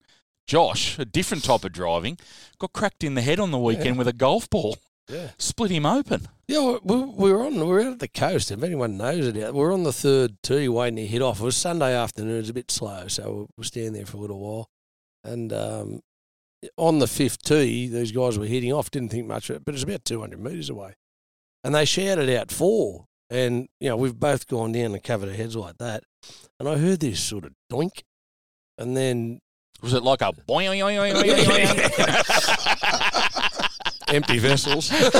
Josh, 0.46 1.00
a 1.00 1.04
different 1.04 1.42
type 1.42 1.64
of 1.64 1.72
driving, 1.72 2.18
got 2.60 2.72
cracked 2.72 3.02
in 3.02 3.14
the 3.14 3.22
head 3.22 3.40
on 3.40 3.50
the 3.50 3.58
weekend 3.58 3.98
with 3.98 4.06
a 4.06 4.12
golf 4.12 4.48
ball. 4.50 4.76
Yeah. 5.08 5.30
Split 5.36 5.72
him 5.72 5.84
open. 5.84 6.28
Yeah, 6.46 6.76
we, 6.84 6.96
we 6.96 7.32
were 7.32 7.44
on. 7.44 7.56
We 7.56 7.64
were 7.64 7.80
out 7.80 7.94
at 7.94 7.98
the 7.98 8.06
coast. 8.06 8.52
If 8.52 8.62
anyone 8.62 8.96
knows 8.96 9.26
it, 9.26 9.42
out 9.42 9.54
we're 9.54 9.72
on 9.72 9.82
the 9.82 9.92
third 9.92 10.36
tee 10.44 10.68
waiting 10.68 10.96
to 10.96 11.06
hit 11.06 11.22
off. 11.22 11.40
It 11.40 11.44
was 11.44 11.56
Sunday 11.56 11.92
afternoon. 11.92 12.36
It 12.36 12.40
was 12.40 12.50
a 12.50 12.54
bit 12.54 12.70
slow, 12.70 13.08
so 13.08 13.48
we're 13.56 13.64
standing 13.64 13.94
there 13.94 14.06
for 14.06 14.18
a 14.18 14.20
little 14.20 14.38
while. 14.38 14.70
And 15.24 15.52
um, 15.52 16.02
on 16.76 16.98
the 16.98 17.06
fifth 17.06 17.42
tee, 17.42 17.88
these 17.88 18.12
guys 18.12 18.38
were 18.38 18.44
hitting 18.46 18.72
off. 18.72 18.90
Didn't 18.90 19.10
think 19.10 19.26
much 19.26 19.50
of 19.50 19.56
it, 19.56 19.64
but 19.64 19.74
it's 19.74 19.84
about 19.84 20.04
two 20.04 20.20
hundred 20.20 20.40
metres 20.40 20.70
away, 20.70 20.94
and 21.64 21.74
they 21.74 21.84
shouted 21.84 22.30
out 22.30 22.50
four. 22.50 23.06
And 23.30 23.68
you 23.80 23.88
know, 23.88 23.96
we've 23.96 24.18
both 24.18 24.46
gone 24.46 24.72
down 24.72 24.92
and 24.92 25.02
covered 25.02 25.28
our 25.30 25.34
heads 25.34 25.56
like 25.56 25.78
that. 25.78 26.04
And 26.60 26.68
I 26.68 26.76
heard 26.76 27.00
this 27.00 27.20
sort 27.20 27.44
of 27.44 27.52
doink, 27.70 28.02
and 28.78 28.96
then 28.96 29.40
Was 29.82 29.94
it 29.94 30.02
like 30.02 30.20
a 30.20 30.32
boing, 30.32 30.68
boing, 30.68 30.80
boing, 30.80 31.14
boing, 31.14 31.44
boing, 31.44 31.66
boing? 31.66 33.68
empty 34.12 34.38
vessels. 34.38 34.90
But 34.90 35.12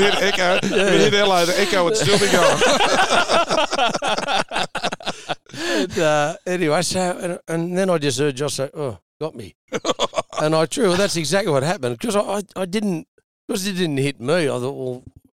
hit 0.00 0.14
echo. 0.22 0.56
If 0.62 0.72
it 0.72 1.00
hit 1.00 1.14
Ello, 1.14 1.44
the 1.44 1.60
echo 1.60 1.84
would 1.84 1.96
still 1.96 2.18
be 2.18 2.30
going. 2.32 2.58
and, 5.54 5.98
uh, 5.98 6.36
anyway, 6.46 6.82
so 6.82 7.18
and, 7.20 7.38
and 7.48 7.76
then 7.76 7.90
I 7.90 7.98
just 7.98 8.18
heard 8.18 8.36
Josh 8.36 8.54
say, 8.54 8.70
"Oh, 8.74 8.98
got 9.22 9.34
me," 9.34 9.54
and 10.40 10.54
I 10.54 10.66
true. 10.66 10.88
Well, 10.88 10.96
that's 10.96 11.16
exactly 11.16 11.52
what 11.52 11.62
happened 11.62 11.98
because 11.98 12.16
I, 12.16 12.20
I, 12.20 12.42
I 12.56 12.64
didn't 12.66 13.06
because 13.48 13.66
it 13.66 13.72
didn't 13.74 13.96
hit 13.98 14.20
me. 14.20 14.44
I 14.44 14.58
thought, 14.58 14.72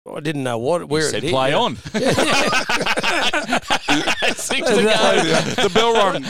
well, 0.06 0.16
I 0.18 0.20
didn't 0.22 0.44
know 0.44 0.58
what 0.58 0.88
where 0.90 1.02
You 1.02 1.08
it 1.08 1.12
said 1.12 1.24
hit, 1.24 1.32
play 1.32 1.54
on. 1.54 1.76
Six 4.36 4.70
to 4.70 4.82
go. 4.84 4.90
uh, 4.90 5.44
the 5.64 5.72
bell 5.74 5.94
rung. 5.94 6.24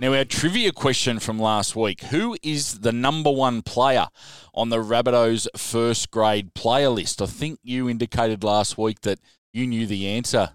Now, 0.00 0.14
our 0.14 0.24
trivia 0.24 0.70
question 0.70 1.18
from 1.18 1.40
last 1.40 1.74
week 1.74 2.02
Who 2.04 2.36
is 2.42 2.80
the 2.80 2.92
number 2.92 3.30
one 3.30 3.62
player 3.62 4.06
on 4.54 4.68
the 4.68 4.76
Rabbitohs 4.76 5.48
first 5.56 6.10
grade 6.12 6.54
player 6.54 6.88
list? 6.88 7.20
I 7.20 7.26
think 7.26 7.58
you 7.64 7.88
indicated 7.88 8.44
last 8.44 8.78
week 8.78 9.00
that 9.02 9.18
you 9.52 9.66
knew 9.66 9.86
the 9.86 10.06
answer. 10.06 10.50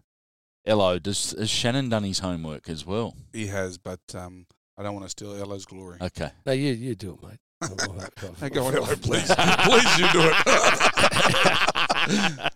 Ello, 0.66 0.98
does, 0.98 1.32
has 1.38 1.50
Shannon 1.50 1.90
done 1.90 2.04
his 2.06 2.20
homework 2.20 2.70
as 2.70 2.86
well? 2.86 3.18
He 3.34 3.48
has, 3.48 3.78
but 3.78 4.00
um, 4.16 4.46
I 4.78 4.84
don't 4.84 4.94
want 4.94 5.06
to 5.06 5.10
steal 5.10 5.36
Ello's 5.36 5.66
glory. 5.66 5.98
Okay. 6.02 6.30
No, 6.46 6.54
you 6.54 6.72
you 6.72 6.96
do 6.96 7.18
it, 7.22 7.28
mate. 7.28 7.40
Hey, 8.40 8.50
go 8.50 8.66
on, 8.66 8.76
Ello, 8.76 8.86
please. 8.96 9.34
please, 9.36 9.98
you 10.00 10.12
do 10.12 10.22
it. 10.22 10.36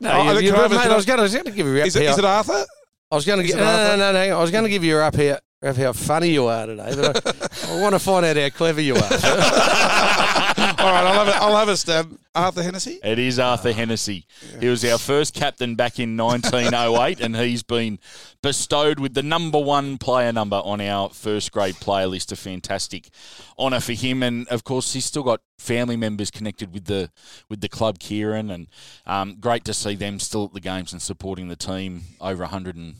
No, 0.01 0.11
Oh, 0.11 0.37
you, 0.39 0.47
you, 0.47 0.55
I 0.55 0.67
mate, 0.67 0.77
I 0.77 0.91
I- 0.91 0.95
was 0.95 1.05
going 1.05 1.19
to 1.45 1.51
give 1.51 1.65
you 1.65 1.77
a 1.81 1.85
Is 1.85 1.95
it, 1.95 2.01
here. 2.01 2.11
is 2.11 2.17
it 2.17 2.25
Arthur? 2.25 2.65
I 3.09 3.15
was 3.15 3.25
going 3.25 3.39
to 3.39 3.45
is 3.45 3.51
give 3.51 3.59
no, 3.59 3.95
no, 3.95 3.95
no, 3.95 4.11
no. 4.11 4.37
I 4.37 4.41
was 4.41 4.51
going 4.51 4.65
to 4.65 4.69
give 4.69 4.83
you 4.83 4.95
a 4.95 4.99
rap 4.99 5.15
here 5.15 5.39
of 5.61 5.77
how 5.77 5.91
funny 5.93 6.29
you 6.29 6.45
are 6.45 6.67
today, 6.67 6.93
but 6.95 7.25
I, 7.25 7.73
I 7.73 7.81
want 7.81 7.95
to 7.95 7.99
find 7.99 8.25
out 8.25 8.37
how 8.37 8.49
clever 8.49 8.81
you 8.81 8.95
are. 8.95 9.01
All 10.79 10.93
right, 10.93 11.03
I'll 11.03 11.25
have, 11.25 11.27
a, 11.27 11.35
I'll 11.37 11.57
have 11.57 11.69
a 11.69 11.77
stab. 11.77 12.17
Arthur 12.35 12.61
Hennessy? 12.61 12.99
It 13.03 13.17
is 13.17 13.39
Arthur 13.39 13.71
Hennessy. 13.71 14.25
He 14.59 14.67
was 14.67 14.85
our 14.85 14.99
first 14.99 15.33
captain 15.33 15.73
back 15.73 15.99
in 15.99 16.15
1908, 16.15 17.19
and 17.19 17.35
he's 17.35 17.63
been 17.63 17.97
bestowed 18.43 18.99
with 18.99 19.15
the 19.15 19.23
number 19.23 19.59
one 19.59 19.97
player 19.97 20.31
number 20.31 20.57
on 20.57 20.79
our 20.79 21.09
first 21.09 21.51
grade 21.51 21.75
player 21.75 22.05
list. 22.05 22.31
A 22.31 22.35
fantastic 22.35 23.09
honour 23.57 23.79
for 23.79 23.93
him, 23.93 24.21
and 24.21 24.47
of 24.49 24.63
course, 24.63 24.93
he's 24.93 25.05
still 25.05 25.23
got 25.23 25.41
family 25.57 25.97
members 25.97 26.29
connected 26.29 26.71
with 26.71 26.85
the 26.85 27.09
with 27.49 27.61
the 27.61 27.69
club, 27.69 27.97
Kieran, 27.97 28.51
and 28.51 28.67
um, 29.07 29.37
great 29.39 29.65
to 29.65 29.73
see 29.73 29.95
them 29.95 30.19
still 30.19 30.45
at 30.45 30.53
the 30.53 30.59
games 30.59 30.93
and 30.93 31.01
supporting 31.01 31.47
the 31.47 31.55
team 31.55 32.03
over 32.21 32.43
100 32.43 32.75
and 32.75 32.95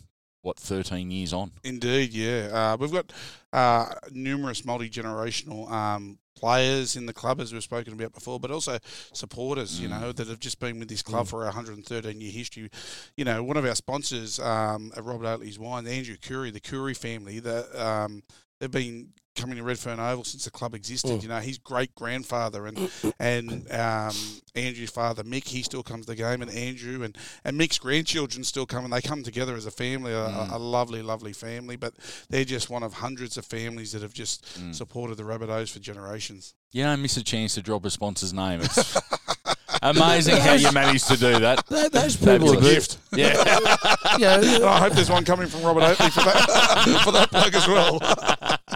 what 0.48 0.58
13 0.58 1.12
years 1.12 1.34
on. 1.34 1.52
Indeed, 1.64 2.14
yeah. 2.14 2.50
Uh, 2.74 2.78
we've 2.80 2.92
got 2.92 3.12
uh, 3.52 3.94
numerous 4.12 4.64
multi 4.64 4.90
generational 4.90 5.70
um, 5.70 6.18
players 6.38 6.96
in 6.96 7.06
the 7.06 7.14
club, 7.14 7.42
as 7.42 7.52
we've 7.52 7.62
spoken 7.62 7.94
about 7.94 8.14
before, 8.14 8.40
but 8.40 8.50
also 8.50 8.78
supporters, 9.12 9.82
you 9.82 9.90
know, 9.90 10.14
that 10.14 10.28
have 10.28 10.40
just 10.40 10.60
been 10.60 10.80
with 10.80 10.88
this 10.88 11.02
club 11.02 11.28
for 11.28 11.40
our 11.40 11.48
113 11.48 12.22
year 12.22 12.32
history. 12.32 12.70
You 13.18 13.26
know, 13.26 13.44
one 13.44 13.58
of 13.58 13.66
our 13.66 13.76
sponsors 13.76 14.40
um, 14.40 14.94
at 14.96 15.04
Robert 15.04 15.28
Oatley's 15.28 15.60
Wine, 15.60 15.86
Andrew 15.86 16.16
Curry, 16.16 16.52
the 16.52 16.62
Curry 16.62 16.94
family, 16.94 17.40
that 17.40 17.76
um, 17.76 18.24
they've 18.60 18.72
been 18.72 19.10
coming 19.38 19.56
to 19.58 19.64
Redfern 19.64 20.00
Oval 20.00 20.24
since 20.26 20.44
the 20.44 20.52
club 20.52 20.74
existed. 20.76 21.12
Mm. 21.12 21.24
You 21.24 21.30
know, 21.30 21.40
his 21.40 21.58
great 21.58 21.96
grandfather 21.96 22.66
and 22.68 22.90
and 23.20 23.72
um, 23.72 24.14
Andrew's 24.56 24.90
father 24.90 25.24
Mick, 25.24 25.48
he 25.48 25.64
still 25.64 25.84
comes 25.84 26.06
to 26.06 26.12
the 26.12 26.16
game, 26.18 26.42
and 26.42 26.52
Andrew 26.52 27.04
and 27.04 27.18
and 27.46 27.58
Mick's 27.60 27.78
grandchildren 27.80 28.44
still 28.44 28.66
come, 28.66 28.84
and 28.84 28.92
they 28.92 29.02
come 29.02 29.24
together 29.24 29.56
as 29.56 29.66
a 29.66 29.72
family, 29.72 30.12
a, 30.12 30.26
a- 30.26 30.50
a 30.54 30.58
lovely, 30.58 31.02
lovely 31.02 31.34
family. 31.34 31.76
But 31.78 31.94
they're 32.30 32.44
just 32.44 32.70
one 32.70 32.84
of 32.84 32.94
hundreds 32.96 33.38
of 33.38 33.46
families 33.46 33.94
that 33.94 34.02
have 34.02 34.14
just 34.14 34.46
supported 34.76 35.16
the 35.16 35.24
Rabbitohs 35.24 35.70
for 35.72 35.80
generations. 35.80 36.54
You 36.72 36.84
don't 36.84 37.02
miss 37.02 37.16
a 37.16 37.24
chance 37.24 37.54
to 37.56 37.62
drop 37.62 37.86
a 37.86 37.90
sponsor's 37.90 38.34
name. 38.34 38.60
It's 38.62 38.98
amazing 39.82 40.38
how 40.38 40.54
you 40.54 40.72
managed 40.74 41.08
to 41.08 41.18
do 41.18 41.40
that. 41.40 41.66
Th- 41.68 41.90
Those 41.92 42.18
That's 42.18 42.44
people 42.44 42.58
a 42.58 42.62
gift. 42.62 42.98
Yeah. 43.14 43.60
Yeah, 44.20 44.40
I 44.64 44.80
hope 44.80 44.94
there's 44.94 45.12
one 45.12 45.24
coming 45.26 45.46
from 45.48 45.62
Robert 45.62 45.82
Oatley 45.84 46.10
for 46.12 46.22
that 46.22 47.02
for 47.04 47.12
that 47.12 47.30
plug 47.30 47.54
as 47.54 47.68
well. 47.68 48.00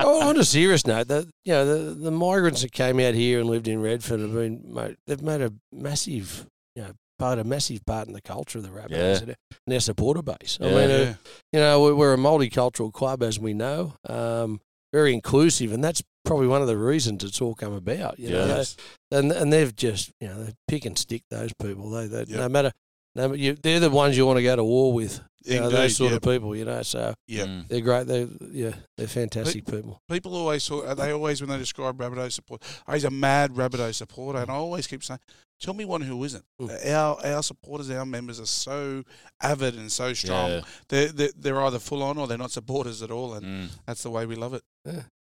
Oh, 0.04 0.30
on 0.30 0.38
a 0.38 0.43
serious 0.43 0.86
note, 0.86 1.08
the 1.08 1.28
you 1.45 1.54
know 1.54 1.66
the, 1.66 1.93
the 1.93 2.12
migrants 2.12 2.62
that 2.62 2.72
came 2.72 2.99
out 2.99 3.14
here 3.14 3.39
and 3.39 3.49
lived 3.49 3.68
in 3.68 3.82
Redfern 3.82 4.22
have 4.22 4.34
been 4.34 4.62
made, 4.74 4.97
they've 5.08 5.22
made 5.22 5.41
a 5.41 5.54
massive 5.72 6.47
you 6.76 6.84
know 6.84 6.91
played 7.20 7.38
a 7.39 7.43
massive 7.43 7.86
part 7.86 8.08
in 8.08 8.14
the 8.14 8.22
culture 8.22 8.58
of 8.58 8.64
the 8.64 8.70
Rabbitohs 8.72 8.89
Yeah. 8.89 9.18
and 9.22 9.36
their- 9.68 9.80
supporter 9.80 10.24
base. 10.24 10.58
I 10.60 10.66
Yeah. 10.66 10.72
mean, 10.76 10.89
uh, 10.89 11.14
you 11.54 11.60
know, 11.60 11.84
we- 11.84 11.93
we're 11.93 12.14
a 12.16 12.18
multicultural 12.18 12.91
club 12.91 13.22
as 13.22 13.38
we 13.39 13.54
know, 13.54 13.93
um, 14.10 14.60
very 14.91 15.14
inclusive, 15.14 15.72
and 15.72 15.84
that's 15.84 16.02
probably 16.26 16.47
one 16.47 16.62
of 16.64 16.68
the 16.68 16.78
reasons 16.78 17.24
it's 17.24 17.39
all 17.41 17.54
come 17.54 17.74
about. 17.74 18.18
You 18.18 18.30
Yes. 18.30 18.76
they, 19.12 19.18
and 19.20 19.32
and 19.32 19.54
they've 19.54 19.76
just 19.76 20.12
you 20.20 20.28
know 20.30 20.43
they 20.45 20.54
pick 20.68 20.86
and 20.86 20.97
stick 20.97 21.22
those 21.30 21.52
people. 21.62 21.89
They, 21.91 22.08
they 22.08 22.26
no 22.26 22.49
matter. 22.49 22.72
No, 23.14 23.34
you, 23.34 23.56
they're 23.62 23.82
the 23.82 23.89
ones 23.89 24.16
you 24.16 24.26
want 24.26 24.38
to 24.38 24.43
go 24.43 24.56
to 24.56 24.64
war 24.64 24.93
with. 24.93 25.20
You 25.44 25.60
know, 25.60 25.70
those 25.70 25.96
sort 25.96 26.12
yep. 26.12 26.24
of 26.24 26.30
people, 26.30 26.56
you 26.56 26.66
know. 26.66 26.82
So 26.84 27.14
Yeah. 27.28 27.46
Mm. 27.46 27.68
they're 27.68 27.82
great. 27.82 28.08
They 28.08 28.28
yeah, 28.52 28.74
they're 28.98 29.08
fantastic 29.08 29.66
people. 29.66 30.02
People 30.10 30.36
always 30.36 30.66
talk, 30.66 30.96
they 30.98 31.12
always 31.12 31.42
when 31.42 31.50
they 31.50 31.58
describe 31.58 31.98
Rabbitoh 31.98 32.32
support, 32.32 32.64
oh, 32.88 32.94
he's 32.94 33.04
a 33.04 33.12
mad 33.12 33.52
Rabbitoh 33.54 33.94
supporter, 33.94 34.39
and 34.39 34.52
I 34.52 34.56
always 34.56 34.88
keep 34.88 35.04
saying, 35.04 35.20
tell 35.62 35.74
me 35.74 35.86
one 35.86 36.01
who 36.01 36.22
isn't. 36.24 36.43
Mm. 36.59 36.88
Our 36.93 37.26
our 37.26 37.43
supporters, 37.43 37.89
our 37.91 38.05
members 38.05 38.39
are 38.39 38.45
so 38.45 39.03
avid 39.41 39.76
and 39.76 39.91
so 39.91 40.14
strong. 40.14 40.49
Yeah. 40.49 40.62
They're, 40.89 41.07
they're 41.09 41.30
they're 41.38 41.62
either 41.62 41.80
full 41.80 42.03
on 42.03 42.18
or 42.18 42.28
they're 42.28 42.38
not 42.38 42.51
supporters 42.51 43.01
at 43.01 43.12
all, 43.12 43.34
and 43.36 43.45
Mm. 43.45 43.70
that's 43.86 44.03
the 44.03 44.09
way 44.09 44.26
we 44.26 44.36
love 44.36 44.53
it. 44.53 44.64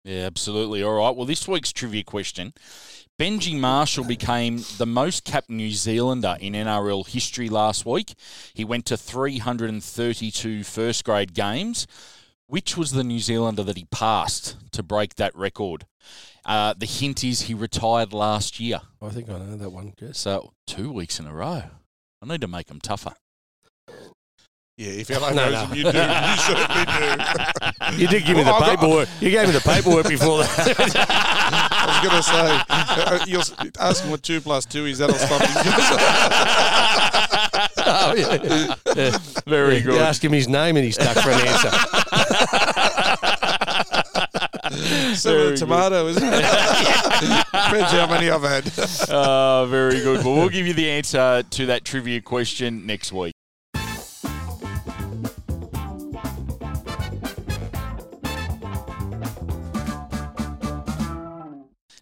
Yeah, 0.03 0.25
absolutely. 0.25 0.83
All 0.83 0.93
right. 0.97 1.15
Well, 1.15 1.25
this 1.25 1.47
week's 1.47 1.71
trivia 1.73 2.03
question 2.03 2.53
Benji 3.19 3.57
Marshall 3.59 4.03
became 4.03 4.63
the 4.77 4.85
most 4.85 5.23
capped 5.23 5.49
New 5.49 5.71
Zealander 5.71 6.35
in 6.39 6.53
NRL 6.53 7.07
history 7.07 7.49
last 7.49 7.85
week. 7.85 8.13
He 8.53 8.63
went 8.65 8.85
to 8.87 8.97
332 8.97 10.63
first 10.63 11.03
grade 11.03 11.33
games. 11.33 11.87
Which 12.47 12.77
was 12.77 12.91
the 12.91 13.03
New 13.03 13.17
Zealander 13.19 13.63
that 13.63 13.75
he 13.75 13.85
passed 13.85 14.55
to 14.73 14.83
break 14.83 15.15
that 15.15 15.35
record? 15.35 15.87
Uh, 16.45 16.73
the 16.77 16.85
hint 16.85 17.23
is 17.23 17.41
he 17.41 17.53
retired 17.55 18.13
last 18.13 18.59
year. 18.59 18.81
I 19.01 19.09
think 19.09 19.29
I 19.29 19.39
know 19.39 19.57
that 19.57 19.71
one, 19.71 19.93
Jess. 19.99 20.19
So, 20.19 20.53
two 20.67 20.91
weeks 20.91 21.19
in 21.19 21.25
a 21.25 21.33
row. 21.33 21.63
I 22.21 22.25
need 22.27 22.41
to 22.41 22.47
make 22.47 22.67
them 22.67 22.79
tougher. 22.79 23.13
Yeah, 24.77 24.89
if 24.91 25.09
LA 25.09 25.29
No, 25.31 25.35
knows 25.49 25.53
no. 25.53 25.65
him, 25.67 25.75
you 25.77 25.83
do. 25.83 25.87
You 25.89 25.93
certainly 26.37 26.85
do. 26.85 28.01
You 28.01 28.07
did 28.09 28.25
give 28.25 28.35
me 28.37 28.43
the 28.43 28.51
I've 28.51 28.59
got- 28.59 28.79
paperwork. 28.79 29.09
You 29.21 29.31
gave 29.31 29.47
me 29.47 29.53
the 29.53 29.61
paperwork 29.61 30.07
before 30.07 30.39
that. 30.39 30.75
I 31.77 31.87
was 31.87 32.09
going 32.09 32.17
to 32.17 32.23
say, 32.23 32.61
uh, 32.69 33.25
you're 33.25 33.71
asking 33.79 34.11
what 34.11 34.21
two 34.21 34.41
plus 34.41 34.65
two 34.65 34.85
is. 34.85 34.97
That'll 34.99 35.15
stop 35.15 35.41
him. 35.41 35.49
oh, 37.77 38.13
yeah. 38.17 38.75
yeah. 38.95 39.17
Very 39.47 39.77
You 39.77 39.83
good. 39.83 40.01
ask 40.01 40.23
him 40.23 40.33
his 40.33 40.47
name 40.47 40.75
and 40.77 40.85
he's 40.85 40.95
stuck 40.95 41.17
for 41.23 41.29
an 41.31 41.39
answer. 41.47 41.69
Seven 45.15 45.39
Very 45.39 45.53
a 45.53 45.57
tomato, 45.57 46.07
isn't 46.07 46.23
it? 46.23 46.41
Depends 46.41 47.91
how 47.91 48.07
many 48.09 48.29
I've 48.29 48.41
had. 48.41 48.71
Oh, 49.09 49.67
very 49.69 50.01
good. 50.01 50.25
Well, 50.25 50.35
we'll 50.35 50.49
give 50.49 50.67
you 50.67 50.73
the 50.73 50.89
answer 50.89 51.43
to 51.43 51.65
that 51.67 51.85
trivia 51.85 52.21
question 52.21 52.85
next 52.85 53.11
week. 53.11 53.34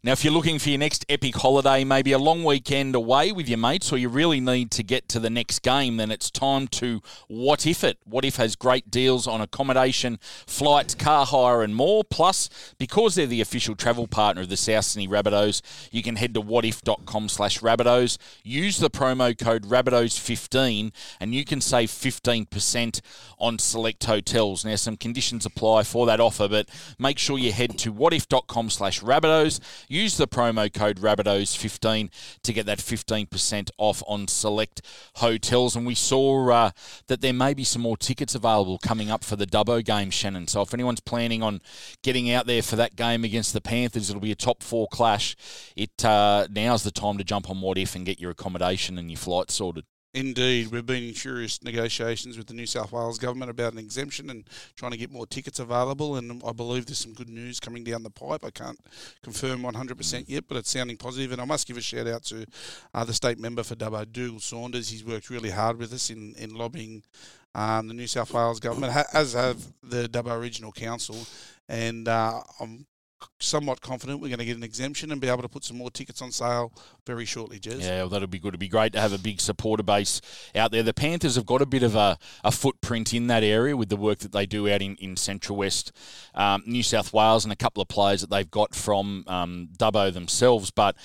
Now, 0.06 0.12
if 0.12 0.26
you're 0.26 0.34
looking 0.34 0.60
for 0.60 0.68
your 0.68 0.80
next 0.80 1.06
epic 1.08 1.34
holiday, 1.34 1.86
maybe 1.86 2.12
a 2.12 2.18
long 2.18 2.44
weekend 2.44 2.94
away 2.94 3.32
with 3.32 3.48
your 3.48 3.58
mates, 3.58 3.90
or 3.90 3.98
you 3.98 4.10
really 4.10 4.42
need 4.42 4.70
to 4.72 4.84
get 4.84 5.08
to 5.08 5.18
the 5.18 5.30
next 5.30 5.60
game, 5.60 5.96
then 5.96 6.12
it's 6.12 6.30
time 6.30 6.68
to 6.68 7.00
Wotif 7.32 7.86
It. 7.86 8.00
Wotif 8.06 8.36
has 8.36 8.58
great 8.58 8.92
deals 8.92 9.28
on 9.28 9.40
accommodation, 9.40 10.20
flights, 10.46 10.94
car 10.94 11.26
hire, 11.26 11.64
and 11.64 11.74
more. 11.74 12.04
Plus, 12.04 12.50
because 12.78 13.16
they're 13.16 13.28
the 13.28 13.40
official 13.40 13.76
travel 13.76 14.06
partner 14.06 14.42
of 14.42 14.50
the 14.50 14.58
South 14.58 14.84
Sydney 14.84 15.08
Rabbitohs, 15.08 15.62
you 15.90 16.04
can 16.04 16.18
head 16.18 16.34
to 16.34 16.42
wotif.com 16.42 17.30
slash 17.30 17.62
Rabbitohs, 17.62 18.18
use 18.44 18.80
the 18.80 18.90
promo 18.90 19.38
code 19.38 19.64
Rabbitohs15, 19.64 20.92
and 21.22 21.34
you 21.34 21.46
can 21.46 21.62
save 21.62 21.90
15% 21.90 23.00
on 23.40 23.58
select 23.58 24.04
hotels. 24.04 24.66
Now, 24.66 24.76
some 24.76 24.98
conditions 24.98 25.46
apply 25.46 25.84
for 25.84 26.06
that 26.08 26.20
offer, 26.20 26.50
but 26.50 26.68
make 27.00 27.18
sure 27.18 27.40
you 27.40 27.54
head 27.54 27.80
to 27.80 27.94
wotif.com 27.94 28.70
slash 28.70 29.00
Rabbitohs. 29.00 29.62
Use 29.94 30.18
the 30.18 30.28
promo 30.28 30.74
code 30.74 30.98
Rabbitohs15 30.98 32.10
to 32.42 32.52
get 32.52 32.66
that 32.66 32.80
15% 32.80 33.70
off 33.78 34.02
on 34.08 34.28
select 34.28 34.82
hotels. 35.18 35.76
And 35.76 35.86
we 35.86 35.94
saw 35.94 36.50
uh, 36.50 36.72
that 37.06 37.22
there 37.22 37.32
may 37.32 37.54
be 37.54 37.64
some 37.64 37.84
more 37.84 37.96
tickets 37.96 38.34
available 38.34 38.80
coming 38.80 39.12
up 39.12 39.24
for 39.24 39.36
the 39.36 39.46
Dubbo 39.46 39.86
game, 39.86 40.10
Shannon. 40.10 40.48
So 40.48 40.64
if 40.64 40.74
anyone's 40.74 41.00
planning 41.00 41.44
on 41.44 41.62
getting 42.02 42.32
out 42.32 42.48
there 42.48 42.64
for 42.64 42.76
that 42.76 42.96
game 42.96 43.24
against 43.24 43.54
the 43.54 43.62
Panthers, 43.62 44.10
it'll 44.10 44.20
be 44.20 44.32
a 44.32 44.36
top 44.36 44.64
four 44.64 44.88
clash. 44.88 45.36
It 45.76 46.04
uh, 46.04 46.48
now's 46.50 46.82
the 46.82 46.90
time 46.90 47.20
to 47.20 47.24
jump 47.24 47.52
on 47.52 47.58
Wotif 47.58 47.94
and 47.94 48.04
get 48.04 48.20
your 48.20 48.32
accommodation 48.32 48.98
and 48.98 49.12
your 49.12 49.20
flight 49.20 49.52
sorted. 49.52 49.86
Indeed, 50.16 50.68
we've 50.68 50.86
been 50.86 51.02
in 51.02 51.16
serious 51.16 51.64
negotiations 51.64 52.38
with 52.38 52.46
the 52.46 52.54
New 52.54 52.68
South 52.68 52.92
Wales 52.92 53.18
government 53.18 53.50
about 53.50 53.74
an 53.74 53.80
exemption 53.80 54.30
and 54.30 54.48
trying 54.76 54.92
to 54.92 54.98
get 54.98 55.12
more 55.12 55.26
tickets 55.26 55.58
available. 55.58 56.18
And 56.18 56.40
I 56.46 56.52
believe 56.52 56.86
there's 56.86 57.00
some 57.00 57.14
good 57.14 57.30
news 57.30 57.60
coming 57.60 57.84
down 57.84 58.04
the 58.04 58.12
pipe. 58.12 58.44
I 58.46 58.52
can't 58.52 58.80
confirm 59.24 59.64
100% 59.64 60.26
yet, 60.28 60.44
but 60.48 60.58
it's 60.58 60.70
sounding 60.70 60.98
positive. 60.98 61.32
And 61.32 61.42
I 61.42 61.46
must 61.46 61.68
give 61.68 61.78
a 61.78 61.82
shout 61.82 62.06
out 62.06 62.24
to 62.26 62.46
uh, 62.94 63.04
the 63.04 63.14
state 63.14 63.40
member 63.40 63.64
for 63.64 63.74
Dubbo, 63.74 64.06
Dugald 64.06 64.44
Saunders. 64.44 64.90
He's 64.90 65.04
worked 65.04 65.32
really 65.32 65.50
hard 65.50 65.80
with 65.80 65.92
us 65.92 66.12
in, 66.12 66.36
in 66.38 66.54
lobbying 66.54 67.02
um, 67.56 67.88
the 67.88 67.96
New 67.96 68.08
South 68.08 68.32
Wales 68.32 68.60
government, 68.60 68.94
as 69.14 69.34
have 69.34 69.66
the 69.82 70.08
Dubbo 70.08 70.40
Regional 70.40 70.72
Council. 70.72 71.18
And 71.68 72.08
uh, 72.08 72.42
I'm 72.60 72.86
somewhat 73.40 73.82
confident 73.82 74.20
we're 74.20 74.30
going 74.30 74.40
to 74.40 74.46
get 74.46 74.58
an 74.58 74.64
exemption 74.64 75.12
and 75.12 75.20
be 75.20 75.28
able 75.28 75.42
to 75.42 75.50
put 75.50 75.64
some 75.64 75.78
more 75.78 75.92
tickets 75.92 76.22
on 76.22 76.32
sale 76.32 76.74
very 77.06 77.26
shortly, 77.26 77.60
Jez. 77.60 77.82
Yeah, 77.82 78.00
well, 78.00 78.10
that'll 78.10 78.28
be 78.28 78.40
good. 78.40 78.50
It'd 78.50 78.60
be 78.60 78.68
great 78.68 78.94
to 78.94 79.02
have 79.02 79.14
a 79.14 79.18
big 79.18 79.42
supporter 79.42 79.84
base 79.84 80.22
out 80.56 80.72
there. 80.72 80.84
The 80.84 80.94
Panthers 80.94 81.36
have 81.36 81.46
got 81.46 81.62
a 81.62 81.66
bit 81.66 81.84
of 81.84 81.96
a, 81.96 82.18
a 82.44 82.52
footprint 82.52 83.14
in 83.14 83.28
that 83.28 83.44
area 83.44 83.76
with 83.76 83.90
the 83.90 83.98
work 83.98 84.20
that 84.20 84.32
they 84.32 84.46
do 84.46 84.70
out 84.70 84.82
in, 84.82 84.96
in 84.96 85.18
Central 85.18 85.58
West 85.58 85.92
um, 86.36 86.64
New 86.66 86.84
South 86.84 87.14
Wales 87.14 87.44
and 87.44 87.52
a 87.52 87.58
couple 87.58 87.82
of 87.82 87.88
players 87.88 88.22
that 88.22 88.30
they've 88.30 88.50
got 88.50 88.76
from 88.76 89.24
um, 89.28 89.70
Dubbo 89.78 90.14
themselves. 90.14 90.72
But 90.72 90.96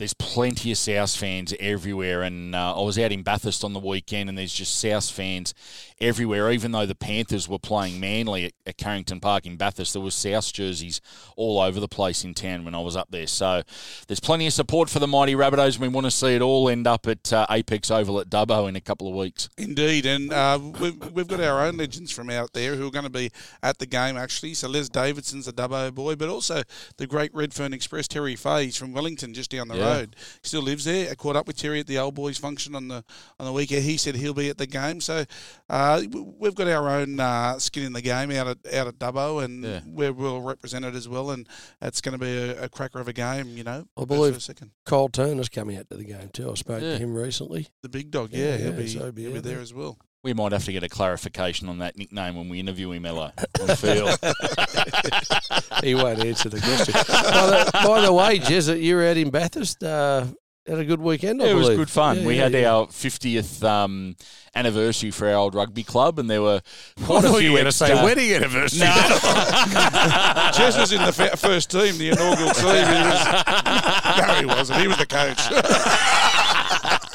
there's 0.00 0.14
plenty 0.14 0.72
of 0.72 0.78
South 0.78 1.14
fans 1.14 1.52
everywhere, 1.60 2.22
and 2.22 2.54
uh, 2.54 2.74
I 2.74 2.82
was 2.82 2.98
out 2.98 3.12
in 3.12 3.22
Bathurst 3.22 3.62
on 3.62 3.74
the 3.74 3.78
weekend, 3.80 4.30
and 4.30 4.38
there's 4.38 4.54
just 4.54 4.80
South 4.80 5.10
fans 5.10 5.52
everywhere. 6.00 6.50
Even 6.50 6.72
though 6.72 6.86
the 6.86 6.94
Panthers 6.94 7.46
were 7.46 7.58
playing 7.58 8.00
Manly 8.00 8.46
at, 8.46 8.52
at 8.64 8.78
Carrington 8.78 9.20
Park 9.20 9.44
in 9.44 9.58
Bathurst, 9.58 9.92
there 9.92 10.00
was 10.00 10.14
South 10.14 10.50
jerseys 10.54 11.02
all 11.36 11.60
over 11.60 11.78
the 11.78 11.86
place 11.86 12.24
in 12.24 12.32
town 12.32 12.64
when 12.64 12.74
I 12.74 12.80
was 12.80 12.96
up 12.96 13.08
there. 13.10 13.26
So 13.26 13.62
there's 14.08 14.20
plenty 14.20 14.46
of 14.46 14.54
support 14.54 14.88
for 14.88 15.00
the 15.00 15.06
mighty 15.06 15.34
Rabbitohs. 15.34 15.74
And 15.74 15.82
we 15.82 15.88
want 15.88 16.06
to 16.06 16.10
see 16.10 16.34
it 16.34 16.40
all 16.40 16.70
end 16.70 16.86
up 16.86 17.06
at 17.06 17.30
uh, 17.30 17.44
Apex 17.50 17.90
Oval 17.90 18.20
at 18.20 18.30
Dubbo 18.30 18.70
in 18.70 18.76
a 18.76 18.80
couple 18.80 19.06
of 19.06 19.14
weeks. 19.14 19.50
Indeed, 19.58 20.06
and 20.06 20.32
uh, 20.32 20.58
we've, 20.80 21.12
we've 21.12 21.28
got 21.28 21.40
our 21.40 21.60
own 21.66 21.76
legends 21.76 22.10
from 22.10 22.30
out 22.30 22.54
there 22.54 22.74
who 22.74 22.86
are 22.88 22.90
going 22.90 23.04
to 23.04 23.10
be 23.10 23.30
at 23.62 23.78
the 23.78 23.86
game 23.86 24.16
actually. 24.16 24.54
So 24.54 24.66
Les 24.66 24.88
Davidson's 24.88 25.46
a 25.46 25.52
Dubbo 25.52 25.94
boy, 25.94 26.16
but 26.16 26.30
also 26.30 26.62
the 26.96 27.06
great 27.06 27.34
Redfern 27.34 27.74
Express 27.74 28.08
Terry 28.08 28.34
Fahey. 28.34 28.64
He's 28.64 28.78
from 28.78 28.94
Wellington, 28.94 29.34
just 29.34 29.50
down 29.50 29.68
the 29.68 29.76
Yeah. 29.76 29.84
road. 29.84 29.89
He 29.98 30.06
still 30.48 30.62
lives 30.62 30.84
there. 30.84 31.10
I 31.10 31.14
caught 31.14 31.36
up 31.36 31.46
with 31.46 31.56
Terry 31.56 31.80
at 31.80 31.86
the 31.86 31.98
old 31.98 32.14
boys 32.14 32.38
function 32.38 32.74
on 32.74 32.88
the 32.88 33.04
on 33.38 33.46
the 33.46 33.52
weekend. 33.52 33.82
He 33.84 33.96
said 33.96 34.14
he'll 34.16 34.34
be 34.34 34.48
at 34.48 34.58
the 34.58 34.66
game. 34.66 35.00
So 35.00 35.24
uh, 35.68 36.02
we've 36.38 36.54
got 36.54 36.68
our 36.68 36.88
own 36.88 37.20
uh, 37.20 37.58
skin 37.58 37.84
in 37.84 37.92
the 37.92 38.02
game 38.02 38.30
out 38.32 38.46
at 38.48 38.74
out 38.74 38.86
at 38.88 38.98
Dubbo, 38.98 39.44
and 39.44 39.64
Yeah. 39.64 39.80
we're 39.86 40.12
well 40.12 40.40
represented 40.40 40.94
as 40.94 41.08
well. 41.08 41.30
And 41.30 41.48
it's 41.82 42.00
going 42.00 42.18
to 42.18 42.24
be 42.24 42.30
a, 42.36 42.64
a 42.64 42.68
cracker 42.68 43.00
of 43.00 43.08
a 43.08 43.12
game, 43.12 43.56
you 43.56 43.64
know. 43.64 43.86
I 43.96 44.04
believe- 44.04 44.40
second. 44.42 44.70
Cole 44.86 45.08
Turner's 45.08 45.48
coming 45.48 45.76
out 45.76 45.88
to 45.90 45.96
the 45.96 46.04
game 46.04 46.30
too. 46.32 46.50
I 46.50 46.54
spoke 46.54 46.82
Yeah. 46.82 46.92
to 46.92 46.98
him 46.98 47.14
recently. 47.14 47.68
The 47.82 47.88
big 47.88 48.10
dog, 48.10 48.30
Yeah, 48.32 48.50
yeah, 48.52 48.56
he'll 48.58 48.72
be 48.72 48.86
so 48.88 48.98
he'll 49.00 49.12
be 49.12 49.22
he'll 49.22 49.32
be 49.32 49.40
there. 49.40 49.60
as 49.60 49.72
well. 49.74 49.98
We 50.22 50.34
might 50.34 50.52
have 50.52 50.66
to 50.66 50.72
get 50.72 50.82
a 50.82 50.88
clarification 50.88 51.70
on 51.70 51.78
that 51.78 51.96
nickname 51.96 52.36
when 52.36 52.50
we 52.50 52.60
interview 52.60 52.90
him, 52.92 53.06
Ello. 53.06 53.32
on. 53.58 53.62
He 55.82 55.94
won't 55.94 56.22
answer 56.22 56.50
the 56.50 56.60
question. 56.60 56.92
by, 56.92 57.46
the, 57.46 57.70
by 57.72 58.00
the 58.02 58.12
way, 58.12 58.38
Jez, 58.38 58.82
you 58.82 58.96
were 58.96 59.04
out 59.06 59.16
in 59.16 59.30
Bathurst. 59.30 59.82
Uh, 59.82 60.26
had 60.66 60.78
a 60.78 60.84
good 60.84 61.00
weekend. 61.00 61.40
I 61.42 61.46
Yeah, 61.46 61.52
it 61.52 61.54
was 61.54 61.70
good 61.70 61.88
fun. 61.88 62.18
Yeah, 62.20 62.26
we 62.26 62.36
yeah, 62.36 62.42
had 62.42 62.52
yeah. 62.52 62.70
our 62.74 62.86
50th 62.88 63.64
um, 63.64 64.14
anniversary 64.54 65.10
for 65.10 65.26
our 65.26 65.36
old 65.36 65.54
rugby 65.54 65.84
club, 65.84 66.18
and 66.18 66.28
there 66.28 66.42
were 66.42 66.60
I 66.98 67.02
quite 67.06 67.24
a 67.24 67.28
thought 67.28 67.36
you 67.36 67.40
few 67.48 67.52
were 67.54 67.64
to 67.64 67.72
say 67.72 67.86
extra- 67.90 68.04
wedding 68.04 68.30
anniversary. 68.34 68.80
Jez 70.52 70.78
was 70.78 70.92
in 70.92 71.02
the 71.02 71.12
fa- 71.14 71.34
first 71.38 71.70
team, 71.70 71.96
the 71.96 72.10
inaugural 72.10 72.52
team. 72.52 72.66
He 72.66 72.72
was, 73.08 73.24
no, 74.18 74.34
he 74.34 74.44
wasn't. 74.44 74.80
He 74.80 74.86
was 74.88 74.98
the 74.98 75.06
coach. 75.06 75.40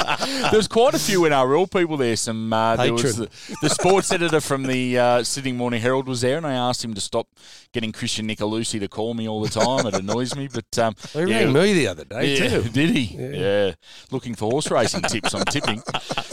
there 0.52 0.58
was 0.58 0.68
quite 0.68 0.94
a 0.94 1.00
few 1.00 1.22
NRL 1.22 1.72
people 1.72 1.98
there. 1.98 2.16
Some 2.16 2.52
uh, 2.52 2.76
there 2.76 2.94
was 2.94 3.18
the, 3.18 3.30
the 3.62 3.70
sports 3.70 4.12
editor 4.12 4.42
from 4.42 4.64
the 4.64 4.98
uh, 4.98 5.24
Sydney 5.24 5.52
Morning 5.52 5.82
Herald 5.82 6.08
was 6.08 6.22
there, 6.22 6.38
and 6.38 6.46
I 6.46 6.54
asked 6.54 6.84
him 6.84 6.94
to 6.94 7.02
stop 7.02 7.28
getting 7.74 7.92
Christian 7.92 8.28
Nicolussi 8.28 8.80
to 8.80 8.88
call 8.88 9.14
me 9.14 9.28
all 9.28 9.42
the 9.42 9.50
time. 9.50 9.86
It 9.88 9.96
annoys 9.96 10.36
me, 10.36 10.48
but 10.48 10.78
um, 10.80 10.96
He 11.14 11.20
yeah, 11.20 11.44
rang 11.44 11.54
me 11.54 11.74
the 11.74 11.88
other 11.88 12.06
day 12.06 12.38
yeah, 12.38 12.50
too. 12.50 12.70
did 12.70 12.90
he? 12.92 13.16
Yeah. 13.16 13.74
looking 14.12 14.36
for 14.36 14.50
horse 14.50 14.72
racing 14.72 15.02
tips. 15.04 15.34
I'm 15.34 15.46
tipping, 15.46 15.82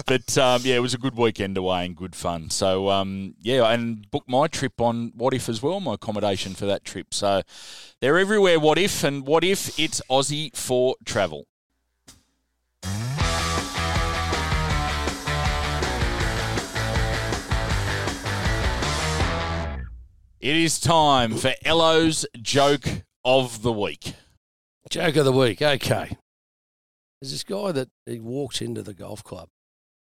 but 0.07 0.39
um, 0.39 0.63
yeah, 0.65 0.77
it 0.77 0.83
was 0.83 0.95
a 0.95 0.99
good 0.99 1.17
weekend 1.17 1.57
away 1.57 1.87
and 1.87 1.97
good 1.97 2.15
fun. 2.15 2.51
So 2.51 2.91
um, 2.91 3.35
yeah, 3.41 3.71
and 3.71 4.11
booked 4.11 4.29
my 4.29 4.47
trip 4.47 4.81
on 4.81 5.13
Wotif 5.13 5.49
as 5.49 5.63
well, 5.63 5.81
my 5.81 5.95
accommodation 5.95 6.55
for 6.55 6.67
that 6.67 6.85
trip. 6.85 7.13
So 7.15 7.43
they're 8.01 8.19
everywhere. 8.19 8.59
Wotif 8.59 9.05
and 9.05 9.25
Wotif 9.25 9.79
it's 9.79 10.01
Aussie 10.11 10.55
for 10.57 10.97
travel. 11.05 11.47
It 20.43 20.57
is 20.57 20.81
time 20.81 21.37
for 21.37 21.53
Ello's 21.65 22.27
joke 22.37 23.05
of 23.25 23.63
the 23.63 23.71
week. 23.71 24.15
Joke 24.91 25.15
of 25.15 25.25
the 25.25 25.31
week. 25.31 25.63
Okay. 25.63 26.17
There's 27.21 27.31
this 27.31 27.45
guy 27.45 27.71
that 27.71 27.91
he 28.07 28.19
walks 28.19 28.61
into 28.61 28.83
the 28.83 28.93
golf 28.93 29.23
club 29.23 29.51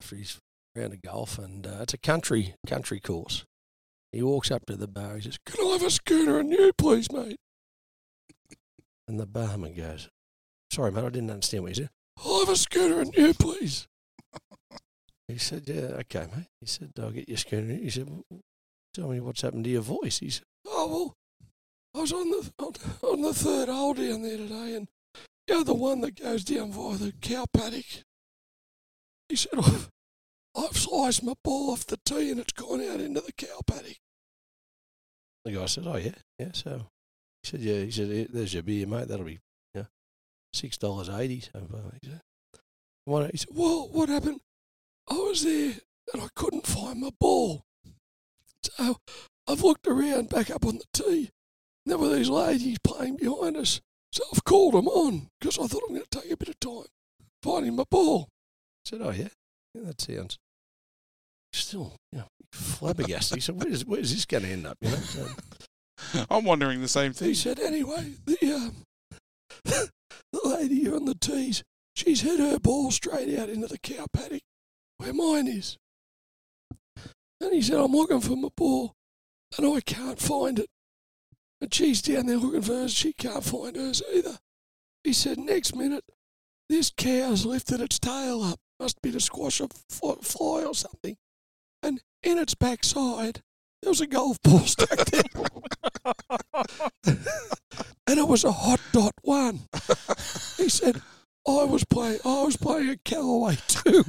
after 0.03 0.17
he's 0.17 0.41
round 0.75 0.95
of 0.95 1.03
golf, 1.03 1.39
and 1.39 1.65
uh, 1.65 1.79
it's 1.83 1.95
a 1.95 1.99
country 1.99 2.57
country 2.67 2.99
course. 2.99 3.45
He 4.11 4.21
walks 4.21 4.51
up 4.51 4.67
to 4.67 4.75
the 4.75 4.89
bar. 4.89 5.15
He 5.15 5.23
says, 5.23 5.39
"Can 5.47 5.65
I 5.65 5.75
have 5.75 5.85
a 5.85 5.91
schooner 5.91 6.41
and 6.41 6.51
you, 6.51 6.73
please, 6.77 7.07
mate?" 7.13 7.39
And 9.07 9.21
the 9.21 9.27
barman 9.27 9.75
goes, 9.75 10.09
"Sorry, 10.73 10.91
mate, 10.91 11.05
I 11.05 11.11
didn't 11.11 11.31
understand 11.31 11.63
what 11.63 11.69
you 11.69 11.85
said. 11.85 11.91
I'll 12.19 12.41
have 12.41 12.49
a 12.49 12.57
schooner 12.57 12.99
and 13.01 13.17
you, 13.17 13.33
please." 13.33 13.87
He 15.29 15.39
said, 15.39 15.63
"Yeah, 15.67 16.01
okay, 16.01 16.27
mate." 16.37 16.49
He 16.61 16.67
said, 16.67 16.95
"I'll 17.01 17.13
get 17.13 17.29
your 17.29 17.39
schooner." 17.39 17.75
He 17.75 17.91
said, 17.91 18.11
"Well, 18.11 18.41
"Tell 18.97 19.09
me 19.09 19.21
what's 19.21 19.43
happened 19.43 19.65
to 19.65 19.71
your 19.71 19.83
voice." 19.83 20.21
He 20.21 20.31
said, 20.31 20.47
"Oh 20.67 20.89
well, 20.89 21.17
I 21.95 22.01
was 22.01 22.15
on 22.15 22.31
the 22.31 22.51
on, 22.59 22.73
on 23.03 23.21
the 23.21 23.35
third 23.35 23.69
hole 23.69 23.93
down 23.93 24.23
there 24.23 24.39
today, 24.39 24.75
and 24.75 24.89
you're 25.47 25.65
the 25.65 25.75
one 25.75 26.01
that 26.01 26.19
goes 26.19 26.45
down 26.45 26.73
via 26.73 26.97
the 26.97 27.13
cow 27.13 27.45
paddock." 27.53 27.85
He 29.29 29.37
said, 29.37 29.59
"I've, 29.59 29.91
I've 30.57 30.79
sliced 30.79 31.23
my 31.23 31.35
ball 31.45 31.73
off 31.73 31.85
the 31.85 31.99
tee, 32.07 32.31
and 32.31 32.41
it's 32.41 32.55
gone 32.55 32.81
out 32.81 33.01
into 33.01 33.21
the 33.21 33.33
cow 33.33 33.61
paddock." 33.67 33.99
The 35.45 35.53
guy 35.53 35.67
said, 35.67 35.87
"Oh 35.87 35.97
yeah, 35.97 36.15
yeah." 36.39 36.53
So 36.55 36.89
he 37.43 37.51
said, 37.51 37.61
"Yeah." 37.61 37.81
He 37.83 37.91
said, 37.91 38.09
"Here, 38.09 38.27
"There's 38.31 38.55
your 38.55 38.63
beer, 38.63 38.87
mate. 38.87 39.09
That'll 39.09 39.27
be 39.27 39.41
yeah, 39.75 39.89
six 40.55 40.79
dollars 40.79 41.11
eighty. 41.11 41.41
So 41.41 41.51
uh, 41.55 41.91
he 42.01 42.09
said? 42.09 42.23
He 43.31 43.37
said, 43.37 43.51
"Well, 43.53 43.91
what 43.93 44.09
happened? 44.09 44.41
I 45.07 45.17
was 45.17 45.45
there 45.45 45.75
and 46.15 46.23
I 46.23 46.29
couldn't 46.35 46.67
find 46.67 47.03
my 47.03 47.11
ball." 47.21 47.66
So 48.79 48.97
I've 49.49 49.63
looked 49.63 49.87
around 49.87 50.29
back 50.29 50.51
up 50.51 50.65
on 50.65 50.79
the 50.79 50.85
tee. 50.93 51.31
And 51.85 51.93
there 51.93 51.99
were 51.99 52.15
these 52.15 52.29
ladies 52.29 52.79
playing 52.83 53.17
behind 53.17 53.57
us. 53.57 53.81
So 54.13 54.25
I've 54.33 54.45
called 54.45 54.75
them 54.75 54.89
on 54.89 55.29
because 55.41 55.59
I 55.59 55.67
thought 55.67 55.83
I'm 55.89 55.95
going 55.95 56.07
to 56.11 56.21
take 56.21 56.31
a 56.33 56.37
bit 56.37 56.49
of 56.49 56.61
time 56.61 56.87
finding 57.43 57.77
my 57.77 57.85
ball. 57.91 58.29
I 58.31 58.91
said, 58.91 59.01
oh, 59.03 59.11
yeah, 59.11 59.29
yeah 59.75 59.83
that 59.85 60.01
sounds 60.01 60.39
still, 61.53 61.97
you 62.13 62.19
know, 62.19 62.29
flabbergasted. 62.53 63.37
He 63.37 63.41
said, 63.41 63.63
where's, 63.63 63.85
where's 63.85 64.13
this 64.13 64.25
going 64.25 64.45
to 64.45 64.51
end 64.51 64.67
up? 64.67 64.77
You 64.81 64.91
know? 64.91 64.97
So, 64.97 65.27
I'm 66.31 66.45
wondering 66.45 66.81
the 66.81 66.89
same 66.89 67.13
thing. 67.13 67.29
He 67.29 67.35
said, 67.35 67.59
anyway, 67.59 68.15
the 68.25 68.53
um, 68.53 68.83
the 69.65 69.91
lady 70.45 70.89
on 70.89 71.05
the 71.05 71.15
tees, 71.15 71.63
she's 71.95 72.21
hit 72.21 72.41
her 72.41 72.59
ball 72.59 72.91
straight 72.91 73.37
out 73.39 73.49
into 73.49 73.67
the 73.67 73.79
cow 73.79 74.07
paddock 74.13 74.43
where 74.99 75.13
mine 75.13 75.49
is. 75.49 75.77
And 77.41 77.53
he 77.53 77.63
said, 77.63 77.79
I'm 77.79 77.93
looking 77.93 78.21
for 78.21 78.37
my 78.37 78.49
ball 78.57 78.95
and 79.57 79.67
I 79.67 79.81
can't 79.81 80.19
find 80.19 80.59
it. 80.59 80.69
And 81.61 81.73
she's 81.73 82.03
down 82.03 82.27
there 82.27 82.37
looking 82.37 82.63
for 82.63 82.75
hers. 82.75 82.95
She 82.95 83.13
can't 83.13 83.45
find 83.45 83.77
hers 83.77 84.03
either. 84.13 84.39
He 85.05 85.13
said, 85.13 85.39
next 85.39 85.75
minute, 85.75 86.05
this 86.69 86.93
cow's 86.97 87.47
lifted 87.47 87.81
its 87.81 87.99
tail 87.99 88.43
up. 88.43 88.59
Must 88.79 89.01
be 89.01 89.11
to 89.13 89.21
squash 89.21 89.61
a 89.61 89.69
fly, 89.89 90.17
fly 90.21 90.65
or 90.65 90.75
something. 90.75 91.17
And 91.83 92.03
in 92.23 92.39
its 92.39 92.55
backside, 92.55 93.43
there 93.83 93.91
was 93.91 94.01
a 94.01 94.07
golf 94.07 94.43
ball 94.43 94.59
stuck 94.67 94.99
there. 95.07 95.23
and 98.07 98.19
it 98.19 98.29
was 98.29 98.45
a 98.45 98.53
hot 98.53 98.81
dot 98.93 99.15
one. 99.23 99.61
He 100.57 100.69
said, 100.69 101.01
I 101.49 101.65
was 101.65 101.85
playing 101.85 102.19
I 102.25 102.43
was 102.43 102.57
playing 102.57 102.91
a 102.91 102.97
Callaway 102.97 103.57
too, 103.69 104.03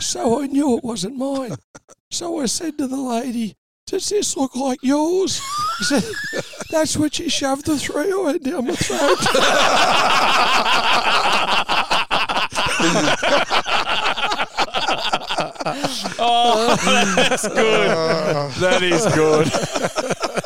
so 0.00 0.42
I 0.42 0.46
knew 0.46 0.76
it 0.76 0.84
wasn't 0.84 1.16
mine. 1.16 1.54
So 2.10 2.40
I 2.40 2.46
said 2.46 2.78
to 2.78 2.88
the 2.88 2.96
lady, 2.96 3.56
Does 3.86 4.08
this 4.08 4.36
look 4.36 4.56
like 4.56 4.80
yours? 4.82 5.40
He 5.78 5.84
said, 5.84 6.04
That's 6.70 6.96
what 6.96 7.14
she 7.14 7.28
shoved 7.28 7.66
the 7.66 7.78
three 7.78 8.12
iron 8.12 8.42
down 8.42 8.66
my 8.66 8.74
throat. 8.74 9.18
Oh, 16.22 16.76
that's 17.16 17.48
good. 17.48 17.90
That 18.60 18.82
is 18.82 19.06
good. 19.14 19.50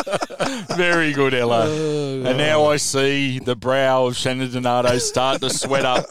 Very 0.77 1.13
good, 1.13 1.35
Ello. 1.35 2.23
And 2.25 2.39
now 2.39 2.65
I 2.67 2.77
see 2.79 3.39
the 3.39 3.55
brow 3.55 4.07
of 4.07 4.17
Shannon 4.17 4.51
Donato 4.51 4.97
start 4.99 5.43
to 5.43 5.51
sweat 5.51 5.85
up. 5.85 6.07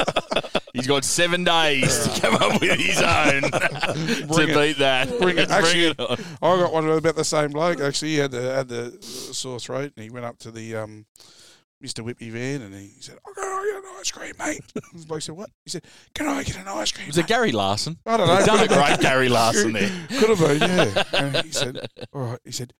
He's 0.73 0.85
got 0.85 1.03
seven 1.03 1.43
days 1.43 2.07
to 2.07 2.21
come 2.21 2.35
up 2.35 2.61
with 2.61 2.79
his 2.79 3.01
own 3.01 3.41
to 3.51 4.41
it. 4.41 4.47
beat 4.53 4.77
that. 4.77 5.09
Bring 5.19 5.37
it. 5.39 5.49
Actually, 5.49 5.85
it. 5.87 5.99
I 5.99 6.57
got 6.57 6.71
one 6.71 6.87
about 6.87 7.15
the 7.15 7.23
same 7.23 7.49
bloke. 7.51 7.79
Actually, 7.79 8.09
he 8.11 8.17
had 8.17 8.31
the 8.31 8.41
had 8.53 8.67
the 8.67 8.97
sore 9.01 9.59
throat, 9.59 9.93
and 9.95 10.03
he 10.03 10.09
went 10.11 10.25
up 10.25 10.37
to 10.39 10.51
the 10.51 10.75
um, 10.75 11.05
Mr. 11.83 12.03
Whippy 12.03 12.29
van, 12.31 12.61
and 12.61 12.75
he 12.75 12.91
said, 12.99 13.17
"I 13.25 13.31
can 13.33 13.43
I 13.43 13.71
get 13.73 13.83
an 13.83 13.99
ice 13.99 14.11
cream, 14.11 14.33
mate?" 14.39 14.61
the 14.73 15.05
bloke 15.07 15.21
said, 15.21 15.35
"What?" 15.35 15.49
He 15.63 15.69
said, 15.71 15.83
"Can 16.13 16.27
I 16.27 16.43
get 16.43 16.57
an 16.57 16.67
ice 16.67 16.91
cream?" 16.91 17.07
Was 17.07 17.17
it? 17.17 17.27
Gary 17.27 17.51
Larson? 17.51 17.97
I 18.05 18.17
don't 18.17 18.27
know. 18.27 18.35
He's 18.37 18.45
done 18.45 18.63
a 18.63 18.67
great 18.67 18.99
Gary 18.99 19.29
Larson 19.29 19.73
there. 19.73 19.89
Could 20.09 20.29
have 20.37 20.39
been, 20.39 20.59
yeah. 20.59 21.03
And 21.13 21.45
he 21.45 21.51
said, 21.51 21.87
"All 22.13 22.21
right." 22.21 22.39
He 22.43 22.51
said, 22.51 22.73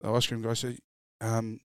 "The 0.00 0.12
ice 0.12 0.26
cream 0.26 0.42
guy 0.42 0.54
said, 0.54 0.78
um, 1.20 1.60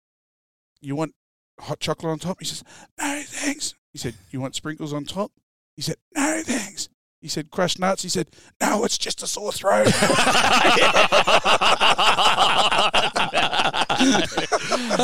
you 0.80 0.94
want 0.96 1.14
hot 1.60 1.80
chocolate 1.80 2.12
on 2.12 2.18
top?" 2.18 2.38
He 2.40 2.44
says, 2.44 2.62
"No, 2.98 3.22
thanks." 3.24 3.74
He 3.92 3.98
said, 3.98 4.14
"You 4.30 4.40
want 4.40 4.54
sprinkles 4.54 4.92
on 4.92 5.04
top?" 5.04 5.32
He 5.76 5.82
said, 5.82 5.96
"No, 6.14 6.42
thanks." 6.44 6.88
He 7.20 7.28
said, 7.28 7.50
"Crushed 7.50 7.78
nuts." 7.80 8.02
He 8.02 8.08
said, 8.08 8.28
"No, 8.60 8.84
it's 8.84 8.96
just 8.98 9.22
a 9.22 9.26
sore 9.26 9.52
throat." 9.52 9.88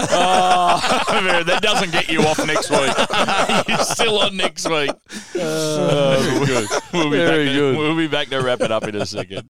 oh, 0.06 1.20
very- 1.22 1.44
that 1.44 1.60
doesn't 1.62 1.92
get 1.92 2.08
you 2.08 2.20
off 2.22 2.38
next 2.46 2.70
week. 2.70 3.68
You're 3.68 3.84
still 3.84 4.18
on 4.20 4.36
next 4.36 4.68
week. 4.68 4.90
Oh, 5.36 6.44
good. 6.46 6.68
We'll 6.92 7.10
be 7.10 7.16
Very 7.16 7.46
back 7.46 7.52
to, 7.54 7.58
good. 7.58 7.78
We'll 7.78 7.96
be 7.96 8.06
back 8.06 8.28
to 8.28 8.40
wrap 8.40 8.60
it 8.60 8.70
up 8.70 8.84
in 8.84 8.94
a 8.94 9.06
second. 9.06 9.48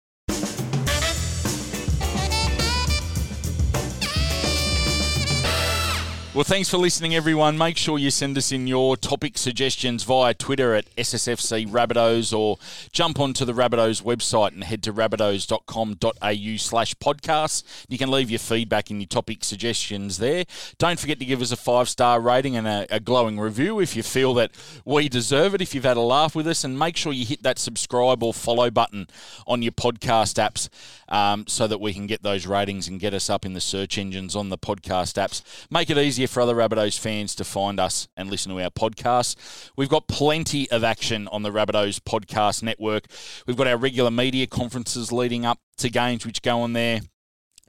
Well, 6.40 6.46
thanks 6.46 6.70
for 6.70 6.78
listening, 6.78 7.14
everyone. 7.14 7.58
Make 7.58 7.76
sure 7.76 8.00
you 8.00 8.10
send 8.10 8.38
us 8.38 8.54
in 8.54 8.66
your 8.66 8.96
topic 8.96 9.38
suggestions 9.38 10.06
via 10.06 10.34
Twitter 10.34 10.74
at 10.74 10.86
SSFC 10.96 11.68
Rabbitohs 11.68 12.32
or 12.32 12.58
jump 12.94 13.20
onto 13.20 13.44
the 13.44 13.52
Rabbitohs 13.52 14.02
website 14.02 14.54
and 14.54 14.64
head 14.64 14.82
to 14.84 14.94
rabbitohs.com.au 14.94 16.58
slash 16.58 16.96
podcasts. 16.96 17.86
You 17.90 17.98
can 17.98 18.10
leave 18.10 18.30
your 18.30 18.40
feedback 18.40 18.90
and 18.90 19.02
your 19.02 19.08
topic 19.08 19.44
suggestions 19.44 20.18
there. 20.20 20.46
Don't 20.78 20.98
forget 20.98 21.20
to 21.20 21.26
give 21.26 21.42
us 21.42 21.52
a 21.52 21.58
five 21.58 21.90
star 21.90 22.22
rating 22.22 22.56
and 22.56 22.66
a, 22.70 22.88
a 22.90 23.02
glowing 23.02 23.38
review 23.38 23.82
if 23.82 23.98
you 23.98 24.02
feel 24.02 24.34
that 24.36 24.52
we 24.86 25.10
deserve 25.10 25.54
it, 25.56 25.62
if 25.62 25.76
you've 25.76 25.84
had 25.84 25.98
a 25.98 26.00
laugh 26.00 26.38
with 26.38 26.48
us. 26.48 26.64
And 26.64 26.80
make 26.80 26.96
sure 26.96 27.12
you 27.12 27.26
hit 27.26 27.44
that 27.44 27.60
subscribe 27.60 28.24
or 28.24 28.34
follow 28.34 28.72
button 28.72 29.08
on 29.46 29.62
your 29.62 29.74
podcast 29.74 30.42
apps 30.42 30.70
um, 31.10 31.48
so 31.48 31.68
that 31.68 31.82
we 31.82 31.94
can 31.94 32.08
get 32.08 32.24
those 32.24 32.48
ratings 32.48 32.88
and 32.88 32.98
get 32.98 33.14
us 33.14 33.30
up 33.30 33.46
in 33.46 33.52
the 33.52 33.60
search 33.60 33.98
engines 33.98 34.38
on 34.38 34.48
the 34.48 34.58
podcast 34.58 35.22
apps. 35.22 35.42
Make 35.70 35.90
it 35.90 35.98
easier 35.98 36.29
for 36.30 36.42
other 36.42 36.56
Rabbitohs 36.56 36.98
fans 36.98 37.36
to 37.36 37.44
find 37.44 37.80
us 37.80 38.08
and 38.16 38.30
listen 38.30 38.52
to 38.56 38.64
our 38.64 38.70
podcast. 38.70 39.36
We've 39.76 39.90
got 39.90 40.08
plenty 40.08 40.70
of 40.72 40.84
action 40.84 41.28
on 41.30 41.44
the 41.44 41.50
Rabbitohs 41.50 42.00
podcast 42.00 42.64
network. 42.64 43.06
We've 43.46 43.58
got 43.58 43.68
our 43.68 43.78
regular 43.78 44.12
media 44.12 44.48
conferences 44.48 45.12
leading 45.12 45.46
up 45.46 45.60
to 45.78 45.90
games 45.90 46.26
which 46.26 46.42
go 46.42 46.62
on 46.62 46.74
there. 46.74 47.02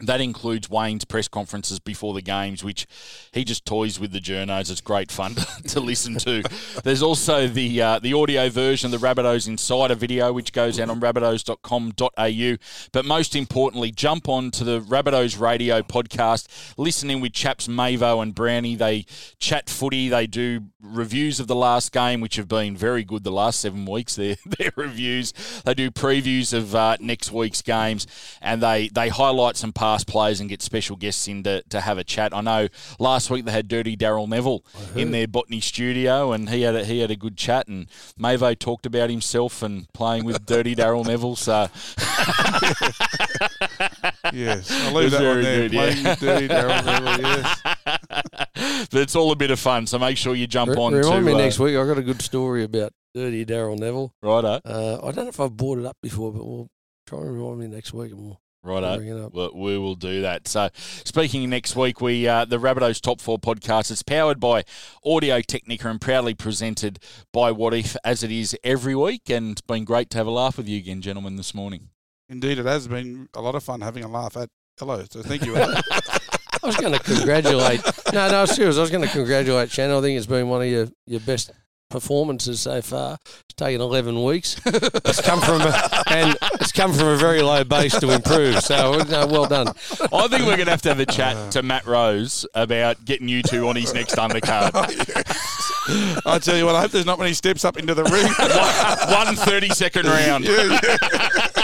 That 0.00 0.20
includes 0.20 0.70
Wayne's 0.70 1.04
press 1.04 1.28
conferences 1.28 1.78
before 1.78 2.14
the 2.14 2.22
games, 2.22 2.64
which 2.64 2.86
he 3.32 3.44
just 3.44 3.64
toys 3.66 4.00
with 4.00 4.12
the 4.12 4.20
journos. 4.20 4.70
It's 4.70 4.80
great 4.80 5.12
fun 5.12 5.34
to, 5.34 5.62
to 5.62 5.80
listen 5.80 6.14
to. 6.16 6.42
There's 6.84 7.02
also 7.02 7.46
the 7.46 7.82
uh, 7.82 7.98
the 7.98 8.14
audio 8.14 8.48
version 8.48 8.92
of 8.92 9.00
the 9.00 9.06
Rabbitohs 9.06 9.46
Insider 9.46 9.94
video, 9.94 10.32
which 10.32 10.52
goes 10.52 10.80
out 10.80 10.88
on 10.88 11.00
rabbitohs.com.au. 11.00 12.56
But 12.92 13.04
most 13.04 13.36
importantly, 13.36 13.90
jump 13.90 14.28
on 14.28 14.50
to 14.52 14.64
the 14.64 14.80
Rabbitohs 14.80 15.38
radio 15.38 15.82
podcast. 15.82 16.74
Listen 16.76 17.10
in 17.10 17.20
with 17.20 17.32
chaps 17.32 17.68
Mavo 17.68 18.22
and 18.22 18.34
Brownie. 18.34 18.76
They 18.76 19.04
chat 19.38 19.68
footy. 19.68 20.08
They 20.08 20.26
do 20.26 20.66
reviews 20.82 21.40
of 21.40 21.46
the 21.46 21.54
last 21.54 21.92
game, 21.92 22.20
which 22.20 22.36
have 22.36 22.48
been 22.48 22.76
very 22.76 23.04
good 23.04 23.24
the 23.24 23.32
last 23.32 23.60
seven 23.60 23.84
weeks. 23.84 24.16
Their 24.16 24.36
their 24.58 24.72
reviews. 24.76 25.32
They 25.64 25.74
do 25.74 25.90
previews 25.90 26.52
of 26.52 26.74
uh, 26.74 26.96
next 27.00 27.32
week's 27.32 27.62
games, 27.62 28.06
and 28.40 28.62
they 28.62 28.88
they 28.88 29.08
highlight 29.08 29.56
some 29.56 29.72
past 29.90 30.06
players 30.06 30.38
and 30.38 30.48
get 30.48 30.62
special 30.62 30.94
guests 30.94 31.26
in 31.26 31.42
to, 31.42 31.64
to 31.68 31.80
have 31.80 31.98
a 31.98 32.04
chat. 32.04 32.32
I 32.32 32.40
know 32.42 32.68
last 33.00 33.28
week 33.28 33.44
they 33.44 33.50
had 33.50 33.66
Dirty 33.66 33.96
Daryl 33.96 34.28
Neville 34.28 34.64
in 34.94 35.10
their 35.10 35.26
botany 35.26 35.60
studio, 35.60 36.30
and 36.30 36.48
he 36.48 36.62
had 36.62 36.76
a, 36.76 36.84
he 36.84 37.00
had 37.00 37.10
a 37.10 37.16
good 37.16 37.36
chat. 37.36 37.66
And 37.66 37.88
Mavo 38.16 38.56
talked 38.56 38.86
about 38.86 39.10
himself 39.10 39.64
and 39.64 39.92
playing 39.92 40.24
with 40.24 40.46
Dirty 40.46 40.76
Daryl 40.76 41.04
Neville. 41.04 41.34
So 41.34 41.52
yes, 44.32 44.70
I'll 44.70 44.94
leave 44.94 45.10
that 45.10 45.22
one 45.22 45.42
there. 45.42 45.68
good, 45.68 45.72
yeah. 45.72 46.10
With 46.10 46.20
dirty 46.20 46.46
Daryl 46.48 46.84
Neville, 46.84 47.20
yes. 47.20 47.60
but 48.90 49.00
it's 49.00 49.16
all 49.16 49.32
a 49.32 49.36
bit 49.36 49.50
of 49.50 49.58
fun. 49.58 49.88
So 49.88 49.98
make 49.98 50.16
sure 50.16 50.36
you 50.36 50.46
jump 50.46 50.70
Re- 50.70 50.76
on 50.76 50.92
Remind 50.92 51.14
to 51.14 51.20
me 51.22 51.32
uh, 51.32 51.38
next 51.38 51.58
week. 51.58 51.76
I 51.76 51.84
got 51.84 51.98
a 51.98 52.02
good 52.02 52.22
story 52.22 52.62
about 52.62 52.92
Dirty 53.12 53.44
Daryl 53.44 53.76
Neville. 53.76 54.14
righto, 54.22 54.60
Uh, 54.64 54.98
I 55.02 55.10
don't 55.10 55.24
know 55.24 55.28
if 55.30 55.40
I've 55.40 55.56
brought 55.56 55.78
it 55.78 55.86
up 55.86 55.96
before, 56.00 56.32
but 56.32 56.46
we'll 56.46 56.68
try 57.06 57.22
and 57.22 57.34
remind 57.34 57.58
me 57.58 57.66
next 57.66 57.92
week 57.92 58.12
and 58.12 58.20
we'll 58.20 58.40
righto. 58.62 58.98
bring. 58.98 59.30
Well, 59.30 59.50
we 59.54 59.78
will 59.78 59.94
do 59.94 60.22
that. 60.22 60.48
So, 60.48 60.70
speaking 60.74 61.48
next 61.50 61.76
week, 61.76 62.00
we 62.00 62.26
uh, 62.26 62.44
the 62.44 62.58
Rabbitohs 62.58 63.00
Top 63.00 63.20
Four 63.20 63.38
podcast 63.38 63.90
is 63.90 64.02
powered 64.02 64.40
by 64.40 64.64
Audio 65.04 65.40
Technica 65.40 65.88
and 65.88 66.00
proudly 66.00 66.34
presented 66.34 66.98
by 67.32 67.52
Wotif, 67.52 67.96
as 68.04 68.22
it 68.22 68.30
is 68.30 68.56
every 68.64 68.94
week. 68.94 69.28
And 69.30 69.52
it's 69.52 69.60
been 69.60 69.84
great 69.84 70.10
to 70.10 70.18
have 70.18 70.26
a 70.26 70.30
laugh 70.30 70.56
with 70.56 70.68
you 70.68 70.78
again, 70.78 71.00
gentlemen, 71.00 71.36
this 71.36 71.54
morning. 71.54 71.88
Indeed, 72.28 72.58
it 72.58 72.66
has 72.66 72.86
been 72.86 73.28
a 73.34 73.40
lot 73.40 73.54
of 73.54 73.64
fun 73.64 73.80
having 73.80 74.04
a 74.04 74.08
laugh 74.08 74.36
at 74.36 74.48
hello. 74.78 75.04
So 75.10 75.22
thank 75.22 75.44
you. 75.44 75.56
I 75.56 76.66
was 76.66 76.76
going 76.76 76.92
to 76.92 76.98
congratulate. 76.98 77.80
no, 78.12 78.30
no, 78.30 78.44
serious. 78.44 78.76
I 78.76 78.80
was 78.80 78.90
going 78.90 79.06
to 79.06 79.12
congratulate 79.12 79.70
Shannon. 79.70 79.96
I 79.96 80.00
think 80.00 80.16
it's 80.16 80.26
been 80.26 80.48
one 80.48 80.62
of 80.62 80.68
your, 80.68 80.88
your 81.06 81.20
best 81.20 81.50
performances 81.90 82.60
so 82.62 82.80
far. 82.80 83.18
It's 83.24 83.54
taken 83.56 83.80
eleven 83.80 84.22
weeks. 84.24 84.56
It's 85.10 85.20
come 85.20 85.40
from 85.40 85.60
a, 85.62 86.02
and 86.06 86.36
it's 86.60 86.70
come 86.72 86.92
from 86.92 87.08
a 87.08 87.16
very 87.16 87.42
low 87.42 87.64
base 87.64 87.98
to 87.98 88.10
improve. 88.12 88.60
So 88.60 88.98
no, 89.08 89.26
well 89.26 89.46
done. 89.46 89.66
I 89.68 90.28
think 90.28 90.44
we're 90.46 90.54
going 90.56 90.66
to 90.66 90.70
have 90.70 90.82
to 90.82 90.88
have 90.90 91.00
a 91.00 91.06
chat 91.06 91.50
to 91.52 91.62
Matt 91.62 91.84
Rose 91.86 92.46
about 92.54 93.04
getting 93.04 93.28
you 93.28 93.42
two 93.42 93.66
on 93.68 93.74
his 93.76 93.92
next 93.92 94.14
undercard. 94.16 94.70
I 96.26 96.38
tell 96.38 96.56
you 96.56 96.64
what, 96.66 96.76
I 96.76 96.82
hope 96.82 96.92
there's 96.92 97.06
not 97.06 97.18
many 97.18 97.32
steps 97.32 97.64
up 97.64 97.76
into 97.76 97.94
the 97.94 98.04
ring. 98.04 98.24
One 99.26 99.34
30 99.34 99.70
second 99.70 100.06
round. 100.06 100.44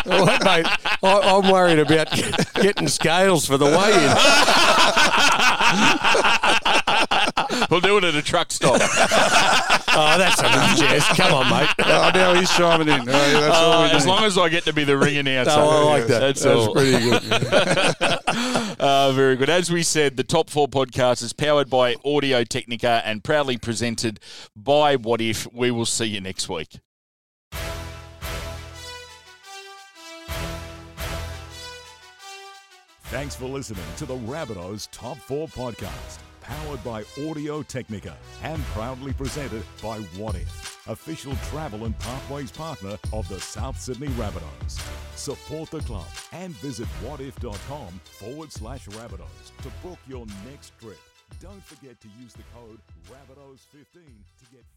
Well, 0.07 0.27
mate, 0.27 0.67
I, 1.03 1.05
I'm 1.05 1.53
worried 1.53 1.79
about 1.79 2.11
getting 2.55 2.89
scales 2.89 3.47
for 3.47 3.59
the 3.59 3.67
weigh-in. 3.67 4.17
We'll 7.71 7.81
do 7.81 7.97
it 7.99 8.05
at 8.05 8.15
a 8.15 8.23
truck 8.23 8.51
stop. 8.53 8.81
Oh, 9.99 10.19
that's 10.19 10.39
enough, 10.41 10.77
Jess. 10.79 11.09
Come 11.17 11.33
on, 11.33 11.49
mate. 11.51 11.71
oh, 11.87 12.11
now 12.13 12.35
he's 12.35 12.51
chiming 12.51 12.87
in. 12.89 13.01
Oh, 13.01 13.13
yeah, 13.13 13.41
that's 13.41 13.57
all 13.57 13.73
Uh, 13.73 13.85
we 13.85 13.91
as 13.93 14.05
need. 14.05 14.11
long 14.11 14.25
as 14.25 14.37
I 14.37 14.51
get 14.51 14.65
to 14.65 14.75
be 14.75 14.85
the 14.85 14.99
ring 14.99 15.17
announcer. 15.17 15.53
No, 15.57 15.71
I 15.71 15.83
like 15.85 16.07
that. 16.09 16.19
That's, 16.21 16.43
That's 16.43 16.55
all. 16.55 16.75
pretty 16.75 17.09
good. 17.09 18.79
Uh, 18.79 19.13
very 19.13 19.37
good. 19.37 19.49
As 19.49 19.71
we 19.73 19.83
said, 19.83 20.19
the 20.19 20.23
Top 20.25 20.51
Four 20.51 20.69
podcast 20.69 21.23
is 21.23 21.33
powered 21.33 21.71
by 21.71 21.95
Audio 22.05 22.45
Technica 22.45 23.01
and 23.07 23.25
proudly 23.25 23.57
presented 23.57 24.21
by 24.55 24.99
Wotif. 24.99 25.51
We 25.51 25.71
will 25.71 25.87
see 25.87 26.05
you 26.05 26.21
next 26.21 26.47
week. 26.51 26.79
Thanks 33.05 33.37
for 33.37 33.47
listening 33.47 33.85
to 33.99 34.05
the 34.07 34.17
Rabbitohs 34.17 34.89
Top 34.91 35.17
4 35.19 35.47
podcast, 35.49 36.19
powered 36.47 36.83
by 36.85 37.05
Audio 37.29 37.63
Technica 37.63 38.17
and 38.43 38.63
proudly 38.67 39.13
presented 39.13 39.63
by 39.83 39.99
Wotif, 40.17 40.47
official 40.91 41.35
travel 41.51 41.85
and 41.85 41.99
pathways 41.99 42.53
partner 42.53 42.97
of 43.13 43.29
the 43.29 43.41
South 43.41 43.81
Sydney 43.81 44.09
Rabbitohs. 44.09 44.81
Support 45.17 45.71
the 45.71 45.81
club 45.81 46.07
and 46.33 46.55
visit 46.57 46.87
wotif.com 47.05 48.01
forward 48.05 48.53
slash 48.53 48.87
Rabbitohs 48.89 49.57
to 49.63 49.71
book 49.83 49.99
your 50.07 50.27
next 50.49 50.79
trip. 50.81 50.99
Don't 51.41 51.63
forget 51.65 52.01
to 52.01 52.09
use 52.23 52.33
the 52.35 52.45
code 52.55 52.79
Rabbitohs15 53.11 53.95
to 53.95 54.45
get 54.53 54.63
15 54.63 54.76